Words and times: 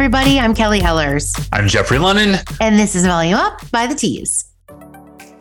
everybody. 0.00 0.40
I'm 0.40 0.54
Kelly 0.54 0.80
Ehlers. 0.80 1.46
I'm 1.52 1.68
Jeffrey 1.68 1.98
Lennon. 1.98 2.40
And 2.58 2.78
this 2.78 2.94
is 2.94 3.04
Volume 3.04 3.36
Up 3.36 3.60
by 3.70 3.86
the 3.86 3.94
Tease. 3.94 4.50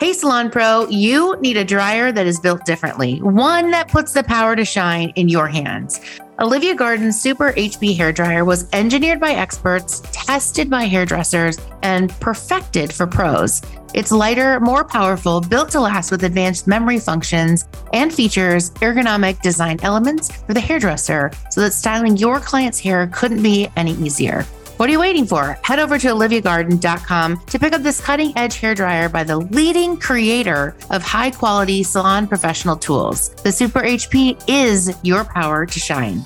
Hey, 0.02 0.12
Salon 0.12 0.52
Pro, 0.52 0.86
you 0.90 1.40
need 1.40 1.56
a 1.56 1.64
dryer 1.64 2.12
that 2.12 2.28
is 2.28 2.42
built 2.42 2.66
differently, 2.66 3.22
one 3.22 3.72
that 3.72 3.88
puts 3.88 4.12
the 4.12 4.22
power 4.22 4.58
to 4.58 4.66
shine 4.66 5.14
in 5.16 5.30
your 5.30 5.48
hands. 5.48 6.02
Olivia 6.42 6.74
Garden's 6.74 7.20
Super 7.20 7.52
HP 7.52 7.98
hair 7.98 8.14
dryer 8.14 8.46
was 8.46 8.66
engineered 8.72 9.20
by 9.20 9.32
experts, 9.32 10.02
tested 10.14 10.70
by 10.70 10.86
hairdressers, 10.86 11.58
and 11.84 12.12
perfected 12.22 12.94
for 12.94 13.06
pros. 13.06 13.62
It's 13.94 14.14
lighter, 14.14 14.58
more 14.62 14.86
powerful, 14.86 15.42
built 15.42 15.70
to 15.72 15.82
last 15.82 16.12
with 16.12 16.24
advanced 16.24 16.66
memory 16.66 16.98
functions 16.98 17.66
and 17.92 18.14
features 18.14 18.70
ergonomic 18.76 19.42
design 19.42 19.80
elements 19.84 20.32
for 20.32 20.54
the 20.54 20.62
hairdresser 20.62 21.30
so 21.52 21.60
that 21.60 21.74
styling 21.74 22.16
your 22.16 22.40
client's 22.40 22.80
hair 22.80 23.08
couldn't 23.08 23.44
be 23.44 23.68
any 23.76 23.96
easier. 23.96 24.46
What 24.80 24.88
are 24.88 24.94
you 24.94 25.00
waiting 25.02 25.26
for? 25.26 25.60
Head 25.62 25.80
over 25.80 26.00
to 26.00 26.08
oliviagarden.com 26.08 27.42
to 27.48 27.60
pick 27.60 27.74
up 27.74 27.84
this 27.84 28.00
cutting 28.00 28.32
edge 28.38 28.56
hair 28.56 28.74
dryer 28.74 29.10
by 29.10 29.26
the 29.26 29.36
leading 29.36 29.98
creator 29.98 30.74
of 30.90 31.04
high 31.04 31.32
quality 31.32 31.84
salon 31.84 32.30
professional 32.30 32.78
tools. 32.78 33.32
The 33.44 33.52
Super 33.52 33.82
HP 33.82 34.42
is 34.48 34.98
your 35.04 35.26
power 35.26 35.66
to 35.66 35.80
shine. 35.82 36.24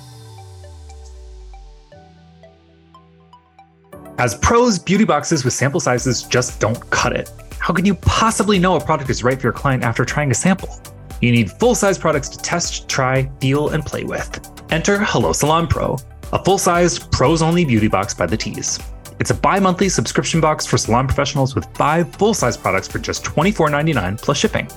As 4.18 4.36
pros, 4.36 4.78
beauty 4.78 5.04
boxes 5.04 5.44
with 5.44 5.52
sample 5.52 5.80
sizes 5.80 6.22
just 6.22 6.60
don't 6.60 6.78
cut 6.90 7.12
it. 7.12 7.32
How 7.58 7.74
can 7.74 7.84
you 7.84 7.96
possibly 7.96 8.60
know 8.60 8.76
a 8.76 8.80
product 8.80 9.10
is 9.10 9.24
right 9.24 9.36
for 9.36 9.48
your 9.48 9.52
client 9.52 9.82
after 9.82 10.04
trying 10.04 10.30
a 10.30 10.34
sample? 10.34 10.80
You 11.20 11.32
need 11.32 11.50
full 11.50 11.74
size 11.74 11.98
products 11.98 12.28
to 12.28 12.38
test, 12.38 12.88
try, 12.88 13.28
feel, 13.40 13.70
and 13.70 13.84
play 13.84 14.04
with. 14.04 14.48
Enter 14.70 14.98
Hello 15.00 15.32
Salon 15.32 15.66
Pro 15.66 15.98
a 16.34 16.44
full 16.44 16.58
sized, 16.58 17.10
pros 17.12 17.40
only 17.40 17.64
beauty 17.64 17.88
box 17.88 18.12
by 18.12 18.26
the 18.26 18.36
Tease. 18.36 18.80
It's 19.20 19.30
a 19.30 19.34
bi 19.34 19.60
monthly 19.60 19.88
subscription 19.88 20.40
box 20.40 20.66
for 20.66 20.76
salon 20.76 21.06
professionals 21.06 21.54
with 21.54 21.64
five 21.76 22.12
full 22.16 22.34
size 22.34 22.56
products 22.56 22.88
for 22.88 22.98
just 22.98 23.24
$24.99 23.24 24.20
plus 24.20 24.36
shipping. 24.36 24.68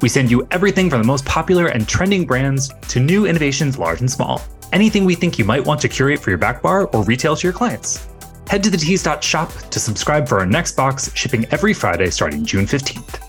We 0.00 0.08
send 0.08 0.30
you 0.30 0.46
everything 0.50 0.90
from 0.90 1.00
the 1.00 1.06
most 1.06 1.24
popular 1.24 1.68
and 1.68 1.88
trending 1.88 2.26
brands 2.26 2.72
to 2.88 2.98
new 2.98 3.26
innovations, 3.26 3.78
large 3.78 4.00
and 4.00 4.10
small. 4.10 4.42
Anything 4.72 5.04
we 5.04 5.14
think 5.14 5.38
you 5.38 5.44
might 5.44 5.64
want 5.64 5.80
to 5.82 5.88
curate 5.88 6.18
for 6.18 6.30
your 6.30 6.38
back 6.38 6.60
bar 6.60 6.88
or 6.88 7.04
retail 7.04 7.36
to 7.36 7.46
your 7.46 7.52
clients. 7.52 8.08
Head 8.48 8.64
to 8.64 8.70
the 8.70 8.76
tease.shop 8.76 9.52
to 9.70 9.78
subscribe 9.78 10.28
for 10.28 10.40
our 10.40 10.46
next 10.46 10.72
box, 10.76 11.14
shipping 11.14 11.46
every 11.52 11.72
Friday 11.72 12.10
starting 12.10 12.44
June 12.44 12.66
15th. 12.66 13.20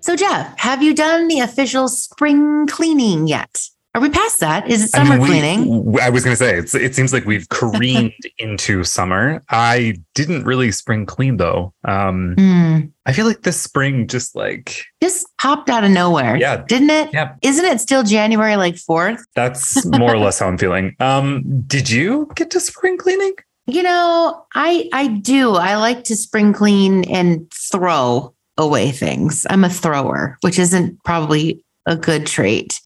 So, 0.00 0.14
Jeff, 0.14 0.56
have 0.58 0.82
you 0.82 0.94
done 0.94 1.26
the 1.26 1.40
official 1.40 1.88
spring 1.88 2.68
cleaning 2.68 3.26
yet? 3.26 3.68
Are 3.98 4.00
we 4.00 4.10
past 4.10 4.38
that? 4.38 4.70
Is 4.70 4.84
it 4.84 4.90
summer 4.90 5.14
I 5.14 5.18
mean, 5.18 5.20
we, 5.22 5.26
cleaning? 5.26 5.98
I 6.00 6.08
was 6.08 6.22
going 6.22 6.36
to 6.36 6.70
say 6.70 6.80
it 6.80 6.94
seems 6.94 7.12
like 7.12 7.24
we've 7.24 7.48
careened 7.48 8.12
into 8.38 8.84
summer. 8.84 9.42
I 9.50 9.96
didn't 10.14 10.44
really 10.44 10.70
spring 10.70 11.04
clean 11.04 11.36
though. 11.36 11.74
Um, 11.82 12.36
mm. 12.38 12.92
I 13.06 13.12
feel 13.12 13.26
like 13.26 13.42
this 13.42 13.60
spring 13.60 14.06
just 14.06 14.36
like 14.36 14.84
just 15.02 15.26
popped 15.38 15.68
out 15.68 15.82
of 15.82 15.90
nowhere. 15.90 16.36
Yeah, 16.36 16.62
didn't 16.68 16.90
it? 16.90 17.12
Yeah. 17.12 17.34
Isn't 17.42 17.64
it 17.64 17.80
still 17.80 18.04
January 18.04 18.54
like 18.54 18.76
fourth? 18.76 19.20
That's 19.34 19.84
more 19.98 20.14
or 20.14 20.18
less 20.18 20.38
how 20.38 20.46
I'm 20.46 20.58
feeling. 20.58 20.94
Um, 21.00 21.64
did 21.66 21.90
you 21.90 22.30
get 22.36 22.52
to 22.52 22.60
spring 22.60 22.98
cleaning? 22.98 23.34
You 23.66 23.82
know, 23.82 24.46
I 24.54 24.88
I 24.92 25.08
do. 25.08 25.54
I 25.54 25.74
like 25.74 26.04
to 26.04 26.14
spring 26.14 26.52
clean 26.52 27.02
and 27.10 27.52
throw 27.52 28.32
away 28.56 28.92
things. 28.92 29.44
I'm 29.50 29.64
a 29.64 29.68
thrower, 29.68 30.38
which 30.42 30.60
isn't 30.60 31.02
probably 31.02 31.64
a 31.84 31.96
good 31.96 32.28
trait. 32.28 32.80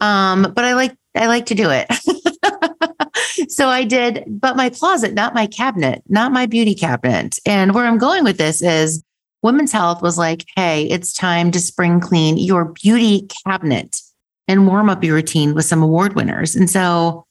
Um, 0.00 0.52
but 0.54 0.64
I 0.64 0.74
like 0.74 0.96
I 1.14 1.26
like 1.26 1.46
to 1.46 1.54
do 1.54 1.70
it. 1.70 1.88
so 3.50 3.68
I 3.68 3.84
did, 3.84 4.24
but 4.28 4.56
my 4.56 4.70
closet, 4.70 5.14
not 5.14 5.34
my 5.34 5.46
cabinet, 5.46 6.02
not 6.08 6.32
my 6.32 6.46
beauty 6.46 6.74
cabinet. 6.74 7.38
And 7.44 7.74
where 7.74 7.86
I'm 7.86 7.98
going 7.98 8.24
with 8.24 8.38
this 8.38 8.62
is 8.62 9.02
Women's 9.42 9.72
Health 9.72 10.02
was 10.02 10.18
like, 10.18 10.44
hey, 10.56 10.84
it's 10.84 11.12
time 11.12 11.50
to 11.50 11.60
spring 11.60 12.00
clean 12.00 12.36
your 12.36 12.66
beauty 12.66 13.28
cabinet 13.44 14.00
and 14.46 14.66
warm 14.66 14.90
up 14.90 15.02
your 15.02 15.14
routine 15.14 15.54
with 15.54 15.64
some 15.64 15.82
award 15.82 16.14
winners. 16.14 16.54
And 16.54 16.68
so 16.68 17.26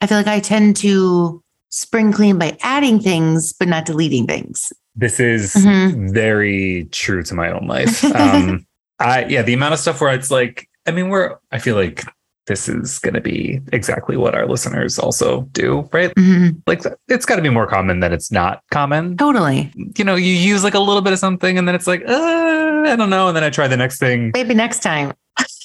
I 0.00 0.06
feel 0.06 0.18
like 0.18 0.26
I 0.26 0.40
tend 0.40 0.76
to 0.78 1.42
spring 1.70 2.12
clean 2.12 2.38
by 2.38 2.56
adding 2.62 3.00
things, 3.00 3.52
but 3.52 3.68
not 3.68 3.86
deleting 3.86 4.26
things. 4.26 4.72
This 4.94 5.20
is 5.20 5.54
mm-hmm. 5.54 6.12
very 6.12 6.88
true 6.90 7.22
to 7.24 7.34
my 7.34 7.50
own 7.50 7.66
life. 7.66 8.04
Um, 8.04 8.66
I, 8.98 9.26
yeah, 9.26 9.42
the 9.42 9.52
amount 9.52 9.74
of 9.74 9.80
stuff 9.80 10.00
where 10.00 10.14
it's 10.14 10.30
like, 10.30 10.68
I 10.86 10.90
mean, 10.92 11.08
we're, 11.08 11.36
I 11.52 11.58
feel 11.58 11.76
like 11.76 12.04
this 12.46 12.68
is 12.68 12.98
going 13.00 13.14
to 13.14 13.20
be 13.20 13.60
exactly 13.72 14.16
what 14.16 14.34
our 14.34 14.46
listeners 14.46 14.98
also 14.98 15.42
do, 15.52 15.88
right? 15.92 16.14
Mm-hmm. 16.14 16.58
Like 16.66 16.82
it's 17.08 17.26
got 17.26 17.36
to 17.36 17.42
be 17.42 17.50
more 17.50 17.66
common 17.66 18.00
than 18.00 18.12
it's 18.12 18.30
not 18.30 18.62
common. 18.70 19.16
Totally. 19.16 19.72
You 19.96 20.04
know, 20.04 20.14
you 20.14 20.32
use 20.32 20.62
like 20.62 20.74
a 20.74 20.80
little 20.80 21.02
bit 21.02 21.12
of 21.12 21.18
something 21.18 21.58
and 21.58 21.66
then 21.66 21.74
it's 21.74 21.86
like, 21.86 22.02
uh, 22.06 22.82
I 22.86 22.94
don't 22.96 23.10
know. 23.10 23.28
And 23.28 23.36
then 23.36 23.44
I 23.44 23.50
try 23.50 23.66
the 23.66 23.76
next 23.76 23.98
thing. 23.98 24.30
Maybe 24.32 24.54
next 24.54 24.80
time. 24.80 25.12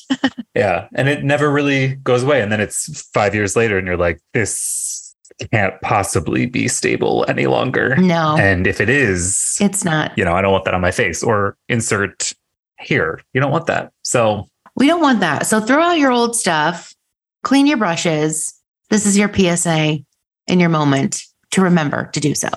yeah. 0.55 0.87
And 0.95 1.07
it 1.07 1.23
never 1.23 1.51
really 1.51 1.95
goes 1.95 2.23
away. 2.23 2.41
And 2.41 2.51
then 2.51 2.59
it's 2.59 3.03
five 3.13 3.35
years 3.35 3.55
later 3.55 3.77
and 3.77 3.85
you're 3.85 3.97
like, 3.97 4.19
this 4.33 5.15
can't 5.51 5.79
possibly 5.81 6.45
be 6.45 6.67
stable 6.67 7.25
any 7.27 7.47
longer. 7.47 7.95
No. 7.97 8.35
And 8.37 8.67
if 8.67 8.81
it 8.81 8.89
is, 8.89 9.57
it's 9.59 9.83
not. 9.85 10.17
You 10.17 10.25
know, 10.25 10.33
I 10.33 10.41
don't 10.41 10.51
want 10.51 10.65
that 10.65 10.73
on 10.73 10.81
my 10.81 10.91
face 10.91 11.23
or 11.23 11.57
insert 11.69 12.33
here. 12.79 13.21
You 13.33 13.41
don't 13.41 13.51
want 13.51 13.67
that. 13.67 13.91
So 14.03 14.47
we 14.81 14.87
don't 14.87 14.99
want 14.99 15.19
that. 15.19 15.45
So 15.45 15.61
throw 15.61 15.79
out 15.79 15.99
your 15.99 16.11
old 16.11 16.35
stuff, 16.35 16.95
clean 17.43 17.67
your 17.67 17.77
brushes. 17.77 18.51
This 18.89 19.05
is 19.05 19.15
your 19.15 19.31
PSA 19.31 19.99
in 20.47 20.59
your 20.59 20.69
moment 20.69 21.21
to 21.51 21.61
remember 21.61 22.09
to 22.13 22.19
do 22.19 22.33
so. 22.33 22.49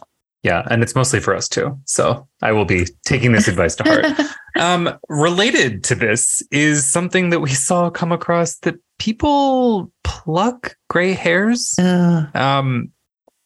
Yeah, 0.42 0.66
and 0.70 0.82
it's 0.82 0.94
mostly 0.94 1.20
for 1.20 1.36
us 1.36 1.50
too. 1.50 1.78
So 1.84 2.26
I 2.40 2.52
will 2.52 2.64
be 2.64 2.86
taking 3.04 3.32
this 3.32 3.46
advice 3.46 3.76
to 3.76 3.84
heart. 3.84 4.06
Um, 4.56 4.96
related 5.08 5.82
to 5.82 5.96
this 5.96 6.40
is 6.52 6.88
something 6.88 7.30
that 7.30 7.40
we 7.40 7.50
saw 7.50 7.90
come 7.90 8.12
across 8.12 8.54
that 8.58 8.76
people 9.00 9.90
pluck 10.04 10.76
gray 10.88 11.12
hairs. 11.12 11.74
Uh, 11.76 12.26
um, 12.34 12.92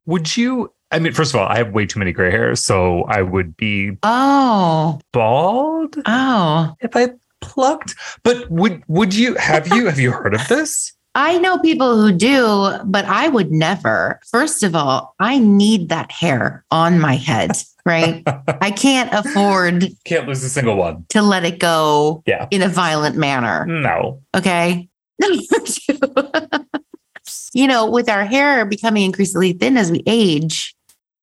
would 0.05 0.37
you? 0.37 0.71
I 0.91 0.99
mean, 0.99 1.15
first 1.15 1.33
of 1.33 1.41
all, 1.41 1.49
I 1.49 1.57
have 1.57 1.73
way 1.73 1.87
too 1.87 1.99
many 1.99 2.13
gray 2.13 2.31
hairs, 2.31 2.63
so 2.63 3.05
I 3.05 3.23
would 3.23 3.57
be 3.57 3.93
oh 4.03 5.01
bald. 5.15 5.97
Oh, 6.05 6.75
if 6.83 6.95
I 6.95 7.09
plucked. 7.49 7.95
But 8.23 8.49
would 8.51 8.83
would 8.87 9.15
you 9.15 9.35
have 9.35 9.67
you 9.69 9.87
have 9.87 9.99
you 9.99 10.13
heard 10.13 10.35
of 10.35 10.47
this? 10.49 10.93
I 11.15 11.39
know 11.39 11.59
people 11.59 11.97
who 11.97 12.13
do, 12.13 12.71
but 12.85 13.05
I 13.07 13.27
would 13.29 13.51
never. 13.51 14.21
First 14.31 14.63
of 14.63 14.77
all, 14.77 15.17
I 15.19 15.39
need 15.39 15.89
that 15.89 16.13
hair 16.13 16.65
on 16.71 17.01
my 17.01 17.17
head, 17.17 17.53
right? 17.85 18.23
I 18.61 18.71
can't 18.71 19.13
afford 19.13 19.89
can't 20.05 20.29
lose 20.29 20.45
a 20.45 20.49
single 20.49 20.77
one 20.77 21.07
to 21.09 21.23
let 21.23 21.45
it 21.45 21.59
go 21.59 22.23
yeah. 22.27 22.47
in 22.53 22.63
a 22.63 22.69
violent 22.69 23.17
manner. 23.17 23.67
No. 23.67 24.23
Okay. 24.37 24.89
you 27.53 27.67
know, 27.67 27.91
with 27.91 28.09
our 28.09 28.25
hair 28.25 28.65
becoming 28.65 29.05
increasingly 29.05 29.55
thin 29.55 29.77
as 29.77 29.91
we 29.91 30.05
age, 30.07 30.77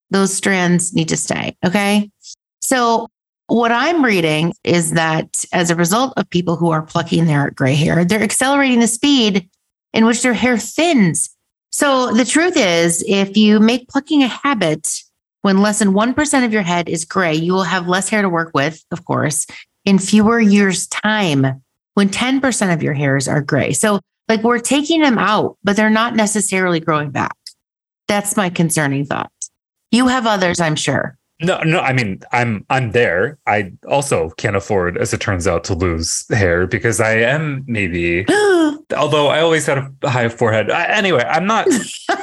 those 0.09 0.33
strands 0.33 0.93
need 0.93 1.07
to 1.09 1.17
stay. 1.17 1.55
Okay. 1.65 2.11
So 2.59 3.07
what 3.47 3.71
I'm 3.71 4.03
reading 4.03 4.53
is 4.63 4.91
that 4.91 5.45
as 5.53 5.69
a 5.69 5.75
result 5.75 6.13
of 6.17 6.29
people 6.29 6.55
who 6.55 6.71
are 6.71 6.81
plucking 6.81 7.25
their 7.25 7.51
gray 7.51 7.75
hair, 7.75 8.03
they're 8.03 8.23
accelerating 8.23 8.79
the 8.79 8.87
speed 8.87 9.49
in 9.93 10.05
which 10.05 10.21
their 10.23 10.33
hair 10.33 10.57
thins. 10.57 11.29
So 11.69 12.13
the 12.13 12.25
truth 12.25 12.57
is, 12.57 13.03
if 13.07 13.37
you 13.37 13.59
make 13.59 13.89
plucking 13.89 14.23
a 14.23 14.27
habit 14.27 14.87
when 15.41 15.61
less 15.61 15.79
than 15.79 15.93
1% 15.93 16.45
of 16.45 16.53
your 16.53 16.63
head 16.63 16.89
is 16.89 17.05
gray, 17.05 17.35
you 17.35 17.53
will 17.53 17.63
have 17.63 17.87
less 17.87 18.09
hair 18.09 18.21
to 18.21 18.29
work 18.29 18.51
with, 18.53 18.83
of 18.91 19.05
course, 19.05 19.45
in 19.83 19.99
fewer 19.99 20.39
years' 20.39 20.87
time 20.87 21.61
when 21.93 22.09
10% 22.09 22.73
of 22.73 22.81
your 22.81 22.93
hairs 22.93 23.27
are 23.27 23.41
gray. 23.41 23.73
So, 23.73 23.99
like, 24.27 24.41
we're 24.41 24.59
taking 24.59 25.01
them 25.01 25.19
out, 25.19 25.57
but 25.63 25.75
they're 25.75 25.89
not 25.91 26.15
necessarily 26.15 26.79
growing 26.79 27.11
back. 27.11 27.35
That's 28.07 28.35
my 28.35 28.49
concerning 28.49 29.05
thought. 29.05 29.31
You 29.91 30.07
have 30.07 30.25
others, 30.25 30.59
I'm 30.59 30.75
sure. 30.75 31.15
No, 31.41 31.61
no. 31.63 31.79
I 31.79 31.91
mean, 31.93 32.21
I'm 32.31 32.65
I'm 32.69 32.91
there. 32.91 33.37
I 33.45 33.73
also 33.87 34.29
can't 34.31 34.55
afford, 34.55 34.97
as 34.97 35.13
it 35.13 35.19
turns 35.19 35.47
out, 35.47 35.63
to 35.65 35.73
lose 35.73 36.25
hair 36.29 36.65
because 36.65 36.99
I 37.01 37.15
am 37.15 37.63
maybe. 37.67 38.25
although 38.95 39.27
I 39.27 39.41
always 39.41 39.65
had 39.65 39.95
a 40.01 40.09
high 40.09 40.29
forehead. 40.29 40.69
I, 40.69 40.85
anyway, 40.85 41.23
I'm 41.23 41.45
not 41.45 41.67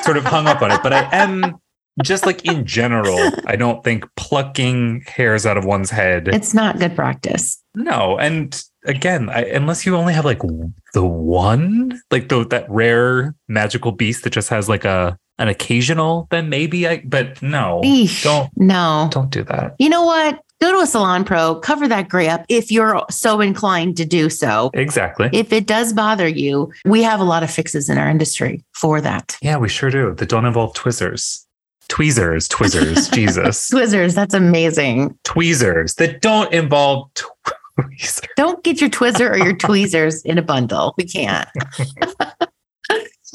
sort 0.03 0.17
of 0.17 0.25
hung 0.25 0.47
up 0.47 0.63
on 0.63 0.71
it, 0.71 0.81
but 0.83 0.93
I 0.93 1.09
am 1.13 1.59
just 2.03 2.25
like 2.25 2.45
in 2.45 2.65
general. 2.65 3.19
I 3.47 3.57
don't 3.57 3.85
think 3.85 4.05
plucking 4.17 5.05
hairs 5.07 5.45
out 5.45 5.57
of 5.57 5.65
one's 5.65 5.91
head. 5.91 6.29
It's 6.29 6.55
not 6.55 6.79
good 6.79 6.95
practice. 6.97 7.63
No, 7.75 8.19
and 8.19 8.63
again, 8.85 9.29
I, 9.29 9.45
unless 9.45 9.85
you 9.85 9.97
only 9.97 10.15
have 10.15 10.25
like 10.25 10.41
the 10.95 11.05
one, 11.05 12.01
like 12.11 12.29
the 12.29 12.47
that 12.47 12.71
rare 12.71 13.35
magical 13.49 13.93
beast 13.93 14.25
that 14.25 14.31
just 14.31 14.49
has 14.49 14.69
like 14.69 14.85
a 14.85 15.19
an 15.39 15.49
occasional, 15.49 16.29
then 16.31 16.49
maybe 16.49 16.87
I, 16.87 17.03
but 17.05 17.41
no, 17.43 17.81
Eesh, 17.85 18.23
don't, 18.25 18.51
no, 18.57 19.09
don't 19.11 19.31
do 19.31 19.43
that. 19.45 19.75
You 19.79 19.89
know 19.89 20.05
what? 20.05 20.43
Go 20.61 20.71
to 20.71 20.79
a 20.79 20.87
salon 20.87 21.25
pro, 21.25 21.57
cover 21.57 21.89
that 21.89 22.09
gray 22.09 22.29
up 22.29 22.45
if 22.49 22.71
you're 22.71 23.05
so 23.11 23.41
inclined 23.41 23.97
to 23.97 24.05
do 24.05 24.31
so. 24.31 24.71
Exactly. 24.75 25.29
If 25.33 25.53
it 25.53 25.67
does 25.67 25.93
bother 25.93 26.29
you, 26.29 26.73
we 26.85 27.03
have 27.03 27.19
a 27.19 27.25
lot 27.25 27.43
of 27.43 27.51
fixes 27.51 27.89
in 27.91 27.99
our 27.99 28.09
industry 28.09 28.63
for 28.73 29.01
that. 29.01 29.37
yeah, 29.43 29.57
we 29.57 29.69
sure 29.69 29.91
do. 29.91 30.15
That 30.15 30.29
don't 30.29 30.45
involve 30.45 30.75
twizzers. 30.75 31.45
Tweezers, 31.89 32.49
twizzers, 32.49 33.13
Jesus. 33.15 33.69
Twizzlers, 33.71 34.15
that's 34.15 34.35
amazing. 34.35 35.19
Tweezers 35.25 35.97
that 35.97 36.21
don't 36.21 36.53
involve 36.53 37.11
tweezers. 37.15 38.21
Don't 38.37 38.63
get 38.63 38.81
your 38.81 38.89
Twizzler 38.91 39.31
or 39.31 39.39
your 39.39 39.57
tweezers 39.57 40.23
in 40.23 40.39
a 40.39 40.43
bundle. 40.43 40.95
We 40.97 41.05
can't. 41.05 41.49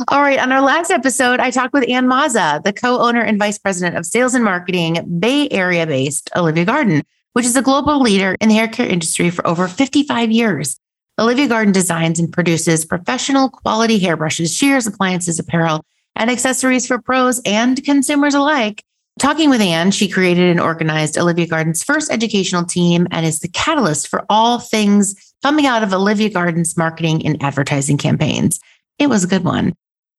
All 0.09 0.21
right. 0.21 0.37
On 0.37 0.51
our 0.51 0.61
last 0.61 0.91
episode, 0.91 1.39
I 1.39 1.49
talked 1.49 1.73
with 1.73 1.89
Ann 1.89 2.07
Maza, 2.07 2.61
the 2.63 2.71
co 2.71 2.99
owner 2.99 3.21
and 3.21 3.39
vice 3.39 3.57
president 3.57 3.97
of 3.97 4.05
sales 4.05 4.35
and 4.35 4.45
marketing, 4.45 5.17
Bay 5.19 5.49
Area 5.49 5.87
based 5.87 6.29
Olivia 6.35 6.65
Garden, 6.65 7.03
which 7.33 7.47
is 7.47 7.55
a 7.55 7.63
global 7.63 7.99
leader 7.99 8.35
in 8.39 8.49
the 8.49 8.55
hair 8.55 8.67
care 8.67 8.85
industry 8.85 9.31
for 9.31 9.45
over 9.47 9.67
55 9.67 10.29
years. 10.29 10.79
Olivia 11.17 11.47
Garden 11.47 11.73
designs 11.73 12.19
and 12.19 12.31
produces 12.31 12.85
professional 12.85 13.49
quality 13.49 13.97
hairbrushes, 13.97 14.55
shears, 14.55 14.85
appliances, 14.85 15.39
apparel, 15.39 15.83
and 16.15 16.29
accessories 16.29 16.85
for 16.85 17.01
pros 17.01 17.41
and 17.43 17.83
consumers 17.83 18.35
alike. 18.35 18.83
Talking 19.17 19.49
with 19.49 19.61
Anne, 19.61 19.89
she 19.89 20.07
created 20.07 20.51
and 20.51 20.59
organized 20.59 21.17
Olivia 21.17 21.47
Garden's 21.47 21.83
first 21.83 22.11
educational 22.11 22.65
team 22.65 23.07
and 23.09 23.25
is 23.25 23.39
the 23.39 23.47
catalyst 23.47 24.09
for 24.09 24.23
all 24.29 24.59
things 24.59 25.15
coming 25.41 25.65
out 25.65 25.81
of 25.81 25.91
Olivia 25.91 26.29
Garden's 26.29 26.77
marketing 26.77 27.25
and 27.25 27.41
advertising 27.41 27.97
campaigns. 27.97 28.59
It 28.99 29.09
was 29.09 29.23
a 29.23 29.27
good 29.27 29.43
one. 29.43 29.73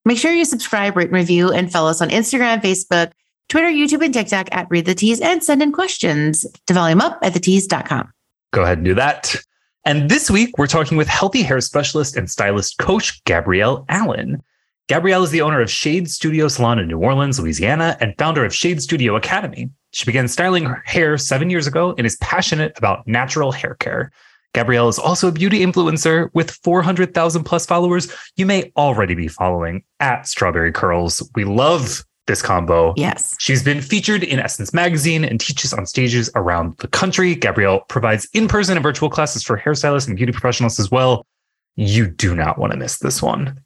Make 0.09 0.17
sure 0.17 0.33
you 0.33 0.47
subscribe, 0.47 0.97
rate, 0.97 1.09
and 1.09 1.17
review, 1.17 1.53
and 1.53 1.71
follow 1.71 1.91
us 1.91 2.01
on 2.01 2.09
Instagram, 2.09 2.63
Facebook, 2.63 3.13
Twitter, 3.51 3.69
YouTube, 3.69 4.03
and 4.03 4.15
TikTok 4.15 4.49
at 4.53 4.67
Read 4.71 4.87
the 4.87 4.95
Tease 4.95 5.21
and 5.21 5.45
send 5.45 5.63
in 5.63 5.71
questions 5.71 6.47
to 6.67 6.73
volume 6.73 7.03
up 7.03 7.19
at 7.21 7.35
thetease.com. 7.35 8.11
Go 8.55 8.63
ahead 8.63 8.79
and 8.79 8.87
do 8.87 8.95
that. 8.95 9.37
And 9.85 10.11
this 10.11 10.31
week, 10.31 10.57
we're 10.57 10.67
talking 10.67 10.97
with 10.97 11.09
healthy 11.09 11.43
hair 11.43 11.61
specialist 11.61 12.17
and 12.17 12.31
stylist 12.31 12.79
coach 12.79 13.23
Gabrielle 13.25 13.85
Allen. 13.91 14.43
Gabrielle 14.89 15.25
is 15.25 15.31
the 15.31 15.43
owner 15.43 15.61
of 15.61 15.71
Shades 15.71 16.15
Studio 16.15 16.49
Salon 16.49 16.79
in 16.79 16.89
New 16.89 17.01
Orleans, 17.01 17.39
Louisiana, 17.39 17.99
and 18.01 18.17
founder 18.17 18.47
of 18.47 18.55
Shades 18.55 18.85
Studio 18.85 19.15
Academy. 19.15 19.69
She 19.91 20.07
began 20.07 20.27
styling 20.27 20.65
her 20.65 20.83
hair 20.87 21.19
seven 21.19 21.51
years 21.51 21.67
ago 21.67 21.95
and 21.99 22.07
is 22.07 22.17
passionate 22.23 22.73
about 22.79 23.07
natural 23.07 23.53
hair 23.53 23.75
care. 23.75 24.11
Gabrielle 24.55 24.89
is 24.89 24.99
also 24.99 25.29
a 25.29 25.33
beauty 25.33 25.61
influencer 25.61 26.31
with 26.35 26.51
400,000 26.63 27.45
plus 27.45 27.67
followers. 27.67 28.13
You 28.37 28.47
may 28.47 28.73
already 28.77 29.15
be 29.15 29.29
following 29.29 29.85
at 30.01 30.27
Strawberry 30.27 30.73
Curls. 30.73 31.29
We 31.35 31.45
love 31.45 32.05
this 32.27 32.43
combo. 32.43 32.95
Yes. 32.97 33.35
She's 33.39 33.63
been 33.63 33.81
featured 33.81 34.23
in 34.23 34.39
Essence 34.39 34.73
Magazine 34.73 35.25
and 35.25 35.41
teaches 35.41 35.73
on 35.73 35.87
stages 35.87 36.31
around 36.37 36.77
the 36.79 36.89
country. 36.89 37.35
Gabrielle 37.35 37.81
provides 37.89 38.29
in 38.33 38.47
person 38.47 38.77
and 38.77 38.83
virtual 38.83 39.11
classes 39.11 39.43
for 39.43 39.59
hairstylists 39.59 40.07
and 40.07 40.17
beauty 40.17 40.33
professionals 40.33 40.79
as 40.79 40.91
well. 40.91 41.27
You 41.75 42.07
do 42.07 42.35
not 42.35 42.59
want 42.59 42.73
to 42.73 42.79
miss 42.79 42.99
this 42.99 43.23
one. 43.23 43.61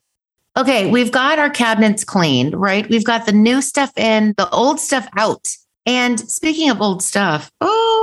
Okay, 0.57 0.91
we've 0.91 1.13
got 1.13 1.39
our 1.39 1.49
cabinets 1.51 2.05
cleaned, 2.05 2.55
right? 2.55 2.89
We've 2.89 3.05
got 3.05 3.27
the 3.27 3.33
new 3.33 3.63
stuff 3.63 3.91
in, 3.97 4.35
the 4.37 4.49
old 4.51 4.81
stuff 4.81 5.09
out. 5.17 5.49
And 5.87 6.21
speaking 6.21 6.71
of 6.71 6.81
old 6.81 7.03
stuff, 7.03 7.51
oh, 7.61 8.02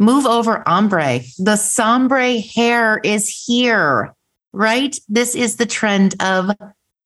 move 0.00 0.26
over 0.26 0.66
ombre. 0.68 1.20
The 1.38 1.54
sombre 1.56 2.40
hair 2.40 3.00
is 3.04 3.28
here, 3.46 4.12
right? 4.52 4.96
This 5.08 5.36
is 5.36 5.56
the 5.56 5.66
trend 5.66 6.14
of 6.20 6.50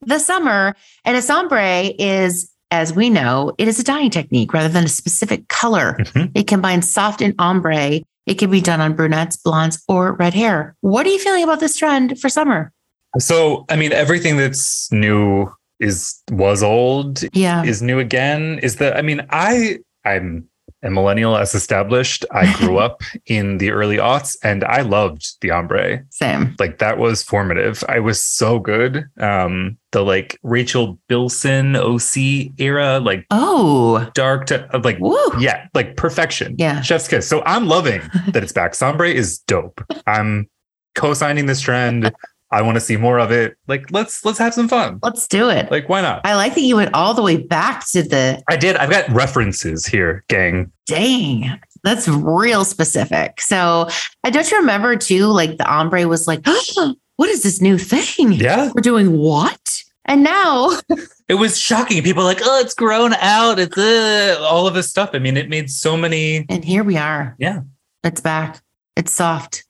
the 0.01 0.19
summer. 0.19 0.75
And 1.05 1.17
a 1.17 1.23
sombre 1.23 1.91
is, 1.99 2.51
as 2.71 2.95
we 2.95 3.11
know, 3.11 3.53
it 3.59 3.69
is 3.69 3.79
a 3.79 3.85
dyeing 3.85 4.11
technique 4.11 4.53
rather 4.55 4.69
than 4.69 4.85
a 4.85 4.89
specific 4.89 5.49
color. 5.49 5.97
Mhm. 5.99 6.31
It 6.35 6.47
combines 6.47 6.89
soft 6.91 7.21
and 7.21 7.35
ombre. 7.39 8.01
It 8.27 8.35
can 8.39 8.51
be 8.51 8.61
done 8.63 8.81
on 8.81 8.95
brunettes, 8.95 9.37
blondes, 9.37 9.83
or 9.89 10.13
red 10.15 10.33
hair. 10.33 10.75
What 10.81 11.05
are 11.07 11.11
you 11.11 11.19
feeling 11.19 11.43
about 11.45 11.61
this 11.61 11.77
trend 11.77 12.19
for 12.21 12.29
summer? 12.31 12.73
So, 13.19 13.65
I 13.69 13.77
mean, 13.77 13.93
everything 13.93 14.37
that's 14.39 14.91
new 14.91 15.53
is 15.81 16.15
was 16.31 16.63
old, 16.63 17.25
Yeah. 17.35 17.63
is 17.65 17.83
new 17.83 17.99
again. 17.99 18.61
Is 18.63 18.77
that 18.77 18.97
I 18.97 19.03
mean, 19.03 19.27
I 19.31 19.79
I'm 20.07 20.49
a 20.85 20.91
millennial 20.91 21.37
as 21.37 21.55
established. 21.55 22.25
I 22.31 22.53
grew 22.59 22.79
up 22.79 23.01
in 23.27 23.59
the 23.59 23.71
early 23.73 23.97
aughts 23.97 24.37
and 24.43 24.63
I 24.65 24.83
loved 24.83 25.37
the 25.41 25.51
ombre. 25.51 26.05
Same. 26.11 26.55
Like 26.61 26.79
that 26.79 26.99
was 26.99 27.23
formative. 27.23 27.83
I 27.89 27.99
was 28.01 28.23
so 28.23 28.59
good. 28.59 29.07
Um, 29.19 29.77
the 29.93 30.03
like 30.05 30.39
Rachel 30.43 30.99
Bilson 31.09 31.75
OC 31.77 32.53
era, 32.59 33.01
like 33.01 33.27
Oh, 33.31 34.09
dark 34.15 34.47
to 34.47 34.69
like 34.85 34.99
woo. 35.01 35.17
yeah, 35.41 35.67
like 35.75 35.97
perfection. 35.97 36.55
Yeah. 36.59 36.81
Chef's 36.83 37.09
kiss. 37.09 37.27
So 37.29 37.43
I'm 37.47 37.67
loving 37.67 38.03
that 38.29 38.43
it's 38.43 38.53
back. 38.53 38.75
Sombre 38.75 39.09
is 39.11 39.39
dope. 39.41 39.81
I'm 40.07 40.49
co-signing 40.95 41.47
this 41.47 41.61
trend. 41.61 42.13
I 42.55 42.63
want 42.63 42.77
to 42.77 42.81
see 42.81 42.97
more 42.97 43.19
of 43.19 43.31
it. 43.33 43.57
Like 43.67 43.91
let's 43.91 44.25
let's 44.25 44.39
have 44.39 44.55
some 44.55 44.69
fun. 44.69 45.01
Let's 45.03 45.27
do 45.27 45.51
it. 45.51 45.71
Like 45.71 45.89
why 45.89 46.01
not? 46.01 46.25
I 46.25 46.35
like 46.37 46.55
that 46.55 46.61
you 46.61 46.77
went 46.77 46.95
all 46.95 47.13
the 47.13 47.23
way 47.23 47.37
back 47.37 47.87
to 47.89 48.03
the 48.03 48.43
I 48.49 48.57
did. 48.57 48.77
I've 48.77 48.91
got 48.91 49.09
references 49.11 49.85
here, 49.85 50.25
gang. 50.29 50.71
dang. 50.87 51.61
That's 51.83 52.09
real 52.09 52.65
specific. 52.65 53.41
So 53.41 53.89
I 54.23 54.31
don't 54.31 54.51
you 54.51 54.57
remember 54.59 54.97
too, 54.97 55.27
like 55.27 55.59
the 55.59 55.71
ombre 55.71 56.07
was 56.09 56.27
like, 56.27 56.47
what 57.17 57.29
is 57.29 57.43
this 57.43 57.61
new 57.61 57.77
thing? 57.77 58.33
Yeah. 58.33 58.71
We're 58.75 58.81
doing 58.81 59.19
what? 59.19 59.83
And 60.07 60.23
now, 60.23 60.71
It 61.29 61.37
was 61.37 61.59
shocking. 61.59 62.03
People 62.03 62.25
like, 62.25 62.41
oh, 62.43 62.61
it's 62.61 62.75
grown 62.75 63.15
out. 63.15 63.59
It's 63.59 63.79
uh, 63.79 64.37
all 64.43 64.67
of 64.67 64.75
this 64.75 64.91
stuff. 64.91 65.11
I 65.15 65.19
mean, 65.19 65.39
it 65.39 65.49
made 65.49 65.71
so 65.71 65.97
many. 65.97 66.45
and 66.51 66.63
here 66.63 66.85
we 66.85 66.99
are. 66.99 67.35
Yeah. 67.39 67.61
It's 68.03 68.21
back. 68.21 68.61
It's 68.95 69.11
soft. 69.11 69.65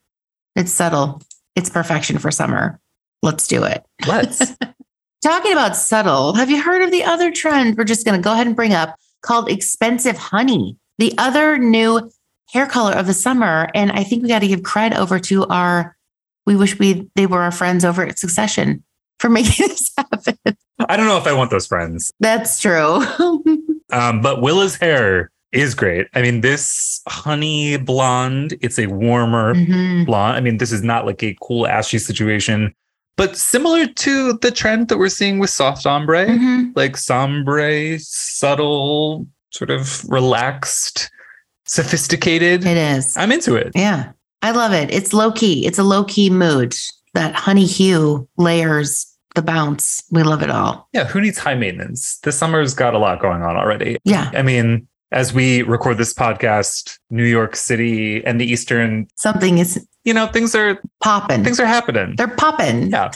It's 0.57 0.71
subtle. 0.71 1.21
It's 1.55 1.69
perfection 1.69 2.17
for 2.17 2.31
summer. 2.31 2.79
Let's 3.21 3.47
do 3.47 3.63
it. 3.63 3.83
Let's. 4.07 4.55
Talking 5.23 5.53
about 5.53 5.75
subtle, 5.75 6.33
have 6.33 6.51
you 6.51 6.61
heard 6.61 6.83
of 6.83 6.91
the 6.91 7.03
other 7.03 7.31
trend 7.31 7.77
we're 7.77 7.83
just 7.83 8.05
going 8.05 8.19
to 8.19 8.23
go 8.23 8.33
ahead 8.33 8.45
and 8.45 8.55
bring 8.55 8.73
up 8.73 8.95
called 9.21 9.49
expensive 9.49 10.17
honey? 10.17 10.77
The 10.99 11.13
other 11.17 11.57
new 11.57 12.11
hair 12.51 12.67
color 12.67 12.93
of 12.93 13.07
the 13.07 13.13
summer. 13.13 13.69
And 13.73 13.91
I 13.91 14.03
think 14.03 14.21
we 14.21 14.29
got 14.29 14.39
to 14.39 14.47
give 14.47 14.63
credit 14.63 14.99
over 14.99 15.19
to 15.19 15.45
our, 15.47 15.95
we 16.45 16.55
wish 16.55 16.77
we, 16.77 17.09
they 17.15 17.25
were 17.25 17.41
our 17.41 17.51
friends 17.51 17.83
over 17.83 18.05
at 18.05 18.19
Succession 18.19 18.83
for 19.19 19.29
making 19.31 19.67
this 19.67 19.91
happen. 19.97 20.37
I 20.87 20.97
don't 20.97 21.07
know 21.07 21.17
if 21.17 21.25
I 21.25 21.33
want 21.33 21.51
those 21.51 21.67
friends. 21.67 22.11
That's 22.19 22.59
true. 22.59 23.03
Um, 23.91 24.19
but 24.19 24.41
Willa's 24.41 24.75
hair 24.75 25.29
is 25.51 25.73
great. 25.75 26.07
I 26.13 26.21
mean, 26.21 26.41
this 26.41 27.01
honey 27.07 27.77
blonde, 27.77 28.55
it's 28.61 28.77
a 28.79 28.87
warmer 28.87 29.53
Mhm. 29.55 30.05
blonde. 30.05 30.35
I 30.37 30.41
mean, 30.41 30.57
this 30.57 30.71
is 30.71 30.83
not 30.83 31.05
like 31.05 31.23
a 31.23 31.35
cool 31.41 31.65
ashy 31.67 31.97
situation, 31.99 32.73
but 33.17 33.37
similar 33.37 33.85
to 33.87 34.33
the 34.41 34.51
trend 34.51 34.89
that 34.89 34.97
we're 34.97 35.09
seeing 35.09 35.39
with 35.39 35.49
soft 35.49 35.85
ombre, 35.85 36.25
Mhm. 36.27 36.71
like 36.75 36.97
sombre, 36.97 37.97
subtle, 37.99 39.27
sort 39.51 39.69
of 39.69 40.03
relaxed, 40.09 41.09
sophisticated. 41.65 42.65
It 42.65 42.77
is. 42.77 43.15
I'm 43.17 43.31
into 43.31 43.55
it. 43.55 43.71
Yeah. 43.75 44.11
I 44.41 44.51
love 44.51 44.73
it. 44.73 44.93
It's 44.93 45.13
low 45.13 45.31
key. 45.31 45.65
It's 45.65 45.79
a 45.79 45.83
low 45.83 46.03
key 46.03 46.29
mood. 46.29 46.75
That 47.13 47.33
honey 47.33 47.65
hue 47.65 48.27
layers 48.37 49.07
the 49.35 49.41
bounce. 49.41 50.03
We 50.11 50.23
love 50.23 50.41
it 50.43 50.49
all. 50.49 50.87
Yeah, 50.93 51.05
who 51.05 51.19
needs 51.19 51.37
high 51.37 51.55
maintenance? 51.55 52.19
This 52.23 52.37
summer's 52.37 52.73
got 52.73 52.93
a 52.93 52.97
lot 52.97 53.19
going 53.21 53.41
on 53.41 53.57
already. 53.57 53.97
Yeah. 54.05 54.29
I 54.33 54.41
mean, 54.41 54.87
as 55.11 55.33
we 55.33 55.61
record 55.63 55.97
this 55.97 56.13
podcast, 56.13 56.97
New 57.09 57.23
York 57.25 57.55
City 57.55 58.23
and 58.25 58.39
the 58.41 58.45
Eastern, 58.45 59.07
Something 59.15 59.57
is 59.59 59.85
you 60.03 60.13
know, 60.13 60.27
things 60.27 60.53
are 60.53 60.79
popping. 61.01 61.43
things 61.43 61.59
are 61.59 61.65
happening. 61.65 62.15
They're 62.15 62.27
popping. 62.27 62.91
Yeah. 62.91 63.09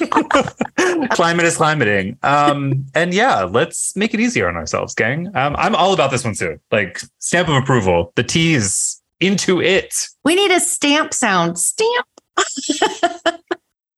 Climate 1.10 1.46
is 1.46 1.56
climating. 1.56 2.18
Um, 2.24 2.84
and 2.94 3.14
yeah, 3.14 3.44
let's 3.44 3.94
make 3.96 4.12
it 4.12 4.18
easier 4.18 4.48
on 4.48 4.56
ourselves, 4.56 4.92
gang. 4.94 5.28
Um, 5.36 5.54
I'm 5.56 5.76
all 5.76 5.92
about 5.94 6.10
this 6.10 6.24
one 6.24 6.34
too. 6.34 6.58
Like 6.72 7.00
stamp 7.20 7.48
of 7.48 7.54
approval. 7.54 8.12
The 8.16 8.24
tease 8.24 9.00
into 9.20 9.60
it. 9.62 9.94
We 10.24 10.34
need 10.34 10.50
a 10.50 10.58
stamp 10.58 11.14
sound. 11.14 11.58
Stamp. 11.60 12.06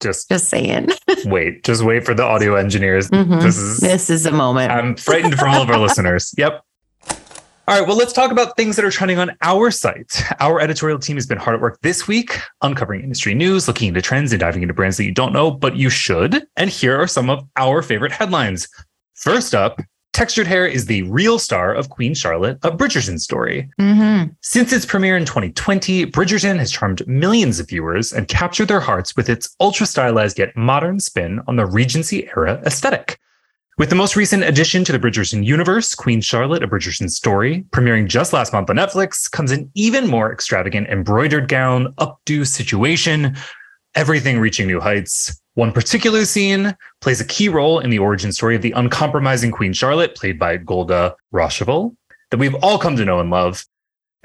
Just 0.02 0.28
Just 0.28 0.48
saying. 0.50 0.90
wait. 1.24 1.64
Just 1.64 1.82
wait 1.82 2.04
for 2.04 2.12
the 2.12 2.24
audio 2.24 2.56
engineers. 2.56 3.08
Mhm. 3.10 3.40
This 3.40 3.56
is 3.56 3.80
This 3.80 4.10
is 4.10 4.26
a 4.26 4.30
moment. 4.30 4.70
I'm 4.70 4.96
frightened 4.96 5.38
for 5.38 5.48
all 5.48 5.62
of 5.62 5.70
our 5.70 5.78
listeners. 5.78 6.34
Yep. 6.36 6.62
All 7.66 7.78
right, 7.78 7.88
well, 7.88 7.96
let's 7.96 8.12
talk 8.12 8.30
about 8.30 8.58
things 8.58 8.76
that 8.76 8.84
are 8.84 8.90
trending 8.90 9.18
on 9.18 9.34
our 9.40 9.70
site. 9.70 10.22
Our 10.38 10.60
editorial 10.60 10.98
team 10.98 11.16
has 11.16 11.24
been 11.26 11.38
hard 11.38 11.56
at 11.56 11.62
work 11.62 11.80
this 11.80 12.06
week, 12.06 12.38
uncovering 12.60 13.02
industry 13.02 13.32
news, 13.32 13.66
looking 13.66 13.88
into 13.88 14.02
trends, 14.02 14.32
and 14.32 14.40
diving 14.40 14.60
into 14.60 14.74
brands 14.74 14.98
that 14.98 15.04
you 15.04 15.12
don't 15.12 15.32
know, 15.32 15.50
but 15.50 15.74
you 15.74 15.88
should. 15.88 16.46
And 16.58 16.68
here 16.68 16.94
are 17.00 17.06
some 17.06 17.30
of 17.30 17.42
our 17.56 17.80
favorite 17.80 18.12
headlines. 18.12 18.68
First 19.14 19.54
up, 19.54 19.80
Textured 20.12 20.46
Hair 20.46 20.66
is 20.66 20.84
the 20.84 21.04
real 21.04 21.38
star 21.38 21.72
of 21.72 21.88
Queen 21.88 22.12
Charlotte, 22.12 22.58
a 22.62 22.70
Bridgerton 22.70 23.18
story. 23.18 23.70
hmm 23.78 24.24
Since 24.42 24.70
its 24.74 24.84
premiere 24.84 25.16
in 25.16 25.24
2020, 25.24 26.04
Bridgerton 26.04 26.58
has 26.58 26.70
charmed 26.70 27.06
millions 27.08 27.60
of 27.60 27.68
viewers 27.70 28.12
and 28.12 28.28
captured 28.28 28.68
their 28.68 28.80
hearts 28.80 29.16
with 29.16 29.30
its 29.30 29.56
ultra 29.58 29.86
stylized 29.86 30.38
yet 30.38 30.54
modern 30.54 31.00
spin 31.00 31.40
on 31.46 31.56
the 31.56 31.64
Regency 31.64 32.28
era 32.36 32.60
aesthetic. 32.66 33.18
With 33.76 33.90
the 33.90 33.96
most 33.96 34.14
recent 34.14 34.44
addition 34.44 34.84
to 34.84 34.92
the 34.92 35.00
Bridgerton 35.00 35.44
universe, 35.44 35.96
Queen 35.96 36.20
Charlotte, 36.20 36.62
a 36.62 36.68
Bridgerton 36.68 37.10
story, 37.10 37.64
premiering 37.70 38.06
just 38.06 38.32
last 38.32 38.52
month 38.52 38.70
on 38.70 38.76
Netflix, 38.76 39.28
comes 39.28 39.50
an 39.50 39.68
even 39.74 40.06
more 40.06 40.32
extravagant 40.32 40.86
embroidered 40.86 41.48
gown, 41.48 41.92
updo 41.94 42.46
situation, 42.46 43.36
everything 43.96 44.38
reaching 44.38 44.68
new 44.68 44.78
heights. 44.78 45.40
One 45.54 45.72
particular 45.72 46.24
scene 46.24 46.76
plays 47.00 47.20
a 47.20 47.24
key 47.24 47.48
role 47.48 47.80
in 47.80 47.90
the 47.90 47.98
origin 47.98 48.30
story 48.30 48.54
of 48.54 48.62
the 48.62 48.70
uncompromising 48.70 49.50
Queen 49.50 49.72
Charlotte, 49.72 50.14
played 50.14 50.38
by 50.38 50.56
Golda 50.56 51.16
Rosheuvel, 51.32 51.96
that 52.30 52.38
we've 52.38 52.54
all 52.62 52.78
come 52.78 52.94
to 52.94 53.04
know 53.04 53.18
and 53.18 53.30
love 53.30 53.64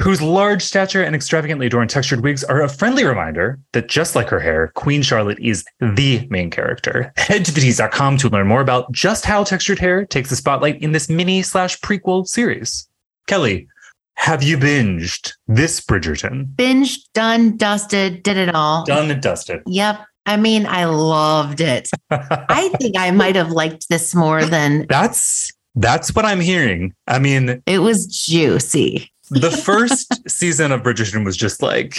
whose 0.02 0.22
large 0.22 0.62
stature 0.64 1.04
and 1.04 1.16
extravagantly 1.16 1.68
adorned 1.68 1.90
textured 1.90 2.22
wigs 2.22 2.44
are 2.44 2.62
a 2.62 2.70
friendly 2.70 3.04
reminder 3.04 3.60
that 3.74 3.88
just 3.88 4.16
like 4.16 4.30
her 4.30 4.40
hair, 4.40 4.72
Queen 4.76 5.02
Charlotte 5.02 5.40
is 5.40 5.66
the 5.80 6.26
main 6.30 6.50
character. 6.50 7.12
Head 7.18 7.46
to 7.46 7.52
thetease.com 7.52 8.18
to 8.18 8.30
learn 8.30 8.48
more 8.48 8.62
about 8.62 8.92
just 8.92 9.26
how 9.26 9.44
textured 9.44 9.80
hair 9.80 10.06
takes 10.06 10.30
the 10.30 10.36
spotlight 10.36 10.82
in 10.82 10.94
this 10.94 11.10
mini 11.10 11.42
slash 11.42 11.80
prequel 11.82 12.26
series. 12.28 12.88
Kelly, 13.28 13.68
have 14.16 14.44
you 14.44 14.58
binged 14.58 15.34
this 15.48 15.80
Bridgerton? 15.82 16.54
Binged, 16.56 16.98
done, 17.14 17.58
dusted, 17.58 18.24
did 18.24 18.38
it 18.38 18.54
all. 18.56 18.86
Done 18.86 19.12
and 19.12 19.22
dusted. 19.22 19.62
Yep. 19.66 20.00
I 20.26 20.38
mean, 20.38 20.66
I 20.66 20.86
loved 20.86 21.62
it. 21.62 21.90
I 22.10 22.70
think 22.80 22.98
I 22.98 23.12
might 23.12 23.36
have 23.36 23.52
liked 23.52 23.90
this 23.90 24.14
more 24.14 24.46
than 24.46 24.86
That's 24.90 25.52
that's 25.76 26.14
what 26.14 26.26
I'm 26.26 26.42
hearing. 26.42 26.94
I 27.08 27.20
mean, 27.20 27.62
it 27.66 27.80
was 27.80 28.08
juicy. 28.08 29.12
The 29.30 29.52
first 29.52 30.30
season 30.30 30.72
of 30.72 30.82
Bridgerton 30.82 31.24
was 31.26 31.38
just 31.38 31.62
like 31.62 31.98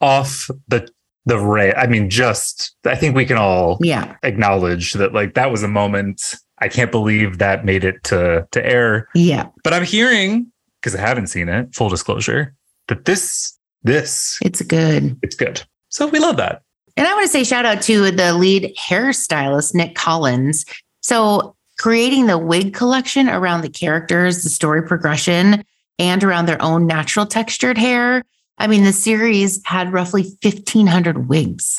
off 0.00 0.48
the 0.68 0.88
the 1.26 1.38
ray. 1.38 1.72
I 1.74 1.86
mean, 1.86 2.08
just 2.10 2.74
I 2.86 2.96
think 2.96 3.14
we 3.14 3.26
can 3.26 3.36
all 3.36 3.78
Yeah. 3.82 4.16
acknowledge 4.22 4.94
that 4.94 5.12
like 5.12 5.34
that 5.34 5.50
was 5.50 5.62
a 5.62 5.68
moment. 5.68 6.34
I 6.58 6.68
can't 6.68 6.90
believe 6.90 7.38
that 7.38 7.64
made 7.64 7.84
it 7.84 8.02
to 8.04 8.46
to 8.52 8.66
air. 8.66 9.08
Yeah. 9.14 9.46
But 9.64 9.74
I'm 9.74 9.84
hearing 9.84 10.50
because 10.80 10.94
I 10.94 11.00
haven't 11.00 11.26
seen 11.28 11.48
it. 11.48 11.74
Full 11.74 11.88
disclosure 11.90 12.54
that 12.88 13.04
this 13.04 13.56
this 13.82 14.38
It's 14.42 14.62
good. 14.62 15.16
it's 15.22 15.34
good. 15.36 15.62
So 15.88 16.06
we 16.06 16.18
love 16.18 16.36
that. 16.38 16.62
And 16.96 17.06
I 17.06 17.12
want 17.14 17.24
to 17.24 17.28
say 17.32 17.44
shout 17.44 17.64
out 17.66 17.82
to 17.82 18.10
the 18.10 18.34
lead 18.34 18.74
hairstylist, 18.78 19.74
Nick 19.74 19.94
Collins. 19.94 20.64
So 21.02 21.54
creating 21.78 22.26
the 22.26 22.36
wig 22.38 22.74
collection 22.74 23.28
around 23.28 23.62
the 23.62 23.70
characters, 23.70 24.42
the 24.42 24.50
story 24.50 24.82
progression, 24.82 25.64
and 26.00 26.24
around 26.24 26.46
their 26.46 26.60
own 26.60 26.86
natural 26.86 27.26
textured 27.26 27.78
hair. 27.78 28.24
I 28.58 28.66
mean, 28.66 28.84
the 28.84 28.92
series 28.92 29.60
had 29.64 29.92
roughly 29.92 30.22
1,500 30.42 31.28
wigs. 31.28 31.78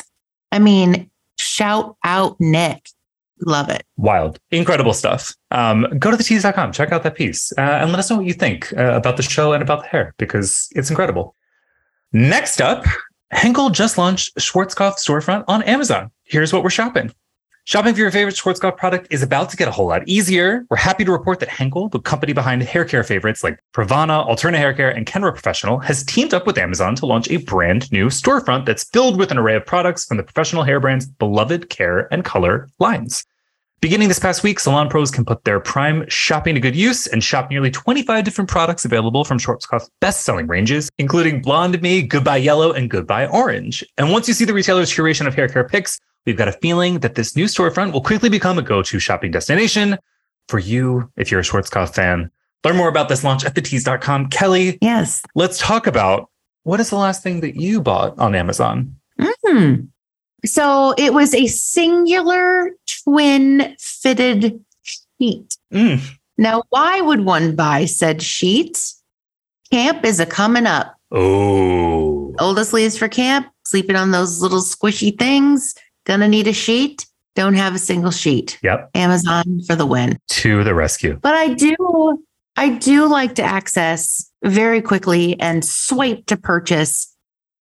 I 0.52 0.58
mean, 0.58 1.10
shout 1.38 1.96
out 2.04 2.36
Nick. 2.40 2.88
Love 3.44 3.68
it. 3.68 3.84
Wild, 3.96 4.38
incredible 4.52 4.94
stuff. 4.94 5.34
Um, 5.50 5.86
go 5.98 6.12
to 6.12 6.16
thetease.com, 6.16 6.70
check 6.70 6.92
out 6.92 7.02
that 7.02 7.16
piece, 7.16 7.52
uh, 7.58 7.60
and 7.60 7.90
let 7.90 7.98
us 7.98 8.08
know 8.08 8.16
what 8.18 8.26
you 8.26 8.32
think 8.32 8.72
uh, 8.76 8.92
about 8.92 9.16
the 9.16 9.22
show 9.24 9.52
and 9.52 9.62
about 9.62 9.82
the 9.82 9.88
hair 9.88 10.14
because 10.16 10.68
it's 10.76 10.90
incredible. 10.90 11.34
Next 12.12 12.60
up, 12.60 12.84
Henkel 13.32 13.70
just 13.70 13.98
launched 13.98 14.36
Schwarzkopf 14.36 14.94
storefront 14.98 15.44
on 15.48 15.62
Amazon. 15.64 16.12
Here's 16.22 16.52
what 16.52 16.62
we're 16.62 16.70
shopping. 16.70 17.12
Shopping 17.64 17.94
for 17.94 18.00
your 18.00 18.10
favorite 18.10 18.34
Schwarzkopf 18.34 18.76
product 18.76 19.06
is 19.10 19.22
about 19.22 19.48
to 19.50 19.56
get 19.56 19.68
a 19.68 19.70
whole 19.70 19.86
lot 19.86 20.02
easier. 20.08 20.66
We're 20.68 20.78
happy 20.78 21.04
to 21.04 21.12
report 21.12 21.38
that 21.38 21.48
Henkel, 21.48 21.88
the 21.90 22.00
company 22.00 22.32
behind 22.32 22.60
hair 22.64 22.84
care 22.84 23.04
favorites 23.04 23.44
like 23.44 23.62
Pravana, 23.72 24.28
Alterna 24.28 24.56
Hair 24.56 24.74
Care, 24.74 24.90
and 24.90 25.06
Kenra 25.06 25.30
Professional, 25.30 25.78
has 25.78 26.02
teamed 26.02 26.34
up 26.34 26.44
with 26.44 26.58
Amazon 26.58 26.96
to 26.96 27.06
launch 27.06 27.30
a 27.30 27.36
brand 27.36 27.90
new 27.92 28.06
storefront 28.06 28.66
that's 28.66 28.82
filled 28.82 29.16
with 29.16 29.30
an 29.30 29.38
array 29.38 29.54
of 29.54 29.64
products 29.64 30.04
from 30.04 30.16
the 30.16 30.24
professional 30.24 30.64
hair 30.64 30.80
brand's 30.80 31.06
beloved 31.06 31.70
care 31.70 32.12
and 32.12 32.24
color 32.24 32.68
lines. 32.80 33.24
Beginning 33.80 34.08
this 34.08 34.18
past 34.18 34.42
week, 34.42 34.58
salon 34.58 34.88
pros 34.88 35.12
can 35.12 35.24
put 35.24 35.44
their 35.44 35.60
prime 35.60 36.04
shopping 36.08 36.56
to 36.56 36.60
good 36.60 36.74
use 36.74 37.06
and 37.06 37.22
shop 37.22 37.48
nearly 37.48 37.70
25 37.70 38.24
different 38.24 38.50
products 38.50 38.84
available 38.84 39.24
from 39.24 39.38
Schwarzkopf's 39.38 39.88
best-selling 40.00 40.48
ranges, 40.48 40.90
including 40.98 41.40
Blonde 41.40 41.80
Me, 41.80 42.02
Goodbye 42.02 42.38
Yellow, 42.38 42.72
and 42.72 42.90
Goodbye 42.90 43.26
Orange. 43.26 43.84
And 43.98 44.10
once 44.10 44.26
you 44.26 44.34
see 44.34 44.44
the 44.44 44.54
retailer's 44.54 44.92
curation 44.92 45.28
of 45.28 45.34
hair 45.34 45.48
care 45.48 45.66
picks, 45.68 46.00
we've 46.26 46.36
got 46.36 46.48
a 46.48 46.52
feeling 46.52 47.00
that 47.00 47.14
this 47.14 47.36
new 47.36 47.46
storefront 47.46 47.92
will 47.92 48.00
quickly 48.02 48.28
become 48.28 48.58
a 48.58 48.62
go-to 48.62 48.98
shopping 48.98 49.30
destination 49.30 49.98
for 50.48 50.58
you 50.58 51.10
if 51.16 51.30
you're 51.30 51.40
a 51.40 51.44
Schwarzkopf 51.44 51.94
fan. 51.94 52.30
Learn 52.64 52.76
more 52.76 52.88
about 52.88 53.08
this 53.08 53.24
launch 53.24 53.44
at 53.44 53.54
thetease.com. 53.54 54.28
Kelly, 54.28 54.78
Yes. 54.80 55.22
let's 55.34 55.58
talk 55.58 55.86
about 55.86 56.30
what 56.64 56.78
is 56.80 56.90
the 56.90 56.96
last 56.96 57.22
thing 57.22 57.40
that 57.40 57.56
you 57.56 57.80
bought 57.80 58.16
on 58.18 58.34
Amazon? 58.34 58.94
Hmm. 59.20 59.74
So 60.44 60.94
it 60.98 61.12
was 61.14 61.34
a 61.34 61.46
singular 61.46 62.70
twin 63.04 63.74
fitted 63.80 64.60
sheet. 64.82 65.56
Mm, 65.72 66.00
Now, 66.38 66.62
why 66.70 67.00
would 67.00 67.24
one 67.24 67.54
buy 67.56 67.84
said 67.84 68.22
sheet? 68.22 68.78
Camp 69.70 70.04
is 70.04 70.20
a 70.20 70.26
coming 70.26 70.66
up. 70.66 70.96
oh, 71.10 72.34
Oldest 72.38 72.72
leaves 72.72 72.96
for 72.96 73.08
camp, 73.08 73.48
sleeping 73.64 73.96
on 73.96 74.10
those 74.10 74.40
little 74.40 74.60
squishy 74.60 75.16
things. 75.18 75.74
Gonna 76.04 76.28
need 76.28 76.46
a 76.48 76.52
sheet. 76.52 77.06
Don't 77.34 77.54
have 77.54 77.74
a 77.74 77.78
single 77.78 78.10
sheet. 78.10 78.58
yep, 78.62 78.90
Amazon 78.94 79.60
for 79.66 79.74
the 79.76 79.86
win. 79.86 80.18
to 80.30 80.62
the 80.64 80.74
rescue. 80.74 81.18
But 81.22 81.34
I 81.34 81.54
do, 81.54 82.22
I 82.56 82.70
do 82.70 83.06
like 83.08 83.34
to 83.36 83.42
access 83.42 84.30
very 84.44 84.82
quickly 84.82 85.40
and 85.40 85.64
swipe 85.64 86.26
to 86.26 86.36
purchase 86.36 87.08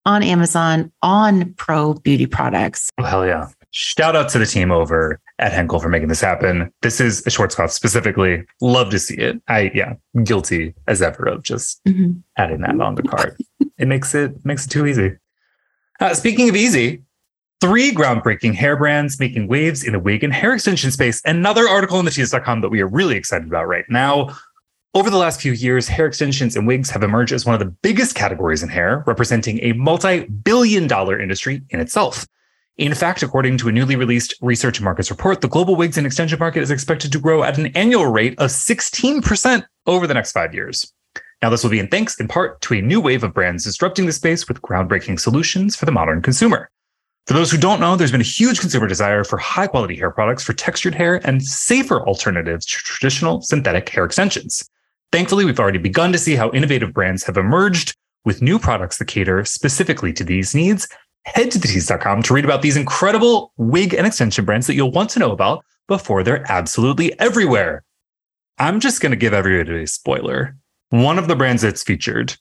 on 0.05 0.23
Amazon 0.23 0.91
on 1.01 1.53
pro 1.53 1.93
beauty 1.93 2.25
products. 2.25 2.89
Oh, 2.97 3.03
hell 3.03 3.25
yeah. 3.25 3.47
Shout 3.69 4.15
out 4.15 4.27
to 4.29 4.39
the 4.39 4.45
team 4.45 4.71
over 4.71 5.21
at 5.39 5.53
Henkel 5.53 5.79
for 5.79 5.87
making 5.87 6.09
this 6.09 6.19
happen. 6.19 6.69
This 6.81 6.99
is 6.99 7.25
a 7.25 7.29
short 7.29 7.51
Schwarzkopf 7.51 7.69
specifically. 7.71 8.43
Love 8.59 8.89
to 8.89 8.99
see 8.99 9.15
it. 9.15 9.41
I, 9.47 9.71
yeah, 9.73 9.93
guilty 10.23 10.73
as 10.87 11.01
ever 11.01 11.23
of 11.29 11.43
just 11.43 11.79
Mhm. 11.87 12.21
adding 12.37 12.59
that 12.61 12.81
on 12.81 12.95
the 12.95 13.03
cart. 13.03 13.37
it 13.77 13.87
makes 13.87 14.13
it 14.13 14.43
makes 14.45 14.65
it 14.65 14.69
too 14.69 14.85
easy. 14.85 15.13
Uh, 16.01 16.13
speaking 16.13 16.49
of 16.49 16.55
easy, 16.57 17.03
three 17.61 17.91
groundbreaking 17.91 18.55
hair 18.55 18.75
brands 18.75 19.19
making 19.19 19.47
waves 19.47 19.83
in 19.83 19.93
the 19.93 19.99
wig 19.99 20.23
and 20.23 20.33
hair 20.33 20.53
extension 20.53 20.91
space. 20.91 21.21
Another 21.25 21.69
article 21.69 21.97
on 21.97 22.05
the 22.05 22.11
tease.com 22.11 22.61
that 22.61 22.69
we 22.69 22.81
are 22.81 22.87
really 22.87 23.15
excited 23.15 23.47
about 23.47 23.67
right 23.67 23.85
now. 23.87 24.35
Over 24.93 25.09
the 25.09 25.17
last 25.17 25.39
few 25.39 25.53
years, 25.53 25.87
hair 25.87 26.07
extensions 26.07 26.57
and 26.57 26.67
wigs 26.67 26.89
have 26.89 27.03
emerged 27.03 27.31
as 27.31 27.45
one 27.45 27.53
of 27.53 27.59
the 27.59 27.73
biggest 27.81 28.15
categories 28.15 28.61
in 28.61 28.67
hair, 28.67 29.05
representing 29.07 29.59
a 29.61 29.71
multi 29.73 30.25
billion 30.25 30.87
dollar 30.87 31.17
industry 31.17 31.61
in 31.69 31.79
itself. 31.79 32.27
In 32.77 32.93
fact, 32.95 33.21
according 33.21 33.57
to 33.59 33.69
a 33.69 33.71
newly 33.71 33.95
released 33.95 34.33
Research 34.41 34.79
and 34.79 34.85
Markets 34.85 35.11
report, 35.11 35.41
the 35.41 35.47
global 35.47 35.75
wigs 35.75 35.97
and 35.97 36.07
extension 36.07 36.39
market 36.39 36.63
is 36.63 36.71
expected 36.71 37.11
to 37.11 37.19
grow 37.19 37.43
at 37.43 37.57
an 37.57 37.67
annual 37.67 38.07
rate 38.07 38.33
of 38.39 38.49
16% 38.49 39.63
over 39.85 40.07
the 40.07 40.13
next 40.13 40.31
five 40.31 40.53
years. 40.53 40.91
Now, 41.41 41.49
this 41.49 41.63
will 41.63 41.71
be 41.71 41.79
in 41.79 41.87
thanks 41.87 42.19
in 42.19 42.27
part 42.27 42.59
to 42.61 42.73
a 42.73 42.81
new 42.81 42.99
wave 42.99 43.23
of 43.23 43.33
brands 43.33 43.63
disrupting 43.63 44.07
the 44.07 44.11
space 44.11 44.47
with 44.47 44.61
groundbreaking 44.61 45.19
solutions 45.19 45.75
for 45.75 45.85
the 45.85 45.91
modern 45.91 46.21
consumer. 46.21 46.69
For 47.27 47.33
those 47.33 47.51
who 47.51 47.57
don't 47.57 47.79
know, 47.79 47.95
there's 47.95 48.11
been 48.11 48.19
a 48.21 48.25
huge 48.25 48.59
consumer 48.59 48.87
desire 48.87 49.23
for 49.23 49.37
high 49.37 49.67
quality 49.67 49.95
hair 49.95 50.11
products 50.11 50.43
for 50.43 50.53
textured 50.53 50.95
hair 50.95 51.25
and 51.25 51.43
safer 51.43 52.01
alternatives 52.07 52.65
to 52.65 52.77
traditional 52.77 53.41
synthetic 53.41 53.87
hair 53.89 54.05
extensions. 54.05 54.67
Thankfully, 55.11 55.45
we've 55.45 55.59
already 55.59 55.77
begun 55.77 56.11
to 56.13 56.17
see 56.17 56.35
how 56.35 56.49
innovative 56.51 56.93
brands 56.93 57.23
have 57.25 57.37
emerged 57.37 57.95
with 58.25 58.41
new 58.41 58.57
products 58.57 58.97
that 58.97 59.05
cater 59.05 59.45
specifically 59.45 60.13
to 60.13 60.23
these 60.23 60.55
needs. 60.55 60.87
Head 61.25 61.51
to 61.51 61.59
thetease.com 61.59 62.23
to 62.23 62.33
read 62.33 62.45
about 62.45 62.63
these 62.63 62.77
incredible 62.77 63.53
wig 63.57 63.93
and 63.93 64.07
extension 64.07 64.43
brands 64.45 64.65
that 64.67 64.73
you'll 64.73 64.91
want 64.91 65.09
to 65.11 65.19
know 65.19 65.31
about 65.31 65.63
before 65.87 66.23
they're 66.23 66.49
absolutely 66.51 67.17
everywhere. 67.19 67.83
I'm 68.57 68.79
just 68.79 69.01
going 69.01 69.11
to 69.11 69.15
give 69.17 69.33
everybody 69.33 69.83
a 69.83 69.87
spoiler. 69.87 70.55
One 70.89 71.19
of 71.19 71.27
the 71.27 71.35
brands 71.35 71.61
that's 71.61 71.83
featured, 71.83 72.35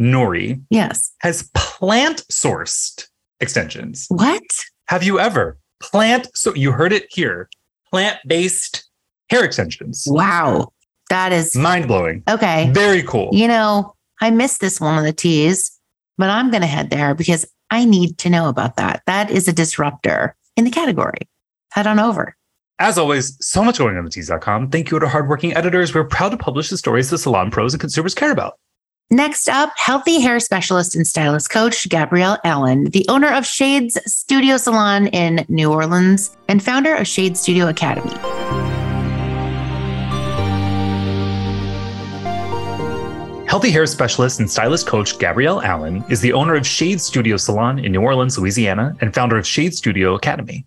Nori, 0.00 0.62
Yes. 0.70 1.12
has 1.20 1.50
plant 1.54 2.24
sourced 2.30 3.06
extensions. 3.42 4.06
What? 4.08 4.42
Have 4.88 5.02
you 5.02 5.18
ever 5.20 5.58
plant? 5.82 6.28
So 6.34 6.54
you 6.54 6.72
heard 6.72 6.92
it 6.92 7.06
here 7.10 7.50
plant 7.90 8.18
based 8.26 8.88
hair 9.30 9.44
extensions. 9.44 10.04
Wow. 10.06 10.72
That 11.10 11.32
is 11.32 11.54
Mind 11.54 11.88
blowing. 11.88 12.22
okay. 12.30 12.70
Very 12.72 13.02
cool. 13.02 13.28
You 13.32 13.48
know, 13.48 13.94
I 14.20 14.30
missed 14.30 14.60
this 14.60 14.80
one 14.80 14.96
of 14.96 15.04
the 15.04 15.12
Tease, 15.12 15.78
but 16.16 16.30
I'm 16.30 16.50
going 16.50 16.62
to 16.62 16.66
head 16.66 16.88
there 16.90 17.14
because 17.14 17.44
I 17.70 17.84
need 17.84 18.16
to 18.18 18.30
know 18.30 18.48
about 18.48 18.76
that. 18.76 19.02
That 19.06 19.30
is 19.30 19.46
a 19.48 19.52
disruptor 19.52 20.34
in 20.56 20.64
the 20.64 20.70
category. 20.70 21.28
Head 21.72 21.86
on 21.86 21.98
over. 21.98 22.36
As 22.78 22.98
always, 22.98 23.36
so 23.40 23.62
much 23.62 23.78
going 23.78 23.96
on 23.96 24.06
at 24.06 24.12
tease.com. 24.12 24.70
Thank 24.70 24.90
you 24.90 24.98
to 24.98 25.04
our 25.04 25.10
hardworking 25.10 25.54
editors. 25.54 25.94
We're 25.94 26.04
proud 26.04 26.30
to 26.30 26.36
publish 26.36 26.70
the 26.70 26.78
stories 26.78 27.10
that 27.10 27.18
salon 27.18 27.50
pros 27.50 27.74
and 27.74 27.80
consumers 27.80 28.14
care 28.14 28.32
about. 28.32 28.58
Next 29.12 29.46
up, 29.46 29.74
healthy 29.76 30.20
hair 30.20 30.40
specialist 30.40 30.96
and 30.96 31.06
stylist 31.06 31.50
coach 31.50 31.86
Gabrielle 31.90 32.38
Allen, 32.44 32.84
the 32.84 33.04
owner 33.10 33.30
of 33.30 33.44
Shades 33.44 33.98
Studio 34.10 34.56
Salon 34.56 35.08
in 35.08 35.44
New 35.50 35.70
Orleans 35.70 36.34
and 36.48 36.62
founder 36.62 36.94
of 36.94 37.06
Shades 37.06 37.38
Studio 37.38 37.68
Academy. 37.68 38.10
Healthy 43.46 43.70
hair 43.70 43.84
specialist 43.84 44.40
and 44.40 44.50
stylist 44.50 44.86
coach 44.86 45.18
Gabrielle 45.18 45.60
Allen 45.60 46.02
is 46.08 46.22
the 46.22 46.32
owner 46.32 46.54
of 46.54 46.66
Shades 46.66 47.04
Studio 47.04 47.36
Salon 47.36 47.78
in 47.78 47.92
New 47.92 48.00
Orleans, 48.00 48.38
Louisiana, 48.38 48.96
and 49.02 49.12
founder 49.12 49.36
of 49.36 49.46
Shades 49.46 49.76
Studio 49.76 50.14
Academy. 50.14 50.64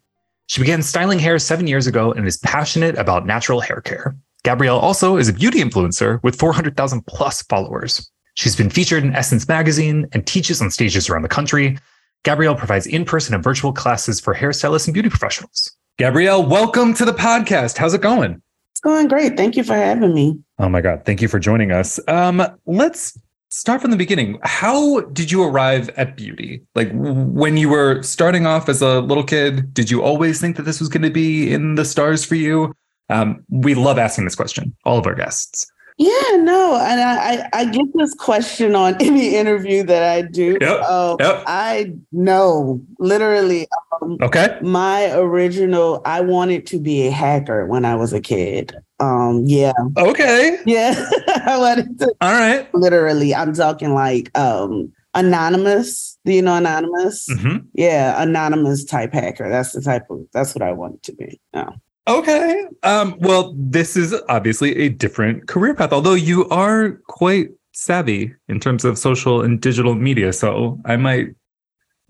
She 0.50 0.62
began 0.62 0.84
styling 0.84 1.18
hair 1.18 1.40
seven 1.40 1.66
years 1.66 1.88
ago 1.88 2.12
and 2.12 2.28
is 2.28 2.38
passionate 2.38 2.96
about 3.00 3.26
natural 3.26 3.60
hair 3.60 3.82
care. 3.82 4.16
Gabrielle 4.44 4.78
also 4.78 5.18
is 5.18 5.28
a 5.28 5.34
beauty 5.34 5.64
influencer 5.64 6.22
with 6.22 6.38
400,000 6.38 7.08
plus 7.08 7.42
followers. 7.42 8.12
She's 8.36 8.56
been 8.56 8.70
featured 8.70 9.04
in 9.04 9.16
Essence 9.16 9.48
magazine 9.48 10.08
and 10.12 10.28
teaches 10.28 10.62
on 10.62 10.70
stages 10.70 11.10
around 11.10 11.22
the 11.22 11.30
country. 11.30 11.78
Gabrielle 12.24 12.56
provides 12.56 12.86
in 12.86 13.06
person 13.06 13.34
and 13.34 13.42
virtual 13.42 13.72
classes 13.72 14.20
for 14.20 14.36
hairstylists 14.36 14.88
and 14.88 14.94
beauty 14.94 15.10
professionals. 15.10 15.72
Gabrielle, 15.98 16.46
welcome 16.46 16.94
to 16.96 17.06
the 17.06 17.14
podcast. 17.14 17.78
How's 17.78 17.94
it 17.94 18.02
going? 18.02 18.42
It's 18.72 18.82
going 18.82 19.08
great. 19.08 19.38
Thank 19.38 19.56
you 19.56 19.64
for 19.64 19.74
having 19.74 20.14
me. 20.14 20.38
Oh 20.60 20.68
my 20.68 20.82
God. 20.82 21.06
Thank 21.06 21.22
you 21.22 21.30
for 21.30 21.40
joining 21.40 21.72
us. 21.72 21.98
Um, 22.10 22.46
let's 22.66 23.18
start 23.48 23.82
from 23.82 23.92
the 23.92 23.98
beginning. 23.98 24.38
How 24.44 25.00
did 25.00 25.32
you 25.32 25.42
arrive 25.42 25.88
at 25.92 26.18
beauty? 26.18 26.62
Like 26.76 26.90
when 26.92 27.56
you 27.56 27.70
were 27.70 28.04
starting 28.04 28.46
off 28.46 28.68
as 28.68 28.82
a 28.82 29.00
little 29.00 29.24
kid, 29.24 29.74
did 29.74 29.90
you 29.90 30.04
always 30.04 30.42
think 30.42 30.58
that 30.58 30.64
this 30.64 30.82
was 30.82 30.90
going 30.90 31.04
to 31.04 31.10
be 31.10 31.54
in 31.54 31.76
the 31.76 31.86
stars 31.86 32.26
for 32.26 32.36
you? 32.36 32.76
Um, 33.10 33.46
we 33.48 33.76
love 33.76 33.98
asking 33.98 34.26
this 34.26 34.36
question, 34.36 34.76
all 34.84 34.98
of 34.98 35.08
our 35.08 35.16
guests. 35.16 35.72
Yeah, 35.98 36.38
no, 36.40 36.76
and 36.76 37.00
I, 37.00 37.50
I 37.54 37.66
get 37.66 37.86
this 37.94 38.14
question 38.14 38.76
on 38.76 38.96
any 39.00 39.36
interview 39.36 39.84
that 39.84 40.04
I 40.04 40.24
do. 40.24 40.58
Yep, 40.60 40.82
um, 40.82 41.18
yep. 41.22 41.44
I 41.48 41.94
know, 42.12 42.82
literally. 43.00 43.68
Um, 44.02 44.18
okay. 44.22 44.60
My 44.62 45.12
original, 45.14 46.02
I 46.04 46.20
wanted 46.20 46.66
to 46.68 46.80
be 46.80 47.08
a 47.08 47.12
hacker 47.12 47.66
when 47.66 47.86
I 47.86 47.96
was 47.96 48.12
a 48.12 48.20
kid. 48.20 48.76
Um, 49.00 49.44
yeah. 49.46 49.72
Okay. 49.98 50.58
Yeah, 50.66 50.96
I 51.46 51.58
wanted 51.58 51.98
to. 52.00 52.14
All 52.20 52.34
right. 52.34 52.74
Literally, 52.74 53.34
I'm 53.34 53.54
talking 53.54 53.94
like 53.94 54.38
um 54.38 54.92
anonymous. 55.14 56.18
Do 56.26 56.34
you 56.34 56.42
know 56.42 56.56
anonymous? 56.56 57.28
Mm-hmm. 57.30 57.68
Yeah, 57.74 58.22
anonymous 58.22 58.84
type 58.84 59.14
hacker. 59.14 59.50
That's 59.50 59.72
the 59.72 59.82
type 59.82 60.10
of. 60.10 60.28
That's 60.34 60.54
what 60.54 60.62
I 60.62 60.74
wanted 60.74 61.04
to 61.04 61.14
be. 61.14 61.40
Yeah. 61.54 61.70
Okay. 62.08 62.66
Um, 62.84 63.16
well, 63.20 63.54
this 63.58 63.98
is 63.98 64.16
obviously 64.30 64.78
a 64.78 64.90
different 64.90 65.48
career 65.48 65.74
path, 65.74 65.92
although 65.92 66.14
you 66.14 66.48
are 66.50 66.92
quite 67.08 67.50
savvy 67.74 68.34
in 68.48 68.60
terms 68.60 68.86
of 68.86 68.98
social 68.98 69.42
and 69.42 69.60
digital 69.60 69.96
media. 69.96 70.32
So 70.32 70.80
I 70.86 70.98
might 70.98 71.30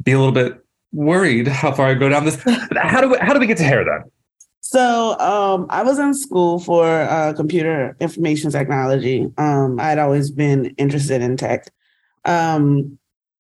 be 0.03 0.11
a 0.11 0.17
little 0.17 0.33
bit 0.33 0.61
worried 0.91 1.47
how 1.47 1.71
far 1.71 1.87
I 1.87 1.93
go 1.93 2.09
down 2.09 2.25
this. 2.25 2.41
How 2.75 3.01
do 3.01 3.09
we, 3.09 3.17
how 3.19 3.33
do 3.33 3.39
we 3.39 3.47
get 3.47 3.57
to 3.57 3.63
hair 3.63 3.85
then? 3.85 4.09
So 4.59 5.17
um, 5.19 5.67
I 5.69 5.83
was 5.83 5.99
in 5.99 6.13
school 6.13 6.59
for 6.59 6.85
uh, 6.85 7.33
computer 7.33 7.95
information 7.99 8.51
technology. 8.51 9.27
Um, 9.37 9.79
I'd 9.79 9.99
always 9.99 10.31
been 10.31 10.73
interested 10.77 11.21
in 11.21 11.37
tech. 11.37 11.67
Um, 12.25 12.97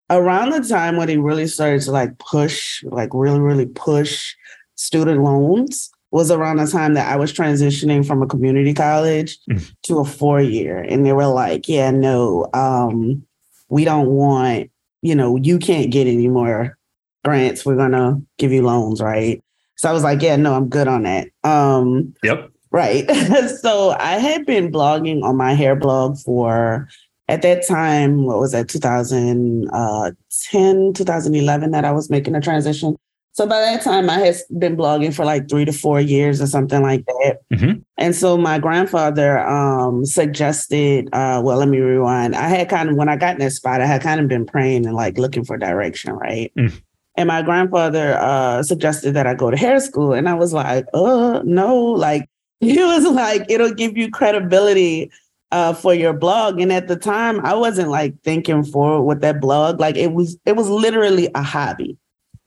around 0.09 0.51
the 0.51 0.61
time 0.61 0.97
when 0.97 1.09
he 1.09 1.17
really 1.17 1.47
started 1.47 1.81
to 1.81 1.91
like 1.91 2.17
push, 2.19 2.83
like 2.85 3.09
really, 3.13 3.39
really 3.39 3.65
push 3.65 4.35
student 4.75 5.23
loans, 5.23 5.89
was 6.15 6.31
around 6.31 6.55
the 6.55 6.65
time 6.65 6.93
that 6.93 7.11
I 7.11 7.17
was 7.17 7.33
transitioning 7.33 8.07
from 8.07 8.23
a 8.23 8.25
community 8.25 8.73
college 8.73 9.37
mm. 9.51 9.69
to 9.83 9.99
a 9.99 10.05
four 10.05 10.39
year. 10.39 10.77
And 10.77 11.05
they 11.05 11.11
were 11.11 11.27
like, 11.27 11.67
yeah, 11.67 11.91
no, 11.91 12.47
um, 12.53 13.21
we 13.67 13.83
don't 13.83 14.07
want, 14.07 14.71
you 15.01 15.13
know, 15.13 15.35
you 15.35 15.59
can't 15.59 15.91
get 15.91 16.07
any 16.07 16.29
more 16.29 16.77
grants. 17.25 17.65
We're 17.65 17.75
going 17.75 17.91
to 17.91 18.21
give 18.37 18.53
you 18.53 18.61
loans, 18.61 19.01
right? 19.01 19.43
So 19.75 19.89
I 19.89 19.91
was 19.91 20.03
like, 20.03 20.21
yeah, 20.21 20.37
no, 20.37 20.53
I'm 20.53 20.69
good 20.69 20.87
on 20.87 21.03
that. 21.03 21.27
Um, 21.43 22.15
yep. 22.23 22.49
Right. 22.71 23.05
so 23.59 23.89
I 23.99 24.13
had 24.13 24.45
been 24.45 24.71
blogging 24.71 25.21
on 25.21 25.35
my 25.35 25.53
hair 25.53 25.75
blog 25.75 26.17
for, 26.19 26.87
at 27.27 27.41
that 27.41 27.67
time, 27.67 28.23
what 28.23 28.39
was 28.39 28.53
that, 28.53 28.69
2010, 28.69 29.69
uh, 29.73 30.11
2011 30.93 31.71
that 31.71 31.83
I 31.83 31.91
was 31.91 32.09
making 32.09 32.35
a 32.35 32.41
transition. 32.41 32.95
So 33.35 33.45
by 33.45 33.59
that 33.59 33.81
time, 33.81 34.09
I 34.09 34.19
had 34.19 34.37
been 34.59 34.77
blogging 34.77 35.13
for 35.13 35.25
like 35.25 35.49
three 35.49 35.65
to 35.65 35.73
four 35.73 35.99
years 35.99 36.41
or 36.41 36.47
something 36.47 36.81
like 36.81 37.05
that. 37.05 37.39
Mm-hmm. 37.51 37.81
And 37.97 38.15
so 38.15 38.37
my 38.37 38.59
grandfather 38.59 39.45
um, 39.45 40.05
suggested, 40.05 41.09
uh, 41.11 41.41
well, 41.43 41.57
let 41.57 41.67
me 41.67 41.79
rewind. 41.79 42.33
I 42.33 42.47
had 42.47 42.69
kind 42.69 42.89
of, 42.89 42.95
when 42.95 43.09
I 43.09 43.17
got 43.17 43.33
in 43.33 43.39
that 43.39 43.51
spot, 43.51 43.81
I 43.81 43.87
had 43.87 44.01
kind 44.01 44.21
of 44.21 44.29
been 44.29 44.45
praying 44.45 44.85
and 44.85 44.95
like 44.95 45.17
looking 45.17 45.43
for 45.43 45.57
direction, 45.57 46.13
right? 46.13 46.49
Mm. 46.57 46.81
And 47.17 47.27
my 47.27 47.41
grandfather 47.41 48.17
uh, 48.21 48.63
suggested 48.63 49.15
that 49.15 49.27
I 49.27 49.33
go 49.33 49.51
to 49.51 49.57
hair 49.57 49.81
school. 49.81 50.13
And 50.13 50.29
I 50.29 50.33
was 50.33 50.53
like, 50.53 50.85
uh, 50.93 51.41
no, 51.43 51.75
like, 51.75 52.29
he 52.61 52.81
was 52.81 53.03
like, 53.03 53.45
it'll 53.49 53.73
give 53.73 53.97
you 53.97 54.09
credibility 54.11 55.11
uh, 55.51 55.73
for 55.73 55.93
your 55.93 56.13
blog. 56.13 56.61
And 56.61 56.71
at 56.71 56.87
the 56.87 56.95
time, 56.95 57.45
I 57.45 57.53
wasn't 57.53 57.89
like 57.89 58.17
thinking 58.21 58.63
forward 58.63 59.03
with 59.03 59.19
that 59.23 59.41
blog. 59.41 59.81
Like 59.81 59.97
it 59.97 60.13
was, 60.13 60.37
it 60.45 60.55
was 60.55 60.69
literally 60.69 61.29
a 61.35 61.43
hobby 61.43 61.97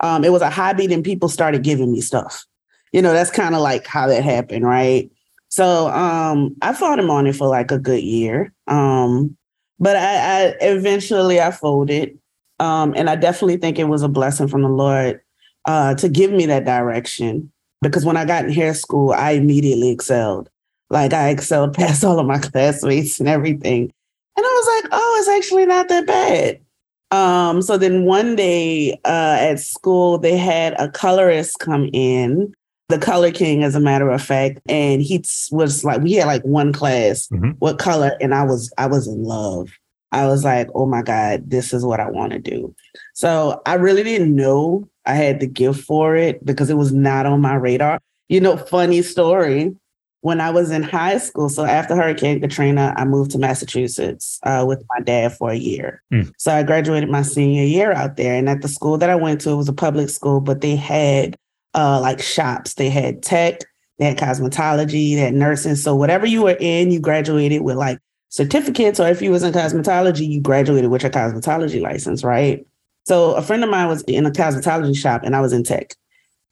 um, 0.00 0.24
it 0.24 0.32
was 0.32 0.42
a 0.42 0.50
hobby, 0.50 0.86
then 0.86 1.02
people 1.02 1.28
started 1.28 1.62
giving 1.62 1.92
me 1.92 2.00
stuff. 2.00 2.44
You 2.92 3.02
know, 3.02 3.12
that's 3.12 3.30
kind 3.30 3.54
of 3.54 3.60
like 3.60 3.86
how 3.86 4.06
that 4.06 4.24
happened, 4.24 4.64
right? 4.64 5.10
So 5.48 5.88
um, 5.88 6.54
I 6.62 6.72
fought 6.72 6.98
him 6.98 7.10
on 7.10 7.26
it 7.26 7.36
for 7.36 7.48
like 7.48 7.70
a 7.70 7.78
good 7.78 8.02
year. 8.02 8.52
Um, 8.66 9.36
but 9.78 9.96
I, 9.96 10.48
I 10.48 10.56
eventually 10.60 11.40
I 11.40 11.50
folded. 11.50 12.18
Um, 12.60 12.92
and 12.96 13.08
I 13.08 13.16
definitely 13.16 13.56
think 13.56 13.78
it 13.78 13.84
was 13.84 14.02
a 14.02 14.08
blessing 14.08 14.48
from 14.48 14.62
the 14.62 14.68
Lord 14.68 15.20
uh, 15.64 15.94
to 15.96 16.08
give 16.08 16.32
me 16.32 16.46
that 16.46 16.64
direction. 16.64 17.52
Because 17.80 18.04
when 18.04 18.16
I 18.16 18.24
got 18.24 18.44
in 18.44 18.52
hair 18.52 18.74
school, 18.74 19.12
I 19.12 19.32
immediately 19.32 19.90
excelled. 19.90 20.50
Like 20.90 21.12
I 21.12 21.28
excelled 21.28 21.74
past 21.76 22.04
all 22.04 22.18
of 22.18 22.26
my 22.26 22.38
classmates 22.38 23.20
and 23.20 23.28
everything. 23.28 23.92
And 24.36 24.46
I 24.46 24.48
was 24.48 24.82
like, 24.82 24.90
oh, 24.92 25.16
it's 25.20 25.28
actually 25.28 25.66
not 25.66 25.88
that 25.88 26.06
bad. 26.06 26.60
Um, 27.10 27.62
so 27.62 27.78
then 27.78 28.04
one 28.04 28.36
day 28.36 28.92
uh, 29.04 29.38
at 29.40 29.60
school, 29.60 30.18
they 30.18 30.36
had 30.36 30.74
a 30.78 30.90
colorist 30.90 31.58
come 31.58 31.88
in, 31.92 32.52
the 32.88 32.98
color 32.98 33.30
king, 33.30 33.62
as 33.62 33.74
a 33.74 33.80
matter 33.80 34.10
of 34.10 34.22
fact, 34.22 34.60
and 34.68 35.02
he 35.02 35.22
was 35.50 35.84
like, 35.84 36.00
we 36.02 36.14
had 36.14 36.26
like 36.26 36.42
one 36.42 36.72
class, 36.72 37.28
mm-hmm. 37.28 37.50
what 37.58 37.78
color, 37.78 38.16
and 38.20 38.34
I 38.34 38.44
was 38.44 38.72
I 38.78 38.86
was 38.86 39.06
in 39.06 39.22
love. 39.24 39.70
I 40.10 40.26
was 40.26 40.42
like, 40.42 40.68
oh 40.74 40.86
my 40.86 41.02
God, 41.02 41.50
this 41.50 41.74
is 41.74 41.84
what 41.84 42.00
I 42.00 42.10
want 42.10 42.32
to 42.32 42.38
do. 42.38 42.74
So 43.14 43.60
I 43.66 43.74
really 43.74 44.02
didn't 44.02 44.34
know 44.34 44.88
I 45.04 45.14
had 45.14 45.40
the 45.40 45.46
gift 45.46 45.82
for 45.82 46.16
it 46.16 46.44
because 46.44 46.70
it 46.70 46.76
was 46.78 46.92
not 46.92 47.26
on 47.26 47.42
my 47.42 47.54
radar. 47.56 48.00
You 48.30 48.40
know, 48.40 48.56
funny 48.56 49.02
story 49.02 49.74
when 50.20 50.40
I 50.40 50.50
was 50.50 50.70
in 50.70 50.82
high 50.82 51.18
school. 51.18 51.48
So 51.48 51.64
after 51.64 51.94
Hurricane 51.94 52.40
Katrina, 52.40 52.92
I 52.96 53.04
moved 53.04 53.30
to 53.32 53.38
Massachusetts 53.38 54.40
uh, 54.42 54.64
with 54.66 54.84
my 54.90 55.00
dad 55.00 55.32
for 55.32 55.50
a 55.50 55.56
year. 55.56 56.02
Mm. 56.12 56.32
So 56.38 56.52
I 56.52 56.62
graduated 56.64 57.08
my 57.08 57.22
senior 57.22 57.62
year 57.62 57.92
out 57.92 58.16
there. 58.16 58.34
And 58.34 58.48
at 58.48 58.62
the 58.62 58.68
school 58.68 58.98
that 58.98 59.10
I 59.10 59.14
went 59.14 59.40
to, 59.42 59.50
it 59.50 59.56
was 59.56 59.68
a 59.68 59.72
public 59.72 60.08
school, 60.10 60.40
but 60.40 60.60
they 60.60 60.74
had 60.74 61.36
uh, 61.74 62.00
like 62.00 62.20
shops. 62.20 62.74
They 62.74 62.90
had 62.90 63.22
tech, 63.22 63.60
they 63.98 64.06
had 64.06 64.18
cosmetology, 64.18 65.14
they 65.14 65.20
had 65.20 65.34
nursing. 65.34 65.76
So 65.76 65.94
whatever 65.94 66.26
you 66.26 66.42
were 66.42 66.56
in, 66.58 66.90
you 66.90 67.00
graduated 67.00 67.62
with 67.62 67.76
like 67.76 68.00
certificates. 68.30 68.98
Or 68.98 69.08
if 69.08 69.22
you 69.22 69.30
was 69.30 69.44
in 69.44 69.52
cosmetology, 69.52 70.28
you 70.28 70.40
graduated 70.40 70.90
with 70.90 71.02
your 71.02 71.12
cosmetology 71.12 71.80
license, 71.80 72.24
right? 72.24 72.66
So 73.06 73.34
a 73.34 73.42
friend 73.42 73.62
of 73.62 73.70
mine 73.70 73.88
was 73.88 74.02
in 74.02 74.26
a 74.26 74.30
cosmetology 74.30 74.96
shop 74.96 75.22
and 75.24 75.36
I 75.36 75.40
was 75.40 75.52
in 75.52 75.62
tech. 75.62 75.94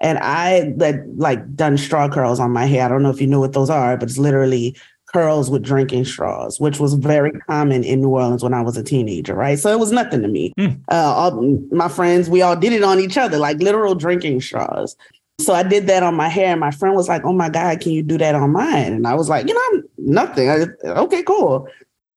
And 0.01 0.19
I 0.19 0.75
had 0.77 1.19
like 1.19 1.55
done 1.55 1.79
straw 1.79 2.09
curls 2.09 2.39
on 2.39 2.51
my 2.51 2.67
hair. 2.67 2.85
I 2.85 2.89
don't 2.89 3.03
know 3.03 3.11
if 3.11 3.21
you 3.21 3.27
know 3.27 3.41
what 3.41 3.55
those 3.55 3.71
are, 3.71 3.97
but 3.97 4.09
it's 4.09 4.19
literally 4.19 4.77
curls 5.13 5.51
with 5.51 5.63
drinking 5.63 6.05
straws, 6.05 6.61
which 6.61 6.79
was 6.79 6.95
very 6.95 7.31
common 7.49 7.85
in 7.85 8.01
New 8.01 8.11
Orleans 8.11 8.43
when 8.43 8.53
I 8.53 8.61
was 8.61 8.77
a 8.77 8.83
teenager, 8.83 9.35
right? 9.35 9.59
So 9.59 9.71
it 9.71 9.79
was 9.79 9.93
nothing 9.93 10.23
to 10.23 10.29
me. 10.29 10.53
Mm. 10.59 10.81
Uh, 10.91 10.95
all, 10.95 11.59
my 11.71 11.89
friends, 11.89 12.29
we 12.29 12.43
all 12.43 12.57
did 12.57 12.73
it 12.73 12.83
on 12.83 13.01
each 13.01 13.17
other, 13.17 13.39
like 13.39 13.59
literal 13.59 13.95
drinking 13.95 14.41
straws. 14.41 14.97
So 15.41 15.55
I 15.55 15.63
did 15.63 15.87
that 15.87 16.03
on 16.03 16.15
my 16.15 16.29
hair, 16.29 16.49
and 16.49 16.61
my 16.61 16.71
friend 16.71 16.97
was 16.97 17.09
like, 17.09 17.23
"Oh 17.25 17.33
my 17.33 17.51
god, 17.51 17.81
can 17.81 17.93
you 17.93 18.03
do 18.03 18.17
that 18.19 18.35
on 18.35 18.53
mine?" 18.53 18.95
And 18.95 19.07
I 19.07 19.15
was 19.15 19.29
like, 19.29 19.47
"You 19.47 19.55
know, 19.55 19.83
nothing. 19.99 20.49
I, 20.49 20.65
okay, 20.85 21.23
cool." 21.23 21.69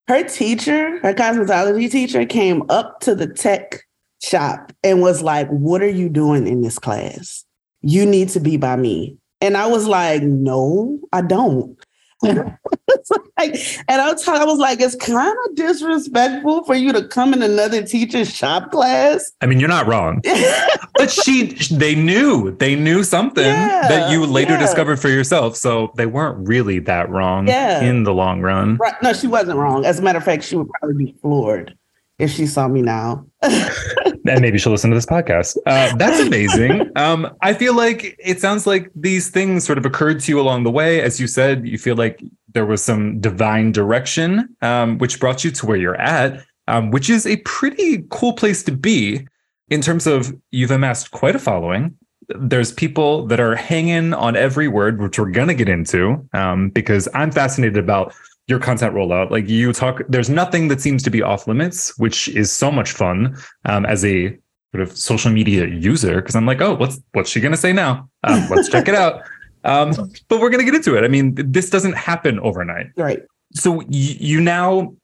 Her 0.08 0.22
teacher, 0.24 0.98
her 1.00 1.12
cosmetology 1.12 1.90
teacher, 1.90 2.24
came 2.24 2.62
up 2.70 3.00
to 3.00 3.14
the 3.14 3.26
tech 3.26 3.86
shop 4.22 4.72
and 4.82 5.02
was 5.02 5.22
like, 5.22 5.48
"What 5.48 5.82
are 5.82 5.90
you 5.90 6.08
doing 6.08 6.46
in 6.46 6.62
this 6.62 6.78
class?" 6.78 7.44
You 7.82 8.06
need 8.06 8.28
to 8.30 8.40
be 8.40 8.56
by 8.56 8.76
me. 8.76 9.16
And 9.40 9.56
I 9.56 9.66
was 9.66 9.86
like, 9.86 10.22
no, 10.22 10.98
I 11.12 11.22
don't. 11.22 11.78
like, 12.22 13.56
and 13.88 14.02
I 14.02 14.12
was, 14.12 14.28
I 14.28 14.44
was 14.44 14.58
like, 14.58 14.78
it's 14.78 14.94
kind 14.94 15.34
of 15.48 15.54
disrespectful 15.56 16.64
for 16.64 16.74
you 16.74 16.92
to 16.92 17.08
come 17.08 17.32
in 17.32 17.40
another 17.40 17.82
teacher's 17.82 18.34
shop 18.34 18.70
class. 18.70 19.32
I 19.40 19.46
mean, 19.46 19.58
you're 19.58 19.70
not 19.70 19.86
wrong, 19.86 20.20
but 20.96 21.10
she, 21.10 21.54
they 21.70 21.94
knew, 21.94 22.54
they 22.58 22.76
knew 22.76 23.04
something 23.04 23.42
yeah, 23.42 23.88
that 23.88 24.10
you 24.10 24.26
later 24.26 24.52
yeah. 24.52 24.60
discovered 24.60 25.00
for 25.00 25.08
yourself. 25.08 25.56
So 25.56 25.92
they 25.96 26.04
weren't 26.04 26.46
really 26.46 26.78
that 26.80 27.08
wrong 27.08 27.48
yeah. 27.48 27.80
in 27.80 28.02
the 28.02 28.12
long 28.12 28.42
run. 28.42 28.76
Right. 28.76 28.94
No, 29.02 29.14
she 29.14 29.26
wasn't 29.26 29.58
wrong. 29.58 29.86
As 29.86 29.98
a 29.98 30.02
matter 30.02 30.18
of 30.18 30.24
fact, 30.24 30.44
she 30.44 30.56
would 30.56 30.68
probably 30.78 31.06
be 31.06 31.16
floored 31.22 31.74
if 32.20 32.30
she 32.30 32.46
saw 32.46 32.68
me 32.68 32.82
now. 32.82 33.24
and 33.42 34.40
maybe 34.40 34.58
she'll 34.58 34.72
listen 34.72 34.90
to 34.90 34.96
this 34.96 35.06
podcast. 35.06 35.56
Uh, 35.66 35.94
that's 35.96 36.20
amazing. 36.20 36.90
Um, 37.00 37.34
I 37.40 37.54
feel 37.54 37.74
like 37.74 38.16
it 38.18 38.40
sounds 38.40 38.66
like 38.66 38.90
these 38.94 39.30
things 39.30 39.64
sort 39.64 39.78
of 39.78 39.86
occurred 39.86 40.20
to 40.20 40.32
you 40.32 40.40
along 40.40 40.64
the 40.64 40.70
way. 40.70 41.00
As 41.00 41.18
you 41.18 41.26
said, 41.26 41.66
you 41.66 41.78
feel 41.78 41.96
like 41.96 42.22
there 42.52 42.66
was 42.66 42.82
some 42.84 43.20
divine 43.20 43.72
direction, 43.72 44.54
um, 44.60 44.98
which 44.98 45.18
brought 45.18 45.44
you 45.44 45.50
to 45.52 45.66
where 45.66 45.78
you're 45.78 46.00
at, 46.00 46.44
um, 46.68 46.90
which 46.90 47.08
is 47.08 47.26
a 47.26 47.36
pretty 47.38 48.04
cool 48.10 48.34
place 48.34 48.62
to 48.64 48.72
be 48.72 49.26
in 49.70 49.80
terms 49.80 50.06
of 50.06 50.34
you've 50.50 50.70
amassed 50.70 51.10
quite 51.12 51.36
a 51.36 51.38
following. 51.38 51.96
there's 52.36 52.70
people 52.70 53.26
that 53.26 53.40
are 53.40 53.56
hanging 53.56 54.12
on 54.14 54.36
every 54.36 54.68
word, 54.68 55.00
which 55.00 55.18
we're 55.18 55.30
gonna 55.30 55.54
get 55.54 55.68
into, 55.68 56.28
um, 56.32 56.70
because 56.70 57.08
I'm 57.14 57.30
fascinated 57.32 57.78
about 57.78 58.14
your 58.50 58.58
content 58.58 58.94
rollout. 58.94 59.30
Like 59.30 59.48
you 59.48 59.72
talk, 59.72 60.02
there's 60.08 60.28
nothing 60.28 60.68
that 60.68 60.80
seems 60.80 61.02
to 61.04 61.10
be 61.10 61.22
off 61.22 61.46
limits, 61.46 61.96
which 61.98 62.28
is 62.28 62.52
so 62.52 62.70
much 62.70 62.92
fun 62.92 63.36
um, 63.64 63.86
as 63.86 64.04
a 64.04 64.36
sort 64.72 64.82
of 64.82 64.96
social 64.96 65.30
media 65.30 65.66
user. 65.66 66.16
Because 66.16 66.36
I'm 66.36 66.46
like, 66.46 66.60
oh, 66.60 66.74
what's 66.74 67.00
what's 67.12 67.30
she 67.30 67.40
gonna 67.40 67.56
say 67.56 67.72
now? 67.72 68.08
Um, 68.24 68.46
let's 68.50 68.68
check 68.68 68.88
it 68.88 68.94
out. 68.94 69.22
Um, 69.64 69.92
but 70.28 70.40
we're 70.40 70.50
gonna 70.50 70.64
get 70.64 70.74
into 70.74 70.96
it. 70.96 71.04
I 71.04 71.08
mean, 71.08 71.34
this 71.36 71.70
doesn't 71.70 71.94
happen 71.94 72.40
overnight, 72.40 72.88
right? 72.96 73.22
So 73.52 73.72
y- 73.72 73.84
you 73.88 74.40
now 74.40 74.94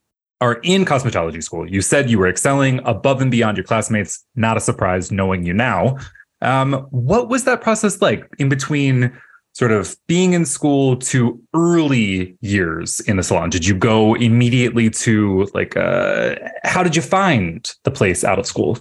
are 0.41 0.61
in 0.63 0.85
cosmetology 0.85 1.43
school. 1.43 1.71
You 1.71 1.81
said 1.81 2.11
you 2.11 2.19
were 2.19 2.29
excelling 2.29 2.81
above 2.85 3.23
and 3.23 3.31
beyond 3.31 3.57
your 3.57 3.65
classmates. 3.65 4.25
Not 4.35 4.57
a 4.57 4.61
surprise 4.61 5.11
knowing 5.11 5.45
you 5.45 5.55
now. 5.55 5.97
Um, 6.43 6.87
what 6.91 7.29
was 7.29 7.45
that 7.45 7.63
process 7.63 8.03
like 8.03 8.29
in 8.39 8.49
between 8.49 9.17
sort 9.57 9.73
of 9.73 9.97
being 10.07 10.35
in 10.35 10.45
school 10.45 10.99
to 10.99 11.41
early 11.55 12.37
years 12.43 13.01
in 13.01 13.17
the 13.17 13.23
salon? 13.23 13.49
Did 13.49 13.67
you 13.67 13.75
go 13.75 14.13
immediately 14.13 14.91
to 14.91 15.49
like, 15.55 15.75
uh, 15.79 16.35
how 16.65 16.83
did 16.83 16.95
you 16.95 17.01
find 17.01 17.75
the 17.85 17.91
place 17.91 18.23
out 18.23 18.39
of 18.39 18.47
school? 18.47 18.79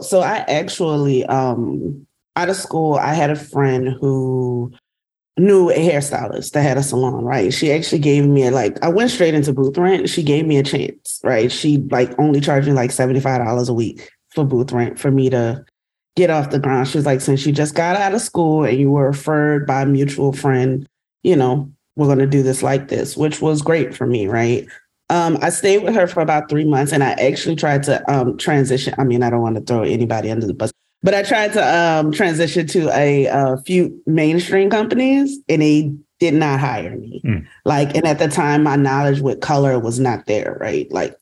So 0.00 0.20
I 0.20 0.38
actually, 0.48 1.26
um, 1.26 2.06
out 2.36 2.48
of 2.48 2.56
school, 2.56 2.94
I 2.94 3.12
had 3.12 3.28
a 3.28 3.36
friend 3.36 3.98
who 4.00 4.72
knew 5.36 5.68
a 5.68 5.74
hairstylist 5.74 6.52
that 6.52 6.62
had 6.62 6.78
a 6.78 6.82
salon, 6.82 7.22
right? 7.22 7.52
She 7.52 7.70
actually 7.70 7.98
gave 7.98 8.24
me 8.24 8.46
a, 8.46 8.50
like, 8.50 8.82
I 8.82 8.88
went 8.88 9.10
straight 9.10 9.34
into 9.34 9.52
booth 9.52 9.76
rent. 9.76 10.08
She 10.08 10.22
gave 10.22 10.46
me 10.46 10.56
a 10.56 10.62
chance, 10.62 11.20
right? 11.22 11.52
She 11.52 11.76
like 11.90 12.18
only 12.18 12.40
charged 12.40 12.66
me 12.66 12.72
like 12.72 12.92
$75 12.92 13.68
a 13.68 13.74
week 13.74 14.08
for 14.30 14.46
booth 14.46 14.72
rent 14.72 14.98
for 14.98 15.10
me 15.10 15.28
to 15.28 15.66
get 16.16 16.30
off 16.30 16.50
the 16.50 16.58
ground. 16.58 16.88
She 16.88 16.98
was 16.98 17.06
like, 17.06 17.20
since 17.20 17.44
you 17.44 17.52
just 17.52 17.74
got 17.74 17.96
out 17.96 18.14
of 18.14 18.20
school 18.20 18.64
and 18.64 18.78
you 18.78 18.90
were 18.90 19.06
referred 19.06 19.66
by 19.66 19.82
a 19.82 19.86
mutual 19.86 20.32
friend, 20.32 20.86
you 21.22 21.36
know, 21.36 21.70
we're 21.96 22.06
going 22.06 22.18
to 22.18 22.26
do 22.26 22.42
this 22.42 22.62
like 22.62 22.88
this, 22.88 23.16
which 23.16 23.40
was 23.40 23.62
great 23.62 23.94
for 23.94 24.06
me, 24.06 24.26
right? 24.26 24.66
Um, 25.10 25.38
I 25.42 25.50
stayed 25.50 25.82
with 25.82 25.94
her 25.94 26.06
for 26.06 26.20
about 26.20 26.48
three 26.48 26.64
months 26.64 26.92
and 26.92 27.04
I 27.04 27.12
actually 27.12 27.56
tried 27.56 27.82
to 27.84 28.10
um, 28.12 28.36
transition. 28.38 28.94
I 28.98 29.04
mean, 29.04 29.22
I 29.22 29.30
don't 29.30 29.42
want 29.42 29.56
to 29.56 29.62
throw 29.62 29.82
anybody 29.82 30.30
under 30.30 30.46
the 30.46 30.54
bus, 30.54 30.72
but 31.02 31.14
I 31.14 31.22
tried 31.22 31.52
to 31.52 31.76
um, 31.76 32.10
transition 32.10 32.66
to 32.68 32.88
a, 32.90 33.26
a, 33.26 33.58
few 33.58 34.00
mainstream 34.06 34.70
companies 34.70 35.38
and 35.48 35.60
they 35.60 35.92
did 36.20 36.34
not 36.34 36.58
hire 36.58 36.96
me. 36.96 37.20
Mm. 37.24 37.46
Like, 37.64 37.94
and 37.94 38.06
at 38.06 38.18
the 38.18 38.28
time, 38.28 38.62
my 38.62 38.76
knowledge 38.76 39.20
with 39.20 39.40
color 39.40 39.78
was 39.78 40.00
not 40.00 40.26
there, 40.26 40.56
right? 40.60 40.90
Like, 40.90 41.16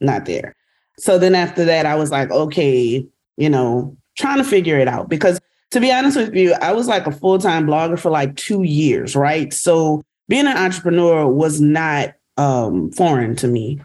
not 0.00 0.26
there. 0.26 0.56
So 0.98 1.18
then 1.18 1.34
after 1.34 1.64
that, 1.64 1.86
I 1.86 1.94
was 1.94 2.10
like, 2.10 2.30
okay, 2.30 3.06
you 3.36 3.48
know, 3.48 3.96
trying 4.16 4.38
to 4.38 4.44
figure 4.44 4.78
it 4.78 4.88
out 4.88 5.08
because 5.08 5.40
to 5.70 5.80
be 5.80 5.92
honest 5.92 6.16
with 6.16 6.34
you, 6.34 6.54
I 6.54 6.72
was 6.72 6.88
like 6.88 7.06
a 7.06 7.12
full 7.12 7.38
time 7.38 7.66
blogger 7.66 7.98
for 7.98 8.10
like 8.10 8.36
two 8.36 8.62
years, 8.62 9.14
right? 9.14 9.52
So 9.52 10.02
being 10.28 10.46
an 10.46 10.56
entrepreneur 10.56 11.26
was 11.28 11.60
not 11.60 12.14
um, 12.36 12.90
foreign 12.92 13.36
to 13.36 13.48
me. 13.48 13.80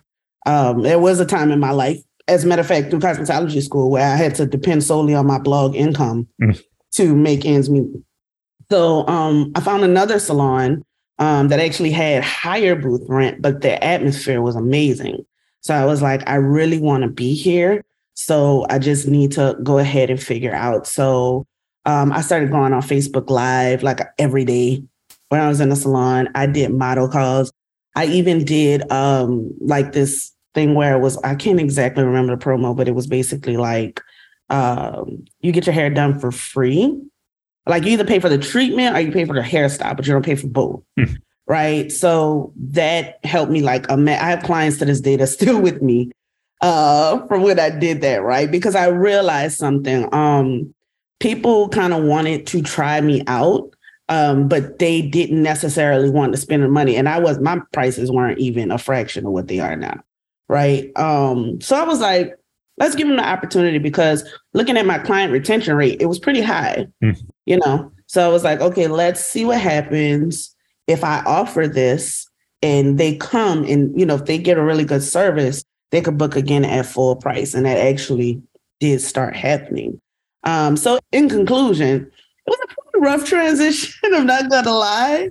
Um, 0.46 0.82
there 0.82 1.00
was 1.00 1.20
a 1.20 1.26
time 1.26 1.52
in 1.52 1.60
my 1.60 1.72
life, 1.72 2.00
as 2.28 2.44
a 2.44 2.48
matter 2.48 2.62
of 2.62 2.68
fact, 2.68 2.90
through 2.90 3.00
cosmetology 3.00 3.62
school, 3.64 3.90
where 3.90 4.06
I 4.06 4.16
had 4.16 4.36
to 4.36 4.46
depend 4.46 4.84
solely 4.84 5.14
on 5.14 5.26
my 5.26 5.40
blog 5.40 5.76
income 5.76 6.28
mm. 6.42 6.62
to 6.94 7.16
make 7.16 7.46
ends 7.46 7.70
meet. 7.70 7.88
So 8.72 9.08
um, 9.08 9.52
I 9.56 9.60
found 9.60 9.84
another 9.84 10.20
salon 10.20 10.84
um, 11.20 11.48
that 11.50 11.60
actually 11.60 11.92
had 11.92 12.24
higher 12.24 12.76
booth 12.76 13.04
rent, 13.08 13.42
but 13.42 13.62
the 13.62 13.84
atmosphere 13.84 14.42
was 14.42 14.56
amazing. 14.56 15.26
So 15.62 15.74
I 15.74 15.86
was 15.86 16.02
like, 16.02 16.28
I 16.28 16.36
really 16.36 16.80
want 16.80 17.04
to 17.04 17.10
be 17.10 17.34
here. 17.34 17.84
So 18.16 18.66
I 18.70 18.80
just 18.80 19.08
need 19.08 19.34
to 19.34 19.58
go 19.62 19.78
ahead 19.78 20.10
and 20.10 20.22
figure 20.22 20.54
out. 20.54 20.88
So 20.88 21.46
um, 21.86 22.12
I 22.12 22.22
started 22.22 22.50
going 22.50 22.74
on 22.74 22.82
Facebook 22.82 23.30
Live 23.30 23.84
like 23.84 24.00
every 24.18 24.46
day 24.46 24.84
when 25.30 25.42
I 25.42 25.48
was 25.48 25.62
in 25.62 25.70
the 25.70 25.76
salon. 25.76 26.30
I 26.34 26.48
did 26.48 26.74
model 26.74 27.08
calls. 27.08 27.52
I 27.96 28.06
even 28.08 28.44
did 28.44 28.90
um, 28.92 29.54
like 29.60 29.92
this 29.92 30.32
thing 30.54 30.74
where 30.74 30.96
it 30.96 31.00
was, 31.00 31.18
I 31.18 31.36
can't 31.36 31.60
exactly 31.60 32.04
remember 32.04 32.36
the 32.36 32.44
promo, 32.44 32.76
but 32.76 32.88
it 32.88 32.96
was 32.96 33.06
basically 33.06 33.58
like 33.58 34.02
um, 34.50 35.26
you 35.42 35.52
get 35.52 35.66
your 35.66 35.74
hair 35.74 35.90
done 35.90 36.20
for 36.20 36.32
free. 36.32 36.98
Like 37.68 37.84
you 37.84 37.92
either 37.92 38.06
pay 38.06 38.20
for 38.20 38.30
the 38.30 38.38
treatment 38.38 38.96
or 38.96 39.00
you 39.00 39.12
pay 39.12 39.26
for 39.26 39.34
the 39.36 39.42
hairstyle, 39.42 39.96
but 39.96 40.08
you 40.08 40.14
don't 40.14 40.26
pay 40.26 40.36
for 40.36 40.48
both. 40.48 40.84
Hmm. 40.98 41.16
Right. 41.48 41.92
So 41.92 42.54
that 42.72 43.24
helped 43.24 43.52
me 43.52 43.62
like, 43.62 43.90
I 43.92 43.98
have 44.30 44.44
clients 44.44 44.78
to 44.80 44.86
this 44.86 45.02
day 45.02 45.16
that's 45.16 45.32
still 45.34 45.62
with 45.62 45.82
me 45.82 46.12
uh, 46.62 47.26
from 47.28 47.44
when 47.44 47.60
I 47.60 47.70
did 47.70 48.02
that, 48.02 48.24
right? 48.24 48.50
Because 48.50 48.76
I 48.76 48.88
realized 48.88 49.58
something. 49.58 50.14
Um, 50.14 50.74
people 51.20 51.70
kind 51.70 51.94
of 51.94 52.04
wanted 52.04 52.48
to 52.48 52.62
try 52.62 53.02
me 53.02 53.24
out, 53.28 53.74
um, 54.10 54.48
but 54.48 54.80
they 54.80 55.02
didn't 55.02 55.44
necessarily 55.44 56.10
want 56.10 56.34
to 56.34 56.40
spend 56.40 56.64
the 56.64 56.68
money. 56.68 56.96
And 56.96 57.10
I 57.10 57.20
was 57.20 57.40
my 57.40 57.60
prices 57.74 58.12
weren't 58.12 58.40
even 58.40 58.72
a 58.72 58.78
fraction 58.78 59.26
of 59.26 59.32
what 59.32 59.48
they 59.48 59.60
are 59.60 59.76
now, 59.76 60.02
right? 60.48 60.92
Um, 60.98 61.60
so 61.62 61.76
I 61.76 61.84
was 61.84 62.00
like, 62.00 62.38
let's 62.78 62.96
give 62.96 63.08
them 63.08 63.18
the 63.18 63.28
opportunity 63.28 63.78
because 63.78 64.24
looking 64.54 64.78
at 64.78 64.86
my 64.86 65.00
client 65.00 65.32
retention 65.32 65.76
rate, 65.76 66.02
it 66.02 66.08
was 66.08 66.20
pretty 66.20 66.42
high, 66.42 66.88
mm. 67.04 67.18
you 67.46 67.58
know. 67.58 67.92
So 68.08 68.24
I 68.24 68.32
was 68.32 68.44
like, 68.44 68.62
okay, 68.62 68.88
let's 68.88 69.20
see 69.20 69.46
what 69.46 69.60
happens 69.60 70.56
if 70.88 71.04
I 71.04 71.24
offer 71.26 71.68
this 71.68 72.28
and 72.62 72.98
they 72.98 73.16
come 73.16 73.64
and 73.66 73.98
you 74.00 74.06
know 74.06 74.16
if 74.16 74.26
they 74.26 74.38
get 74.38 74.58
a 74.58 74.64
really 74.64 74.86
good 74.86 75.04
service 75.04 75.64
they 75.92 76.02
could 76.02 76.18
book 76.18 76.36
again 76.36 76.66
at 76.66 76.86
full 76.86 77.16
price. 77.16 77.54
And 77.54 77.66
that 77.66 77.78
actually 77.78 78.42
did 78.80 79.02
start 79.02 79.36
happening. 79.36 80.00
Um, 80.44 80.78
so, 80.78 81.00
in 81.12 81.30
conclusion, 81.30 82.04
it 82.04 82.50
was 82.50 82.60
a 82.64 82.68
pretty 82.68 83.06
rough 83.06 83.26
transition. 83.28 83.94
I'm 84.14 84.26
not 84.26 84.50
going 84.50 84.64
to 84.64 84.74
lie. 84.74 85.30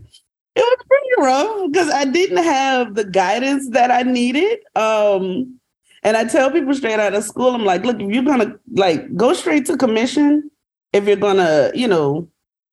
It 0.57 0.61
was 0.61 0.85
pretty 0.89 1.27
rough 1.27 1.73
because 1.73 1.91
I 1.91 2.05
didn't 2.05 2.43
have 2.43 2.95
the 2.95 3.05
guidance 3.05 3.69
that 3.71 3.91
I 3.91 4.03
needed. 4.03 4.61
Um, 4.77 5.59
and 6.05 6.17
I 6.17 6.25
tell 6.25 6.51
people 6.51 6.75
straight 6.75 7.01
out 7.01 7.15
of 7.15 7.25
school, 7.25 7.55
I'm 7.55 7.65
like, 7.65 7.85
look, 7.85 8.01
if 8.01 8.11
you're 8.11 8.23
gonna 8.23 8.55
like 8.75 9.17
go 9.17 9.33
straight 9.33 9.67
to 9.67 9.77
commission, 9.77 10.51
if 10.93 11.07
you're 11.07 11.17
gonna, 11.17 11.73
you 11.75 11.89
know, 11.89 12.29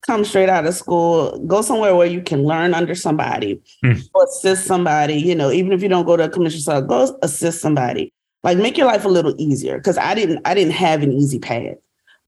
come 0.05 0.25
straight 0.25 0.49
out 0.49 0.65
of 0.65 0.73
school, 0.73 1.37
go 1.47 1.61
somewhere 1.61 1.95
where 1.95 2.07
you 2.07 2.21
can 2.21 2.43
learn 2.43 2.73
under 2.73 2.95
somebody, 2.95 3.61
mm. 3.83 4.01
assist 4.23 4.65
somebody, 4.65 5.15
you 5.15 5.35
know, 5.35 5.51
even 5.51 5.71
if 5.71 5.81
you 5.83 5.89
don't 5.89 6.05
go 6.05 6.17
to 6.17 6.25
a 6.25 6.29
commission 6.29 6.61
side, 6.61 6.87
go 6.87 7.17
assist 7.21 7.61
somebody. 7.61 8.11
Like 8.43 8.57
make 8.57 8.77
your 8.77 8.87
life 8.87 9.05
a 9.05 9.09
little 9.09 9.35
easier. 9.37 9.79
Cause 9.79 9.97
I 9.97 10.15
didn't, 10.15 10.41
I 10.45 10.55
didn't 10.55 10.73
have 10.73 11.03
an 11.03 11.11
easy 11.11 11.37
path. 11.37 11.75